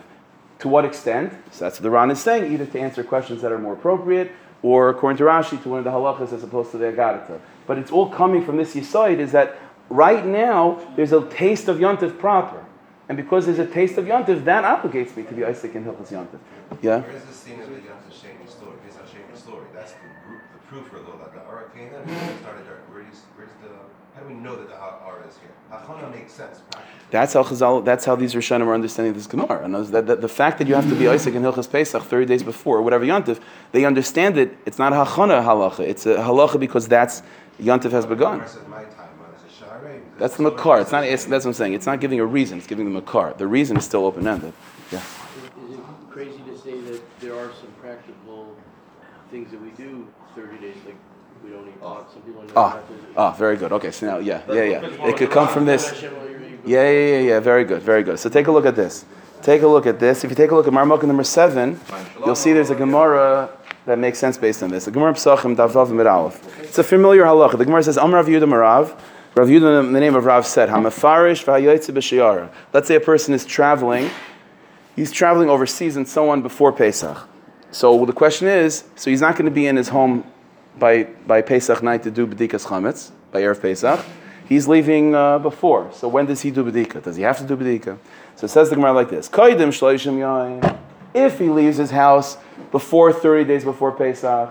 To 0.60 0.70
what 0.70 0.86
extent? 0.86 1.34
So 1.52 1.66
that's 1.66 1.78
what 1.78 1.84
the 1.84 1.90
Ran 1.90 2.10
is 2.10 2.22
saying, 2.22 2.54
either 2.54 2.66
to 2.68 2.80
answer 2.80 3.04
questions 3.04 3.42
that 3.42 3.52
are 3.52 3.60
more 3.60 3.74
appropriate, 3.74 4.32
or 4.64 4.90
according 4.90 5.18
to 5.18 5.24
Rashi, 5.24 5.62
to 5.64 5.70
one 5.70 5.80
of 5.80 5.86
the 5.86 5.92
halachas 5.92 6.34
as 6.34 6.44
opposed 6.44 6.72
to 6.72 6.78
the 6.78 6.86
agarata. 6.86 7.40
But 7.66 7.78
it's 7.78 7.92
all 7.92 8.10
coming 8.10 8.46
from 8.46 8.58
this 8.58 8.76
yisoid, 8.76 9.20
is 9.20 9.32
that 9.32 9.58
right 9.90 10.26
now 10.26 10.80
there's 10.96 11.12
a 11.12 11.28
taste 11.30 11.68
of 11.68 11.78
yontif 11.78 12.18
proper. 12.20 12.64
And 13.10 13.18
because 13.18 13.46
there's 13.46 13.60
a 13.60 13.66
taste 13.66 13.98
of 13.98 14.06
yontif, 14.06 14.46
that 14.46 14.64
obligates 14.64 15.18
me 15.18 15.24
to 15.24 15.34
be 15.34 15.44
Isaac 15.44 15.76
in 15.76 15.84
Hilchas 15.84 16.12
yontif. 16.12 16.40
Yeah? 16.82 17.00
Where 17.00 17.12
is 17.12 17.26
this 17.26 17.36
scene 17.36 17.60
of 17.60 17.68
the 17.68 17.76
Yom 17.76 18.00
Sheni 18.10 18.48
story? 18.48 18.72
On 18.72 19.08
Sheni 19.08 19.38
story. 19.38 19.66
That's 19.74 19.94
the, 19.94 20.08
the 20.54 20.60
proof 20.68 20.88
for 20.88 21.00
that 21.00 21.34
the 21.34 21.42
Ara 21.50 21.70
came 21.76 21.88
in 21.88 21.94
and 21.94 22.40
started 22.40 22.66
there. 22.66 22.80
Where's 22.92 23.20
the, 23.62 23.81
how 24.22 24.28
do 24.28 24.34
we 24.34 24.40
know 24.40 24.56
that 24.56 24.70
the 24.70 24.76
Ara 24.76 25.28
is 25.28 25.38
here? 25.38 25.50
Hachana 25.72 26.12
makes 26.14 26.34
sense 26.34 26.62
practically. 26.72 26.98
That's 27.10 27.34
how 27.34 27.44
Chazal, 27.44 27.84
that's 27.84 28.06
how 28.06 28.16
these 28.16 28.34
Rishonim 28.34 28.68
are 28.68 28.74
understanding 28.74 29.14
this 29.14 29.28
Gemara. 29.28 29.64
And 29.64 29.76
that, 29.76 30.08
that 30.08 30.22
the 30.22 30.30
fact 30.30 30.60
that 30.60 30.68
you 30.68 30.76
have 30.76 30.88
to 30.90 30.96
be 30.96 31.08
Isaac 31.08 31.34
in 31.34 31.42
Hilchas 31.42 31.70
Pesach 31.70 32.04
30 32.04 32.26
days 32.26 32.44
before, 32.44 32.78
or 32.78 32.82
whatever 32.82 33.06
Yontif, 33.06 33.40
they 33.72 33.86
understand 33.86 34.38
it. 34.38 34.58
It's 34.66 34.78
not 34.78 34.94
a 34.94 34.98
Hachana 34.98 35.44
halacha. 35.44 35.80
It's 35.80 36.06
a 36.06 36.18
halacha 36.18 36.60
because 36.60 36.88
that's 36.88 37.24
Yontif 37.60 37.92
has 37.92 38.06
begun. 38.06 38.40
Gemara 38.40 38.50
says 38.50 38.68
my 38.68 38.84
time, 38.84 38.96
man. 38.98 39.30
It's 39.34 39.44
a 39.44 39.64
Sharei. 39.64 40.04
because 40.04 40.20
That's 40.20 40.38
the 40.38 40.44
so 40.44 40.52
Makar. 40.52 40.82
It's 40.82 40.92
not. 40.92 41.04
It's, 41.04 41.26
that's 41.26 41.46
what 41.46 41.50
I'm 41.50 41.54
saying. 41.54 41.74
It's 41.74 41.86
not 41.86 42.00
giving 42.00 42.20
a 42.20 42.26
reason. 42.26 42.60
It's 42.60 42.68
giving 42.68 42.86
the 42.86 42.92
Makar. 42.92 43.34
The 43.38 43.48
reason 43.48 43.78
is 43.78 43.86
still 43.86 44.06
open 44.06 44.28
ended. 44.28 44.54
Yeah. 44.92 45.00
Is 45.00 45.70
is 45.70 45.80
it 45.80 45.86
crazy 46.10 46.40
to 46.48 46.58
say 46.58 46.80
that 46.80 47.02
there 47.20 47.36
are 47.36 47.52
some 47.60 47.72
practical 47.82 48.56
things 49.32 49.52
that 49.52 49.62
we 49.62 49.72
do 49.72 50.08
thirty 50.36 50.58
days, 50.60 50.76
like 50.86 50.96
we 51.44 51.50
don't 51.50 51.68
eat 51.68 51.82
pot, 51.82 52.12
some 52.12 52.22
people 52.22 52.42
are 52.42 52.46
not. 52.46 52.56
Ah, 52.56 52.80
ah, 53.18 53.32
very 53.32 53.58
good. 53.58 53.72
Okay, 53.72 53.92
so 53.92 54.06
now, 54.06 54.18
yeah, 54.18 54.42
yeah, 54.48 54.64
yeah. 54.64 55.08
It 55.08 55.18
could 55.18 55.32
come 55.32 55.48
from 55.48 55.66
this. 55.66 56.02
Yeah, 56.66 56.90
yeah, 56.90 56.92
yeah, 56.92 57.20
yeah. 57.20 57.40
Very 57.40 57.64
good, 57.64 57.82
very 57.82 58.04
good. 58.04 58.20
So 58.20 58.30
take 58.30 58.48
a 58.48 58.52
look 58.52 58.66
at 58.66 58.76
this. 58.76 59.06
Take 59.42 59.64
a 59.64 59.68
look 59.68 59.88
at 59.88 60.00
this. 60.00 60.24
If 60.24 60.30
you 60.30 60.36
take 60.36 60.52
a 60.52 60.56
look 60.56 60.68
at 60.68 60.74
Marmuk 60.74 61.04
number 61.04 61.24
seven, 61.24 61.80
you'll 62.26 62.36
see 62.36 62.54
there's 62.54 62.70
a 62.70 62.76
Gemara 62.76 63.50
that 63.86 63.98
makes 63.98 64.20
sense 64.20 64.38
based 64.38 64.62
on 64.62 64.70
this. 64.70 64.86
The 64.86 64.92
Gemara 64.92 65.14
Psachim 65.14 65.56
Davav 65.56 65.90
Mid 65.90 66.64
It's 66.64 66.78
a 66.78 66.84
familiar 66.84 67.24
halacha. 67.24 67.58
The 67.58 67.66
Gemara 67.66 67.84
says, 67.84 67.98
Am 67.98 68.14
Rav 68.14 68.28
Yudah 68.28 68.44
Marav. 68.44 69.00
Rav 69.36 69.48
Yudah, 69.48 69.86
in 69.86 69.94
the 69.94 70.00
name 70.00 70.16
of 70.16 70.26
Rav, 70.26 70.46
said, 70.46 70.70
Hamafarish 70.70 71.44
v'hayoytze 71.46 71.92
b'shiyara. 71.92 72.52
Let's 72.74 72.88
say 72.88 72.96
a 72.96 73.00
person 73.00 73.34
is 73.34 73.46
traveling. 73.46 74.12
He's 74.96 75.12
traveling 75.12 75.50
overseas 75.50 75.96
and 75.96 76.08
so 76.08 76.30
on 76.30 76.42
before 76.42 76.72
Pesach. 76.72 77.18
So 77.72 78.06
the 78.06 78.14
question 78.14 78.48
is, 78.48 78.84
so 78.96 79.10
he's 79.10 79.22
not 79.22 79.36
going 79.36 79.46
to 79.46 79.52
be 79.52 79.66
in 79.66 79.78
his 79.78 79.88
home 79.88 80.26
by, 80.78 81.04
by 81.26 81.42
Pesach 81.42 81.84
night 81.84 82.04
to 82.04 82.12
do 82.12 82.26
B'dikas 82.28 82.66
Chametz, 82.66 83.12
by 83.32 83.42
Erev 83.42 83.62
Pesach. 83.62 84.06
He's 84.48 84.68
leaving 84.68 85.16
uh, 85.16 85.40
before. 85.40 85.92
So 85.94 86.08
when 86.08 86.26
does 86.26 86.42
he 86.42 86.52
do 86.52 86.64
B'dika? 86.64 87.02
Does 87.02 87.16
he 87.16 87.24
have 87.24 87.38
to 87.38 87.46
do 87.46 87.56
B'dika? 87.56 87.98
So 88.36 88.46
it 88.46 88.50
says 88.50 88.70
the 88.70 88.76
Gemara 88.76 88.94
like 88.94 89.10
this. 89.10 89.30
If 91.14 91.40
he 91.40 91.50
leaves 91.50 91.78
his 91.78 91.92
house 91.92 92.38
before 92.72 93.14
30 93.14 93.46
days 93.46 93.64
before 93.64 93.92
Pesach, 93.92 94.50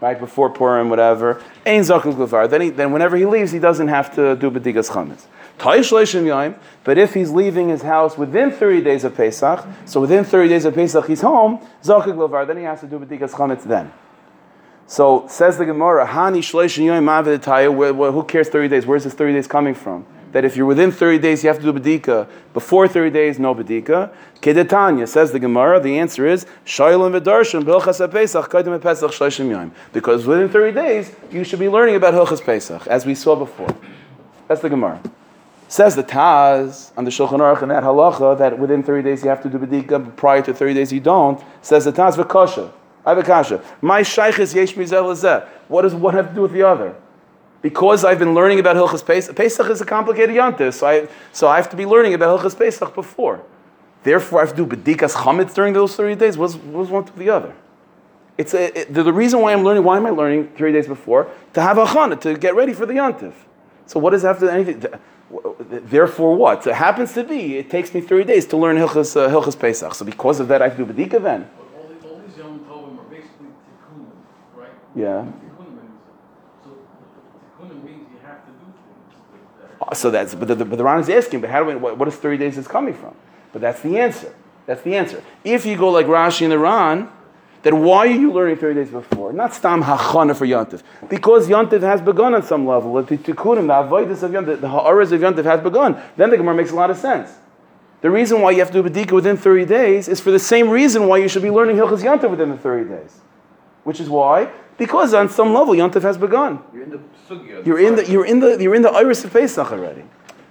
right, 0.00 0.18
before 0.18 0.50
Purim, 0.50 0.88
whatever, 0.88 1.42
then, 1.64 2.60
he, 2.60 2.70
then 2.70 2.92
whenever 2.92 3.16
he 3.16 3.26
leaves, 3.26 3.52
he 3.52 3.58
doesn't 3.58 3.88
have 3.88 4.14
to 4.14 4.36
do 4.36 4.50
B'dikas 4.50 4.90
Chametz. 4.90 5.26
But 6.84 6.98
if 6.98 7.14
he's 7.14 7.30
leaving 7.30 7.68
his 7.68 7.82
house 7.82 8.16
within 8.16 8.50
30 8.50 8.82
days 8.82 9.04
of 9.04 9.14
Pesach, 9.16 9.66
so 9.84 10.00
within 10.00 10.24
30 10.24 10.48
days 10.48 10.64
of 10.64 10.74
Pesach 10.74 11.06
he's 11.06 11.20
home, 11.20 11.60
then 11.82 12.56
he 12.56 12.62
has 12.62 12.80
to 12.80 12.86
do 12.86 12.98
B'dikas 12.98 13.32
Chametz 13.32 13.64
then. 13.64 13.92
So 14.90 15.24
says 15.28 15.56
the 15.56 15.64
Gemara, 15.64 16.04
Hani 16.04 16.42
Who 18.12 18.24
cares 18.24 18.48
30 18.48 18.68
days? 18.68 18.86
Where's 18.86 19.04
this 19.04 19.14
30 19.14 19.34
days 19.34 19.46
coming 19.46 19.72
from? 19.72 20.04
that 20.32 20.44
if 20.44 20.56
you're 20.56 20.66
within 20.66 20.90
30 20.90 21.18
days, 21.18 21.44
you 21.44 21.48
have 21.48 21.60
to 21.60 21.72
do 21.72 21.78
bedika. 21.78 22.28
Before 22.52 22.88
30 22.88 23.10
days, 23.10 23.38
no 23.38 23.54
bedika. 23.54 24.12
Kedetanya 24.40 25.06
says 25.08 25.30
the 25.30 25.38
Gemara. 25.38 25.78
The 25.80 25.96
answer 25.96 26.26
is. 26.26 26.44
Because 29.92 30.26
within 30.26 30.48
30 30.48 30.72
days, 30.72 31.16
you 31.30 31.44
should 31.44 31.60
be 31.60 31.68
learning 31.68 31.94
about 31.94 32.14
hilchas 32.14 32.44
pesach, 32.44 32.86
as 32.88 33.06
we 33.06 33.14
saw 33.14 33.36
before. 33.36 33.76
That's 34.48 34.60
the 34.60 34.70
Gemara. 34.70 35.00
Says 35.68 35.94
the 35.94 36.02
Taz 36.02 36.90
on 36.96 37.04
the 37.04 37.12
Shulchan 37.12 37.38
Aruch 37.38 37.62
in 37.62 37.68
that 37.68 37.84
halacha 37.84 38.36
that 38.38 38.58
within 38.58 38.82
30 38.82 39.04
days 39.04 39.22
you 39.22 39.28
have 39.28 39.40
to 39.44 39.48
do 39.48 39.56
bedika, 39.56 40.04
but 40.04 40.16
prior 40.16 40.42
to 40.42 40.52
30 40.52 40.74
days 40.74 40.92
you 40.92 40.98
don't. 40.98 41.40
Says 41.62 41.84
the 41.84 41.92
Taz 41.92 42.16
v'kasha. 42.16 42.72
I 43.04 43.10
have 43.10 43.18
a 43.18 43.22
kasha. 43.22 43.62
My 43.80 44.02
shaykh 44.02 44.38
is 44.38 44.54
yesh 44.54 44.74
mizel. 44.74 45.46
What 45.68 45.82
does 45.82 45.94
one 45.94 46.14
have 46.14 46.28
to 46.28 46.34
do 46.34 46.42
with 46.42 46.52
the 46.52 46.62
other? 46.62 46.94
Because 47.62 48.04
I've 48.04 48.18
been 48.18 48.34
learning 48.34 48.58
about 48.58 48.76
Hilchas 48.76 49.04
Pesach. 49.04 49.36
Pesach 49.36 49.68
is 49.68 49.80
a 49.80 49.84
complicated 49.84 50.34
yontif, 50.34 50.74
so 50.74 50.86
I, 50.86 51.08
so 51.32 51.48
I 51.48 51.56
have 51.56 51.68
to 51.70 51.76
be 51.76 51.86
learning 51.86 52.14
about 52.14 52.40
Hilchas 52.40 52.58
Pesach 52.58 52.94
before. 52.94 53.42
Therefore, 54.02 54.40
I 54.40 54.46
have 54.46 54.56
to 54.56 54.64
do 54.64 54.76
bedikas 54.76 55.14
chametz 55.14 55.54
during 55.54 55.74
those 55.74 55.94
30 55.94 56.14
days. 56.14 56.38
What's, 56.38 56.54
what's 56.54 56.90
one 56.90 57.04
to 57.04 57.12
the 57.18 57.28
other? 57.28 57.54
It's 58.38 58.54
a, 58.54 58.80
it, 58.80 58.94
the, 58.94 59.02
the 59.02 59.12
reason 59.12 59.40
why 59.40 59.52
I'm 59.52 59.62
learning, 59.62 59.84
why 59.84 59.98
am 59.98 60.06
I 60.06 60.10
learning 60.10 60.52
three 60.56 60.72
days 60.72 60.86
before? 60.86 61.30
To 61.52 61.60
have 61.60 61.76
a 61.76 61.84
chana, 61.84 62.18
to 62.22 62.38
get 62.38 62.54
ready 62.54 62.72
for 62.72 62.86
the 62.86 62.94
yontif. 62.94 63.34
So 63.86 64.00
what 64.00 64.10
does 64.10 64.22
to 64.22 64.48
anything? 64.50 64.80
to- 64.80 64.98
Therefore, 65.68 66.34
what? 66.34 66.64
So 66.64 66.70
it 66.70 66.76
happens 66.76 67.12
to 67.12 67.22
be, 67.22 67.56
it 67.58 67.70
takes 67.70 67.94
me 67.94 68.00
30 68.00 68.24
days 68.24 68.46
to 68.46 68.56
learn 68.56 68.76
Hilchas, 68.76 69.14
uh, 69.16 69.28
Hilchas 69.28 69.58
Pesach. 69.58 69.94
So 69.94 70.04
because 70.04 70.40
of 70.40 70.48
that, 70.48 70.62
I 70.62 70.68
have 70.68 70.76
to 70.76 70.84
do 70.84 70.92
bedika 70.92 71.22
then. 71.22 71.48
But 71.56 71.78
all, 71.78 71.86
the, 71.86 72.08
all 72.08 72.20
these 72.26 72.36
Yom 72.36 72.60
Tovim 72.60 72.98
are 72.98 73.02
basically 73.04 73.46
tikkunim, 73.46 74.10
right? 74.56 74.68
Yeah. 74.68 74.68
Tikkunim 74.68 74.68
means, 74.68 74.68
so 74.68 74.68
tikkunim 74.68 74.68
means 74.68 74.68
you 74.68 74.68
have 74.68 74.68
to 74.68 74.68
do 74.68 74.68
things 74.68 74.68
that 74.70 74.79
are. 74.96 75.26
Uh, 79.80 79.94
so 79.94 80.10
that's, 80.10 80.34
but 80.34 80.48
the, 80.48 80.64
but 80.64 80.76
the 80.76 80.84
Ran 80.84 81.00
is 81.00 81.08
asking, 81.08 81.40
but 81.40 81.50
how 81.50 81.60
do 81.60 81.66
we, 81.66 81.74
what, 81.76 81.96
what 81.96 82.08
is 82.08 82.14
30 82.16 82.38
days 82.38 82.58
is 82.58 82.68
coming 82.68 82.94
from? 82.94 83.14
But 83.52 83.62
that's 83.62 83.80
the 83.80 83.98
answer. 83.98 84.34
That's 84.66 84.82
the 84.82 84.94
answer. 84.94 85.22
If 85.42 85.66
you 85.66 85.76
go 85.76 85.90
like 85.90 86.06
Rashi 86.06 86.42
and 86.42 86.52
the 86.52 86.58
then 87.62 87.82
why 87.82 87.98
are 87.98 88.06
you 88.06 88.32
learning 88.32 88.56
30 88.56 88.74
days 88.74 88.90
before? 88.90 89.32
Not 89.32 89.52
stam 89.52 89.82
hachana 89.82 90.34
for 90.34 90.46
Yontif. 90.46 90.82
Because 91.08 91.46
Yontif 91.46 91.82
has 91.82 92.00
begun 92.00 92.34
on 92.34 92.42
some 92.42 92.66
level. 92.66 92.94
The 93.02 93.18
tikkunim, 93.18 93.66
the 93.66 93.78
avoidance 93.78 94.22
of 94.22 94.30
Yontif, 94.30 94.60
the 94.60 94.68
ha'aras 94.68 95.12
of 95.12 95.20
Yontif 95.20 95.44
has 95.44 95.60
begun. 95.60 96.00
Then 96.16 96.30
the 96.30 96.38
Gemara 96.38 96.54
makes 96.54 96.70
a 96.70 96.74
lot 96.74 96.90
of 96.90 96.96
sense. 96.96 97.30
The 98.00 98.10
reason 98.10 98.40
why 98.40 98.52
you 98.52 98.60
have 98.60 98.70
to 98.70 98.82
do 98.82 98.88
Badika 98.88 99.12
within 99.12 99.36
30 99.36 99.66
days 99.66 100.08
is 100.08 100.20
for 100.20 100.30
the 100.30 100.38
same 100.38 100.70
reason 100.70 101.06
why 101.06 101.18
you 101.18 101.28
should 101.28 101.42
be 101.42 101.50
learning 101.50 101.76
Hilchas 101.76 102.02
Yontif 102.02 102.30
within 102.30 102.48
the 102.48 102.56
30 102.56 102.88
days. 102.88 103.20
Which 103.84 104.00
is 104.00 104.08
why? 104.08 104.50
Because 104.80 105.12
on 105.12 105.28
some 105.28 105.52
level 105.52 105.74
Yontif 105.74 106.00
has 106.00 106.16
begun. 106.16 106.58
You're 106.72 106.84
in 106.84 106.90
the 106.90 107.00
sugya. 107.28 107.66
You're 107.66 107.80
in 107.80 107.96
the 107.96 108.10
you're 108.10 108.24
in 108.24 108.40
the 108.40 108.56
you're 108.58 108.74
in 108.74 108.80
the 108.80 108.88
iris 108.88 109.22
of 109.26 109.30
Pesach 109.30 109.70
already. 109.70 110.04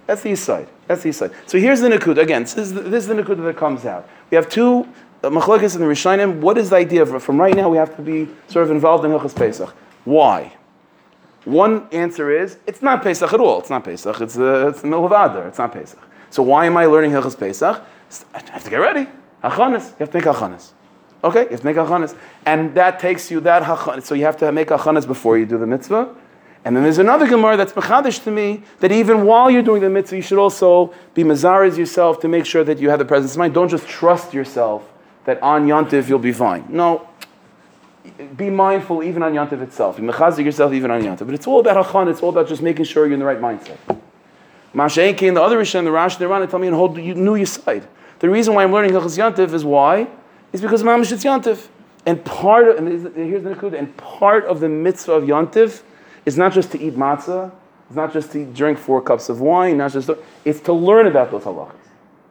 That's 0.06 0.22
the 0.22 0.30
east 0.30 0.44
side. 0.44 0.68
That's 0.86 1.02
the 1.02 1.08
east 1.08 1.18
side. 1.18 1.32
So 1.46 1.58
here's 1.58 1.80
the 1.80 1.88
Nakud. 1.88 2.16
Again, 2.16 2.42
this 2.42 2.56
is 2.56 2.72
the, 2.72 2.82
this 2.82 3.02
is 3.02 3.08
the 3.08 3.14
Nakud 3.14 3.42
that 3.42 3.56
comes 3.56 3.84
out. 3.84 4.08
We 4.30 4.36
have 4.36 4.48
two 4.48 4.82
uh, 5.24 5.30
machlokes 5.30 5.74
in 5.74 5.80
the 5.80 5.88
Rishonim. 5.88 6.38
What 6.38 6.58
is 6.58 6.70
the 6.70 6.76
idea 6.76 7.02
of 7.02 7.20
from 7.24 7.40
right 7.40 7.56
now? 7.56 7.68
We 7.68 7.76
have 7.76 7.96
to 7.96 8.02
be 8.02 8.28
sort 8.46 8.62
of 8.66 8.70
involved 8.70 9.04
in 9.04 9.10
Hilchas 9.10 9.34
Pesach. 9.34 9.74
Why? 10.04 10.52
One 11.44 11.88
answer 11.90 12.30
is 12.30 12.56
it's 12.68 12.82
not 12.82 13.02
Pesach 13.02 13.32
at 13.32 13.40
all. 13.40 13.58
It's 13.58 13.70
not 13.70 13.82
Pesach. 13.82 14.20
It's 14.20 14.38
uh, 14.38 14.68
it's 14.68 14.82
the 14.82 14.86
middle 14.86 15.06
of 15.06 15.10
Adar. 15.10 15.48
It's 15.48 15.58
not 15.58 15.72
Pesach. 15.72 15.98
So 16.30 16.44
why 16.44 16.66
am 16.66 16.76
I 16.76 16.86
learning 16.86 17.10
Hilchas 17.10 17.36
Pesach? 17.36 17.82
I 18.32 18.38
have 18.52 18.62
to 18.62 18.70
get 18.70 18.76
ready. 18.76 19.08
Hachanas. 19.42 19.90
You 19.90 20.06
have 20.06 20.10
to 20.12 20.18
make 20.18 20.24
hachanas. 20.24 20.70
Okay, 21.22 21.44
you 21.44 21.50
have 21.50 21.60
to 21.60 21.66
make 21.66 21.76
hachanas, 21.76 22.16
and 22.46 22.74
that 22.74 22.98
takes 22.98 23.30
you 23.30 23.40
that 23.40 23.62
hachanas. 23.62 24.04
So 24.04 24.14
you 24.14 24.24
have 24.24 24.38
to 24.38 24.50
make 24.52 24.68
hachanas 24.68 25.06
before 25.06 25.36
you 25.36 25.46
do 25.46 25.58
the 25.58 25.66
mitzvah. 25.66 26.14
And 26.64 26.76
then 26.76 26.82
there's 26.82 26.98
another 26.98 27.26
Gemara 27.26 27.56
that's 27.56 27.72
mechadish 27.72 28.22
to 28.24 28.30
me 28.30 28.62
that 28.80 28.92
even 28.92 29.24
while 29.24 29.50
you're 29.50 29.62
doing 29.62 29.80
the 29.80 29.88
mitzvah, 29.88 30.16
you 30.16 30.22
should 30.22 30.38
also 30.38 30.92
be 31.14 31.24
mazaris 31.24 31.78
yourself 31.78 32.20
to 32.20 32.28
make 32.28 32.44
sure 32.44 32.64
that 32.64 32.78
you 32.78 32.90
have 32.90 32.98
the 32.98 33.04
presence 33.04 33.32
of 33.32 33.38
mind. 33.38 33.54
Don't 33.54 33.68
just 33.68 33.88
trust 33.88 34.34
yourself 34.34 34.90
that 35.24 35.42
on 35.42 35.66
Yontif 35.66 36.08
you'll 36.08 36.18
be 36.18 36.32
fine. 36.32 36.64
No, 36.68 37.08
be 38.36 38.50
mindful 38.50 39.02
even 39.02 39.22
on 39.22 39.32
Yontif 39.32 39.62
itself. 39.62 39.96
Be 39.96 40.02
mechazik 40.02 40.44
yourself 40.44 40.72
even 40.72 40.90
on 40.90 41.02
Yontif. 41.02 41.26
But 41.26 41.34
it's 41.34 41.46
all 41.46 41.60
about 41.60 41.84
hachan. 41.84 42.10
It's 42.10 42.22
all 42.22 42.30
about 42.30 42.48
just 42.48 42.62
making 42.62 42.84
sure 42.84 43.04
you're 43.04 43.14
in 43.14 43.20
the 43.20 43.26
right 43.26 43.40
mindset. 43.40 43.78
Masha'enki 44.74 45.28
and 45.28 45.36
the 45.36 45.42
other 45.42 45.58
Rishon, 45.58 45.84
the 45.84 45.90
Rash, 45.90 46.16
the 46.16 46.28
Rana 46.28 46.46
tell 46.46 46.60
me 46.60 46.68
and 46.68 46.76
hold 46.76 46.96
you 46.96 47.14
knew 47.14 47.34
your 47.34 47.46
side. 47.46 47.86
The 48.20 48.28
reason 48.28 48.54
why 48.54 48.64
I'm 48.64 48.72
learning 48.72 48.92
Hilchas 48.92 49.18
Yontif 49.18 49.52
is 49.52 49.64
why? 49.64 50.08
Is 50.52 50.60
because 50.60 50.82
Mamish 50.82 51.12
it's 51.12 51.24
Yontif. 51.24 51.68
And 52.06 52.24
part 52.24 52.68
of, 52.68 52.78
and 52.78 52.88
here's 52.88 53.42
the 53.42 53.50
Nakuda, 53.50 53.78
and 53.78 53.94
part 53.96 54.44
of 54.46 54.60
the 54.60 54.68
mitzvah 54.68 55.12
of 55.12 55.24
Yontif 55.24 55.82
is 56.24 56.36
not 56.36 56.52
just 56.52 56.72
to 56.72 56.80
eat 56.80 56.96
matzah, 56.96 57.52
it's 57.86 57.96
not 57.96 58.12
just 58.12 58.32
to 58.32 58.46
drink 58.46 58.78
four 58.78 59.02
cups 59.02 59.28
of 59.28 59.40
wine, 59.40 59.78
not 59.78 59.92
just 59.92 60.06
to, 60.06 60.18
it's 60.44 60.60
to 60.60 60.72
learn 60.72 61.06
about 61.06 61.30
those 61.30 61.42
halachas. 61.42 61.74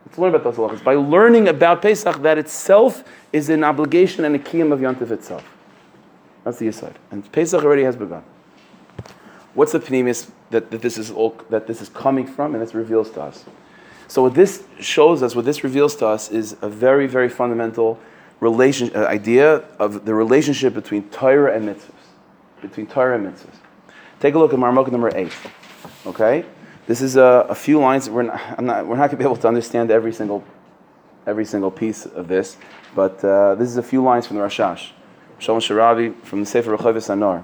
It's 0.06 0.16
to 0.16 0.22
learn 0.22 0.34
about 0.34 0.44
those 0.44 0.56
halachas. 0.56 0.84
By 0.84 0.96
learning 0.96 1.48
about 1.48 1.82
Pesach, 1.82 2.22
that 2.22 2.38
itself 2.38 3.04
is 3.32 3.50
an 3.50 3.64
obligation 3.64 4.26
and 4.26 4.36
a 4.36 4.40
kiyam 4.40 4.72
of 4.72 4.80
Yontif 4.80 5.12
itself. 5.12 5.44
That's 6.44 6.58
the 6.58 6.70
aside. 6.70 6.98
And 7.12 7.30
Pesach 7.32 7.64
already 7.64 7.84
has 7.84 7.96
begun. 7.96 8.24
What's 9.54 9.74
the 9.74 9.80
pnimius 9.80 10.32
that, 10.52 10.72
that 10.72 10.82
this 10.82 10.98
is 10.98 11.12
all 11.12 11.38
that 11.50 11.68
this 11.68 11.82
is 11.82 11.90
coming 11.90 12.26
from, 12.26 12.56
and 12.56 12.62
this 12.62 12.74
reveals 12.74 13.12
to 13.12 13.22
us? 13.22 13.46
So 14.10 14.24
what 14.24 14.34
this 14.34 14.64
shows 14.80 15.22
us, 15.22 15.36
what 15.36 15.46
this 15.46 15.64
reveals 15.64 15.96
to 15.98 16.08
us, 16.08 16.32
is 16.32 16.58
a 16.64 16.68
very, 16.68 17.06
very 17.06 17.30
fundamental 17.30 18.00
relation 18.40 18.90
uh, 18.96 19.06
idea 19.06 19.58
of 19.78 20.04
the 20.06 20.16
relationship 20.16 20.74
between 20.74 21.08
Torah 21.10 21.56
and 21.56 21.70
mitzvahs, 21.70 21.92
between 22.60 22.88
Torah 22.88 23.18
and 23.20 23.28
mitzvahs. 23.28 23.56
Take 24.20 24.34
a 24.34 24.40
look 24.40 24.52
at 24.52 24.58
Marmok 24.58 24.92
number 24.92 25.16
eight. 25.16 25.32
Okay, 26.08 26.44
this 26.88 27.02
is 27.02 27.18
a, 27.18 27.46
a 27.50 27.54
few 27.54 27.80
lines. 27.80 28.10
We're 28.10 28.24
not, 28.24 28.64
not, 28.64 28.88
we're 28.88 28.98
not 28.98 29.10
going 29.10 29.12
to 29.12 29.18
be 29.18 29.26
able 29.26 29.36
to 29.38 29.48
understand 29.48 29.92
every 29.92 30.12
single, 30.12 30.44
every 31.28 31.46
single 31.46 31.70
piece 31.70 32.08
of 32.08 32.28
this, 32.28 32.58
but 32.96 33.24
uh, 33.24 33.54
this 33.56 33.70
is 33.70 33.78
a 33.78 33.84
few 33.84 34.02
lines 34.02 34.26
from 34.26 34.38
the 34.38 34.42
Rashash, 34.42 34.90
Shalom 35.38 35.62
Sharabi 35.62 36.20
from 36.24 36.40
the 36.40 36.48
Sefer 36.48 36.76
Rechovos 36.76 37.16
HaNahar. 37.16 37.44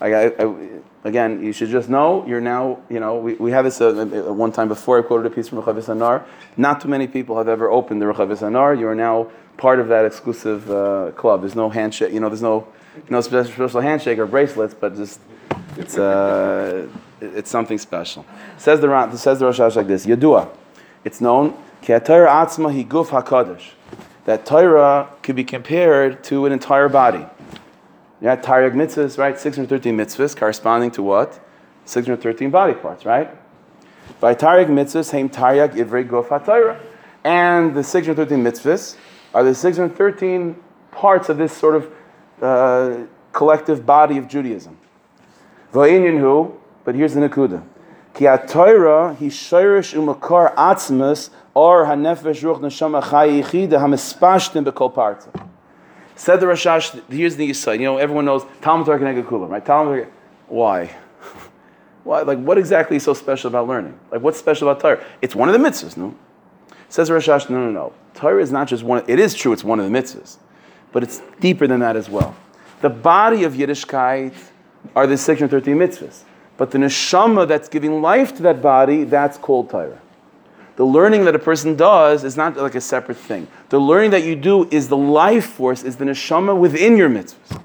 I, 0.00 0.26
I, 0.26 0.56
again, 1.04 1.42
you 1.42 1.52
should 1.52 1.70
just 1.70 1.88
know 1.88 2.26
you're 2.26 2.40
now, 2.40 2.80
you 2.90 3.00
know, 3.00 3.16
we, 3.16 3.34
we 3.34 3.50
had 3.50 3.64
this 3.64 3.80
uh, 3.80 3.88
uh, 3.88 4.32
one 4.32 4.52
time 4.52 4.68
before. 4.68 4.98
I 4.98 5.02
quoted 5.02 5.30
a 5.30 5.34
piece 5.34 5.48
from 5.48 5.62
Rechovos 5.62 5.86
HaNahar. 5.86 6.24
Not 6.56 6.80
too 6.80 6.88
many 6.88 7.06
people 7.06 7.38
have 7.38 7.48
ever 7.48 7.70
opened 7.70 8.02
the 8.02 8.06
Rechovos 8.06 8.38
HaNahar. 8.38 8.78
You 8.78 8.88
are 8.88 8.94
now 8.94 9.30
part 9.56 9.80
of 9.80 9.88
that 9.88 10.04
exclusive 10.04 10.70
uh, 10.70 11.12
club. 11.16 11.40
There's 11.40 11.54
no 11.54 11.70
handshake, 11.70 12.12
you 12.12 12.20
know, 12.20 12.28
there's 12.28 12.42
no, 12.42 12.68
no 13.08 13.20
special, 13.20 13.80
handshake 13.80 14.18
or 14.18 14.26
bracelets, 14.26 14.74
but 14.74 14.96
just 14.96 15.20
it's, 15.76 15.96
uh, 15.96 16.88
it's 17.20 17.50
something 17.50 17.78
special. 17.78 18.26
Says 18.58 18.80
the 18.80 19.16
says 19.16 19.38
the 19.38 19.46
Rosh 19.46 19.60
Hashanah 19.60 19.76
like 19.76 19.86
this: 19.86 20.06
Yadua, 20.06 20.50
it's 21.04 21.20
known 21.20 21.56
atzma 21.82 22.74
hi 22.74 22.84
guf 22.84 23.08
hakadosh. 23.08 23.70
That 24.24 24.44
Torah 24.44 25.08
could 25.22 25.36
be 25.36 25.44
compared 25.44 26.24
to 26.24 26.46
an 26.46 26.52
entire 26.52 26.88
body. 26.88 27.24
Yeah, 28.20 28.36
Taryag 28.36 28.72
mitzvahs, 28.72 29.18
right? 29.18 29.38
613 29.38 29.96
mitzvahs 29.96 30.34
corresponding 30.34 30.90
to 30.92 31.02
what? 31.02 31.38
613 31.84 32.50
body 32.50 32.72
parts, 32.72 33.04
right? 33.04 33.30
By 34.20 34.34
Taryag 34.34 34.68
mitzvahs, 34.68 35.12
haim 35.12 35.28
Taryag 35.28 35.74
ivrei 35.74 36.08
guf 36.08 36.30
ha-Torah. 36.30 36.80
And 37.24 37.74
the 37.74 37.82
613 37.82 38.42
mitzvahs 38.42 38.96
are 39.34 39.44
the 39.44 39.54
613 39.54 40.56
parts 40.90 41.28
of 41.28 41.36
this 41.36 41.52
sort 41.52 41.76
of 41.76 41.92
uh, 42.40 43.06
collective 43.32 43.84
body 43.84 44.16
of 44.16 44.28
Judaism. 44.28 44.78
Va'inyan 45.72 46.56
but 46.84 46.94
here's 46.94 47.12
the 47.12 47.20
nakuda. 47.20 47.62
Ki 48.14 48.24
ha-Torah 48.24 49.14
hi 49.14 49.26
shirish 49.26 49.94
umakar 49.94 50.54
atzmas 50.54 51.28
or 51.52 51.84
ha-nefesh 51.84 52.42
ruch 52.42 52.60
neshama 52.60 53.02
chai 53.10 53.42
yichida 53.42 54.94
parta. 54.94 55.46
Said 56.16 56.40
the 56.40 56.46
Rashash, 56.46 57.00
here's 57.10 57.36
the 57.36 57.48
Yisai. 57.48 57.74
You 57.74 57.84
know, 57.84 57.98
everyone 57.98 58.24
knows 58.24 58.44
Talmud 58.62 58.86
Torah 58.86 58.98
Keneged 58.98 59.24
Kulam, 59.26 59.50
right? 59.50 59.64
Talmud 59.64 60.08
why? 60.48 60.96
why? 62.04 62.22
Like, 62.22 62.38
what 62.38 62.58
exactly 62.58 62.96
is 62.96 63.02
so 63.02 63.14
special 63.14 63.48
about 63.48 63.68
learning? 63.68 63.98
Like, 64.10 64.22
what's 64.22 64.38
special 64.38 64.68
about 64.68 64.80
Torah? 64.80 65.04
It's 65.20 65.34
one 65.34 65.48
of 65.48 65.60
the 65.60 65.68
mitzvahs, 65.68 65.96
no? 65.96 66.14
Says 66.88 67.10
Rashash, 67.10 67.50
no, 67.50 67.66
no, 67.66 67.70
no. 67.70 67.92
Torah 68.14 68.40
is 68.40 68.50
not 68.50 68.68
just 68.68 68.82
one, 68.82 69.04
it 69.06 69.18
is 69.18 69.34
true, 69.34 69.52
it's 69.52 69.64
one 69.64 69.78
of 69.78 69.90
the 69.90 69.98
mitzvahs, 69.98 70.36
but 70.92 71.02
it's 71.02 71.20
deeper 71.40 71.66
than 71.66 71.80
that 71.80 71.96
as 71.96 72.08
well. 72.08 72.34
The 72.80 72.88
body 72.88 73.44
of 73.44 73.54
Yiddishkeit 73.54 74.32
are 74.94 75.06
the 75.06 75.18
613 75.18 75.76
mitzvahs, 75.76 76.22
but 76.56 76.70
the 76.70 76.78
neshama 76.78 77.46
that's 77.46 77.68
giving 77.68 78.00
life 78.00 78.34
to 78.36 78.42
that 78.44 78.62
body, 78.62 79.04
that's 79.04 79.36
called 79.36 79.68
Torah. 79.68 80.00
The 80.76 80.84
learning 80.84 81.24
that 81.24 81.34
a 81.34 81.38
person 81.38 81.74
does 81.74 82.22
is 82.22 82.36
not 82.36 82.56
like 82.56 82.74
a 82.74 82.80
separate 82.80 83.16
thing. 83.16 83.48
The 83.70 83.78
learning 83.78 84.10
that 84.10 84.24
you 84.24 84.36
do 84.36 84.68
is 84.70 84.88
the 84.88 84.96
life 84.96 85.46
force, 85.46 85.82
is 85.82 85.96
the 85.96 86.04
neshama 86.04 86.56
within 86.56 86.96
your 86.96 87.08
mitzvahs. 87.08 87.62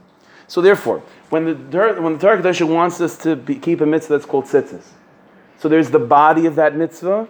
So 0.47 0.61
therefore, 0.61 1.03
when 1.29 1.45
the 1.45 1.97
when 1.99 2.17
the 2.17 2.19
Torah 2.19 2.65
wants 2.65 2.99
us 2.99 3.17
to 3.19 3.35
be, 3.35 3.55
keep 3.55 3.81
a 3.81 3.85
mitzvah 3.85 4.13
that's 4.13 4.25
called 4.25 4.45
tzitzis, 4.45 4.83
so 5.59 5.69
there's 5.69 5.91
the 5.91 5.99
body 5.99 6.45
of 6.45 6.55
that 6.55 6.75
mitzvah, 6.75 7.27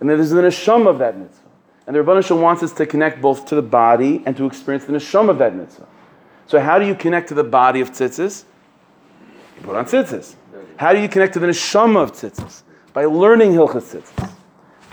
and 0.00 0.08
then 0.08 0.16
there's 0.18 0.30
the 0.30 0.40
neshama 0.40 0.88
of 0.88 0.98
that 0.98 1.18
mitzvah. 1.18 1.40
And 1.86 1.94
the 1.94 2.00
Rebbeinu 2.00 2.40
wants 2.40 2.62
us 2.62 2.72
to 2.74 2.86
connect 2.86 3.20
both 3.20 3.46
to 3.46 3.54
the 3.54 3.62
body 3.62 4.22
and 4.24 4.36
to 4.36 4.46
experience 4.46 4.84
the 4.84 4.92
neshama 4.92 5.30
of 5.30 5.38
that 5.38 5.54
mitzvah. 5.54 5.86
So 6.46 6.60
how 6.60 6.78
do 6.78 6.86
you 6.86 6.94
connect 6.94 7.28
to 7.28 7.34
the 7.34 7.44
body 7.44 7.80
of 7.80 7.90
tzitzis? 7.90 8.44
You 9.56 9.62
put 9.62 9.76
on 9.76 9.84
tzitzis. 9.84 10.36
How 10.76 10.92
do 10.92 11.00
you 11.00 11.08
connect 11.08 11.34
to 11.34 11.40
the 11.40 11.46
neshama 11.46 12.02
of 12.02 12.12
tzitzis? 12.12 12.62
By 12.92 13.06
learning 13.06 13.52
Hilchas 13.52 14.00
Tzitzis. 14.00 14.23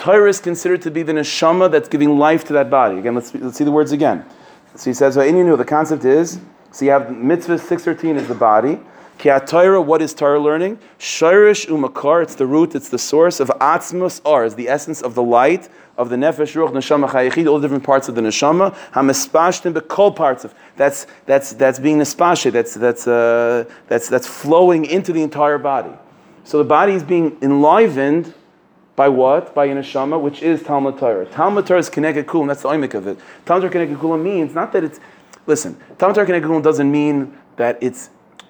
Torah 0.01 0.29
is 0.31 0.39
considered 0.39 0.81
to 0.81 0.89
be 0.89 1.03
the 1.03 1.11
neshama 1.11 1.69
that's 1.69 1.87
giving 1.87 2.17
life 2.17 2.43
to 2.45 2.53
that 2.53 2.71
body. 2.71 2.97
Again, 2.97 3.13
let's, 3.13 3.35
let's 3.35 3.55
see 3.55 3.63
the 3.63 3.71
words 3.71 3.91
again. 3.91 4.25
So 4.73 4.89
he 4.89 4.95
says, 4.95 5.15
knew 5.15 5.55
the 5.55 5.63
concept 5.63 6.05
is, 6.05 6.39
so 6.71 6.85
you 6.85 6.89
have 6.89 7.15
mitzvah 7.15 7.59
613 7.59 8.17
is 8.17 8.27
the 8.27 8.33
body. 8.33 8.79
Ki 9.19 9.29
Torah, 9.45 9.79
what 9.79 10.01
is 10.01 10.15
Torah 10.15 10.39
learning? 10.39 10.79
Shirish 10.97 11.67
umakar, 11.67 12.23
it's 12.23 12.33
the 12.33 12.47
root, 12.47 12.73
it's 12.73 12.89
the 12.89 12.97
source 12.97 13.39
of 13.39 13.49
atzmus 13.61 14.21
ar, 14.25 14.43
is 14.43 14.55
the 14.55 14.69
essence 14.69 15.03
of 15.03 15.13
the 15.13 15.21
light, 15.21 15.69
of 15.99 16.09
the 16.09 16.15
nefesh, 16.15 16.55
ruach, 16.55 16.71
neshama, 16.71 17.07
chayachid, 17.07 17.47
all 17.47 17.59
the 17.59 17.67
different 17.67 17.83
parts 17.83 18.09
of 18.09 18.15
the 18.15 18.21
neshama. 18.21 18.75
Hamispashtim, 18.93 19.75
bekol 19.75 20.15
parts 20.15 20.43
of, 20.43 20.55
that's, 20.77 21.05
that's, 21.27 21.53
that's 21.53 21.77
being 21.77 21.99
nespashe, 21.99 22.51
that's, 22.51 22.73
that's, 22.73 23.05
uh, 23.05 23.65
that's, 23.87 24.09
that's 24.09 24.25
flowing 24.25 24.85
into 24.85 25.13
the 25.13 25.21
entire 25.21 25.59
body. 25.59 25.93
So 26.43 26.57
the 26.57 26.63
body 26.63 26.93
is 26.93 27.03
being 27.03 27.37
enlivened 27.43 28.33
by 28.95 29.07
what? 29.07 29.55
By 29.55 29.65
a 29.65 29.75
neshama, 29.75 30.19
which 30.19 30.41
is 30.41 30.61
Talmud 30.63 30.97
Torah. 30.97 31.25
Talmud 31.25 31.65
Torah 31.65 31.79
is 31.79 31.89
Keneged 31.89 32.23
Kulam, 32.25 32.47
that's 32.47 32.63
the 32.63 32.69
oimik 32.69 32.93
of 32.93 33.07
it. 33.07 33.17
Talmud 33.45 33.71
Torah 33.71 33.85
Keneged 33.85 33.97
Kulam 33.97 34.21
means, 34.21 34.53
not 34.53 34.71
that 34.73 34.83
it's, 34.83 34.99
listen, 35.47 35.77
Talmud 35.97 36.15
Torah 36.15 36.27
Keneged 36.27 36.43
Kulam 36.43 36.63
doesn't 36.63 36.91
mean 36.91 37.37
that 37.57 37.77
it's, 37.81 38.09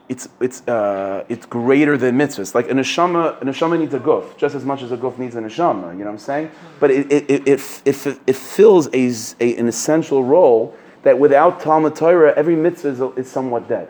it's, 0.10 0.28
it's, 0.42 0.68
uh, 0.68 1.24
it's 1.30 1.46
greater 1.46 1.96
than 1.98 2.18
mitzvahs. 2.18 2.54
Like 2.54 2.70
a 2.70 2.74
neshama, 2.74 3.42
a 3.42 3.46
neshama 3.46 3.80
needs 3.80 3.94
a 3.94 4.00
guf, 4.00 4.36
just 4.38 4.56
as 4.56 4.66
much 4.66 4.82
as 4.82 4.92
a 4.92 4.98
guf 4.98 5.18
needs 5.18 5.36
a 5.36 5.40
neshama, 5.40 5.94
you 5.94 6.00
know 6.00 6.06
what 6.06 6.12
I'm 6.12 6.18
saying? 6.18 6.52
But 6.80 6.92
it, 6.92 7.12
it, 7.12 7.48
it, 7.48 7.82
it, 7.86 8.20
it, 8.28 8.36
fills 8.36 8.88
a, 8.94 9.12
a, 9.40 9.56
an 9.58 9.68
essential 9.68 10.24
role 10.24 10.76
that 11.04 11.18
without 11.18 11.62
Talmud 11.62 11.96
Torah, 11.96 12.34
every 12.36 12.56
mitzvah 12.56 12.90
is, 12.90 13.26
is 13.26 13.32
somewhat 13.32 13.70
dead. 13.70 13.90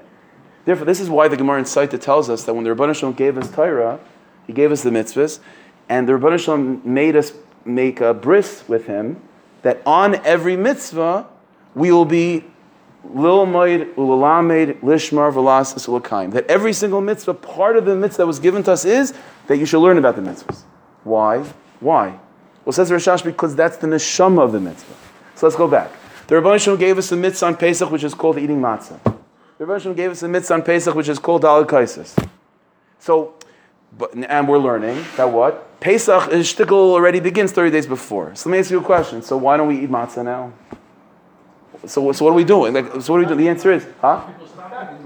Therefore, 0.65 0.85
this 0.85 0.99
is 0.99 1.09
why 1.09 1.27
the 1.27 1.37
Gemara 1.37 1.59
in 1.59 1.65
Sotah 1.65 1.99
tells 1.99 2.29
us 2.29 2.43
that 2.43 2.53
when 2.53 2.63
the 2.63 2.93
Shalom 2.93 3.13
gave 3.13 3.37
us 3.37 3.49
Torah, 3.51 3.99
he 4.45 4.53
gave 4.53 4.71
us 4.71 4.83
the 4.83 4.91
mitzvahs, 4.91 5.39
and 5.91 6.07
the 6.07 6.13
Rabbanah 6.13 6.39
Shalom 6.39 6.81
made 6.85 7.17
us 7.17 7.33
make 7.65 7.99
a 7.99 8.13
bris 8.13 8.63
with 8.69 8.85
him 8.85 9.21
that 9.61 9.81
on 9.85 10.15
every 10.25 10.55
mitzvah 10.55 11.27
we 11.75 11.91
will 11.91 12.05
be 12.05 12.45
lilmaid 13.05 13.93
ulalamed 13.95 14.79
lishmar 14.79 15.33
velasas 15.33 15.89
ulakaim. 15.89 16.31
That 16.31 16.45
every 16.47 16.71
single 16.71 17.01
mitzvah, 17.01 17.33
part 17.33 17.75
of 17.75 17.83
the 17.83 17.93
mitzvah 17.93 18.19
that 18.19 18.27
was 18.27 18.39
given 18.39 18.63
to 18.63 18.71
us 18.71 18.85
is 18.85 19.13
that 19.47 19.57
you 19.57 19.65
should 19.65 19.81
learn 19.81 19.97
about 19.97 20.15
the 20.15 20.21
mitzvahs. 20.21 20.61
Why? 21.03 21.39
Why? 21.81 22.17
Well, 22.63 22.71
says 22.71 22.89
Rashash 22.89 23.25
because 23.25 23.53
that's 23.53 23.75
the 23.75 23.87
neshama 23.87 24.41
of 24.41 24.53
the 24.53 24.61
mitzvah. 24.61 24.93
So 25.35 25.45
let's 25.45 25.57
go 25.57 25.67
back. 25.67 25.91
The 26.27 26.35
Rabbanah 26.35 26.61
Shalom 26.61 26.79
gave 26.79 26.99
us 26.99 27.11
a 27.11 27.17
mitzvah 27.17 27.47
on 27.47 27.57
Pesach 27.57 27.91
which 27.91 28.05
is 28.05 28.13
called 28.13 28.37
eating 28.37 28.61
matzah. 28.61 29.03
The 29.57 29.65
Rabbanah 29.65 29.81
Shalom 29.81 29.97
gave 29.97 30.11
us 30.11 30.23
a 30.23 30.29
mitzvah 30.29 30.53
on 30.53 30.61
Pesach 30.61 30.95
which 30.95 31.09
is 31.09 31.19
called 31.19 31.41
dalal 31.41 31.65
kaisis. 31.65 32.15
So, 32.97 33.33
but, 33.97 34.15
and 34.15 34.47
we're 34.47 34.57
learning 34.57 35.03
that 35.17 35.29
what? 35.29 35.67
Pesach 35.81 36.29
shtickle 36.29 36.93
already 36.93 37.19
begins 37.19 37.51
30 37.51 37.71
days 37.71 37.87
before. 37.87 38.35
So 38.35 38.49
let 38.49 38.53
me 38.53 38.59
ask 38.59 38.69
you 38.69 38.79
a 38.79 38.83
question. 38.83 39.23
So 39.23 39.35
why 39.35 39.57
don't 39.57 39.67
we 39.67 39.79
eat 39.79 39.89
matzah 39.89 40.23
now? 40.23 40.53
So, 41.87 42.11
so 42.11 42.23
what 42.23 42.31
are 42.31 42.35
we 42.35 42.43
doing? 42.43 42.75
Like, 42.75 43.01
so 43.01 43.11
what 43.11 43.17
are 43.17 43.19
we 43.21 43.25
doing? 43.25 43.39
The 43.39 43.49
answer 43.49 43.71
is, 43.71 43.87
huh? 43.99 44.27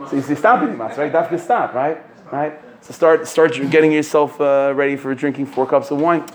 So 0.10 0.18
you 0.18 0.22
see, 0.22 0.36
stop 0.36 0.62
eating 0.62 0.76
matzah, 0.76 0.98
right? 0.98 1.14
Dafka 1.14 1.40
stop, 1.40 1.74
right? 1.74 1.98
Right? 2.30 2.60
So 2.82 2.92
start, 2.92 3.26
start 3.26 3.54
getting 3.72 3.94
yourself 3.94 4.40
uh, 4.42 4.74
ready 4.76 4.98
for 4.98 5.16
drinking 5.16 5.46
four 5.46 5.66
cups 5.66 5.92
of 5.92 6.02
wine. 6.02 6.26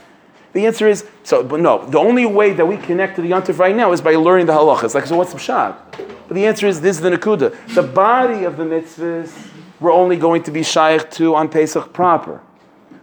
The 0.54 0.64
answer 0.64 0.88
is, 0.88 1.06
so, 1.22 1.44
but 1.44 1.60
no, 1.60 1.84
the 1.84 1.98
only 1.98 2.24
way 2.24 2.54
that 2.54 2.66
we 2.66 2.78
connect 2.78 3.16
to 3.16 3.22
the 3.22 3.30
yontif 3.30 3.58
right 3.58 3.76
now 3.76 3.92
is 3.92 4.00
by 4.00 4.14
learning 4.14 4.46
the 4.46 4.54
halachas. 4.54 4.94
Like, 4.94 5.04
so 5.04 5.18
what's 5.18 5.34
the 5.34 5.38
pshat? 5.38 5.76
But 6.28 6.34
the 6.34 6.46
answer 6.46 6.66
is, 6.66 6.80
this 6.80 6.96
is 6.96 7.02
the 7.02 7.10
nakuda. 7.10 7.74
The 7.74 7.82
body 7.82 8.44
of 8.44 8.56
the 8.56 8.64
mitzvahs, 8.64 9.32
we're 9.80 9.92
only 9.92 10.16
going 10.16 10.42
to 10.44 10.50
be 10.50 10.62
shaykh 10.62 11.10
to 11.12 11.34
on 11.34 11.50
Pesach 11.50 11.92
proper. 11.92 12.40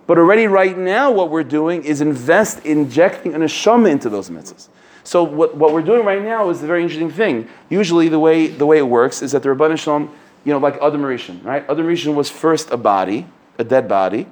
But 0.07 0.17
already 0.17 0.47
right 0.47 0.77
now, 0.77 1.11
what 1.11 1.29
we're 1.29 1.43
doing 1.43 1.83
is 1.83 1.99
invest, 2.01 2.65
injecting 2.65 3.35
an 3.35 3.41
neshama 3.41 3.91
into 3.91 4.09
those 4.09 4.29
mitzvahs. 4.29 4.69
So 5.03 5.23
what, 5.23 5.55
what 5.55 5.73
we're 5.73 5.81
doing 5.81 6.05
right 6.05 6.21
now 6.21 6.49
is 6.49 6.63
a 6.63 6.67
very 6.67 6.81
interesting 6.81 7.11
thing. 7.11 7.47
Usually 7.69 8.07
the 8.07 8.19
way, 8.19 8.47
the 8.47 8.65
way 8.65 8.77
it 8.77 8.87
works 8.87 9.21
is 9.21 9.33
that 9.33 9.43
the 9.43 9.49
Rabban 9.49 9.77
Shalom, 9.77 10.13
you 10.43 10.53
know, 10.53 10.59
like 10.59 10.81
Adam 10.81 11.01
Rishon, 11.01 11.43
right? 11.43 11.63
Adam 11.69 11.85
Rishon 11.85 12.15
was 12.15 12.29
first 12.29 12.71
a 12.71 12.77
body, 12.77 13.27
a 13.57 13.63
dead 13.63 13.87
body. 13.87 14.27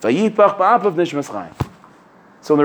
So 0.00 0.08
when 0.08 0.24
the 0.24 0.30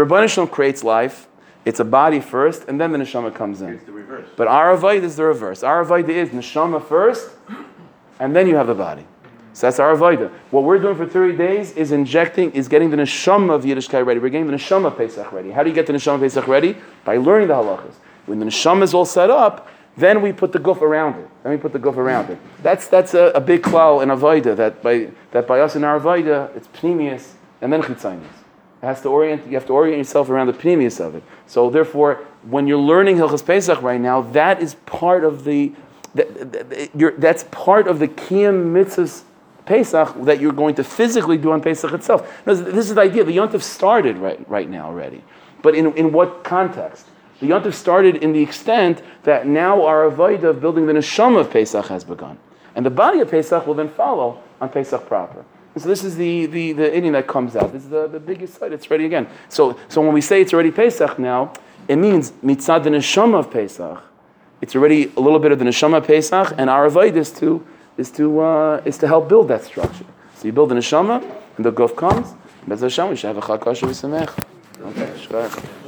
Rabban 0.05 0.29
Shalom 0.29 0.49
creates 0.49 0.83
life, 0.83 1.27
it's 1.65 1.79
a 1.79 1.85
body 1.85 2.19
first, 2.19 2.65
and 2.67 2.79
then 2.79 2.91
the 2.91 2.99
neshama 2.99 3.33
comes 3.33 3.61
in. 3.61 3.69
It's 3.73 3.83
the 3.85 3.91
reverse. 3.91 4.27
But 4.37 4.47
our 4.47 4.71
avoid 4.71 5.03
is 5.03 5.15
the 5.15 5.23
reverse. 5.23 5.63
Our 5.63 5.81
avoid 5.81 6.07
is 6.07 6.29
neshama 6.29 6.83
first, 6.83 7.31
and 8.19 8.35
then 8.35 8.47
you 8.47 8.55
have 8.55 8.67
the 8.67 8.75
body. 8.75 9.05
So 9.55 9.67
that's 9.67 9.79
our 9.79 9.95
avodah. 9.95 10.29
What 10.51 10.65
we're 10.65 10.79
doing 10.79 10.97
for 10.97 11.05
30 11.05 11.37
days 11.37 11.71
is 11.77 11.93
injecting, 11.93 12.51
is 12.51 12.67
getting 12.67 12.89
the 12.89 12.97
neshama 12.97 13.53
of 13.53 13.63
Yiddishkeit 13.63 14.05
ready. 14.05 14.19
We're 14.19 14.27
getting 14.27 14.47
the 14.47 14.53
neshama 14.53 14.95
Pesach 14.95 15.31
ready. 15.31 15.51
How 15.51 15.63
do 15.63 15.69
you 15.69 15.73
get 15.73 15.87
the 15.87 15.93
neshama 15.93 16.19
Pesach 16.19 16.45
ready? 16.45 16.75
By 17.05 17.15
learning 17.15 17.47
the 17.47 17.53
halachas. 17.53 17.93
When 18.25 18.39
the 18.39 18.47
neshama 18.47 18.83
is 18.83 18.93
all 18.93 19.05
set 19.05 19.29
up, 19.29 19.69
then 19.95 20.21
we 20.21 20.33
put 20.33 20.51
the 20.51 20.59
guf 20.59 20.81
around 20.81 21.15
it. 21.21 21.29
Then 21.41 21.53
we 21.53 21.57
put 21.57 21.71
the 21.71 21.79
guf 21.79 21.95
around 21.95 22.31
it. 22.31 22.37
That's, 22.63 22.89
that's 22.89 23.13
a, 23.13 23.27
a 23.27 23.39
big 23.39 23.61
klal 23.61 24.03
in 24.03 24.09
avodah, 24.09 24.57
that 24.57 24.83
by, 24.83 25.11
that 25.31 25.47
by 25.47 25.61
us 25.61 25.77
in 25.77 25.85
our 25.85 26.01
avodah, 26.01 26.53
it's 26.53 26.67
pnimius 26.67 27.35
and 27.61 27.71
then 27.71 27.81
chitzainis. 27.81 28.25
It 28.81 28.87
has 28.87 29.01
to 29.03 29.07
orient, 29.07 29.47
you 29.47 29.53
have 29.53 29.67
to 29.67 29.73
orient 29.73 29.99
yourself 29.99 30.29
around 30.29 30.47
the 30.47 30.53
pnimius 30.53 30.99
of 30.99 31.15
it. 31.15 31.23
So 31.47 31.69
therefore, 31.69 32.15
when 32.43 32.67
you're 32.67 32.77
learning 32.77 33.15
Hilchas 33.15 33.45
Pesach 33.45 33.81
right 33.81 34.01
now, 34.01 34.19
that 34.19 34.61
is 34.61 34.75
part 34.85 35.23
of 35.23 35.45
the, 35.45 35.71
that, 36.13 36.51
that, 36.93 37.21
that's 37.21 37.45
part 37.51 37.87
of 37.87 37.99
the 37.99 38.09
kiyam 38.09 38.73
mitzvahs 38.73 39.23
Pesach 39.65 40.13
that 40.23 40.39
you're 40.39 40.53
going 40.53 40.75
to 40.75 40.83
physically 40.83 41.37
do 41.37 41.51
on 41.51 41.61
Pesach 41.61 41.91
itself. 41.93 42.27
This 42.45 42.59
is 42.59 42.95
the 42.95 43.01
idea. 43.01 43.23
The 43.23 43.35
Yontif 43.35 43.61
started 43.61 44.17
right, 44.17 44.49
right 44.49 44.69
now 44.69 44.87
already. 44.87 45.23
But 45.61 45.75
in, 45.75 45.93
in 45.93 46.11
what 46.11 46.43
context? 46.43 47.07
The 47.39 47.47
Yontif 47.47 47.73
started 47.73 48.17
in 48.17 48.33
the 48.33 48.41
extent 48.41 49.01
that 49.23 49.47
now 49.47 49.85
our 49.85 50.09
avodah 50.09 50.43
of 50.43 50.61
building 50.61 50.85
the 50.85 50.93
neshama 50.93 51.41
of 51.41 51.51
Pesach 51.51 51.87
has 51.87 52.03
begun. 52.03 52.37
And 52.75 52.85
the 52.85 52.91
body 52.91 53.19
of 53.19 53.31
Pesach 53.31 53.65
will 53.65 53.73
then 53.73 53.89
follow 53.89 54.41
on 54.61 54.69
Pesach 54.69 55.07
proper. 55.07 55.45
And 55.73 55.83
so 55.83 55.89
this 55.89 56.03
is 56.03 56.15
the, 56.15 56.45
the, 56.45 56.71
the 56.71 56.89
inyan 56.89 57.11
that 57.13 57.27
comes 57.27 57.55
out. 57.55 57.73
This 57.73 57.83
is 57.83 57.89
the, 57.89 58.07
the 58.07 58.19
biggest 58.19 58.59
site. 58.59 58.71
It's 58.71 58.89
ready 58.89 59.05
again. 59.05 59.27
So, 59.49 59.77
so 59.89 60.01
when 60.01 60.13
we 60.13 60.21
say 60.21 60.41
it's 60.41 60.53
already 60.53 60.71
Pesach 60.71 61.19
now, 61.19 61.53
it 61.87 61.97
means 61.97 62.31
mitzad 62.43 62.83
the 62.83 62.89
neshama 62.89 63.39
of 63.39 63.51
Pesach. 63.51 64.01
It's 64.61 64.75
already 64.75 65.11
a 65.17 65.19
little 65.19 65.39
bit 65.39 65.51
of 65.51 65.59
the 65.59 65.65
neshama 65.65 65.97
of 65.97 66.07
Pesach, 66.07 66.53
and 66.57 66.69
our 66.69 66.89
avodah 66.89 67.17
is 67.17 67.31
to 67.33 67.65
is 67.97 68.11
to, 68.11 68.39
uh, 68.39 68.81
is 68.85 68.97
to 68.99 69.07
help 69.07 69.29
build 69.29 69.47
that 69.47 69.63
structure. 69.63 70.05
So 70.35 70.47
you 70.47 70.51
build 70.53 70.71
a 70.71 70.75
neshama, 70.75 71.23
and 71.57 71.65
the 71.65 71.71
guf 71.71 71.95
comes, 71.95 72.33
Bez 72.67 72.81
Hashem, 72.81 73.09
we 73.09 73.15
should 73.15 73.27
have 73.27 73.37
a 73.37 73.41
chakasha 73.41 73.87
v'samech. 73.87 74.43
Okay, 74.81 75.11
shkach. 75.17 75.84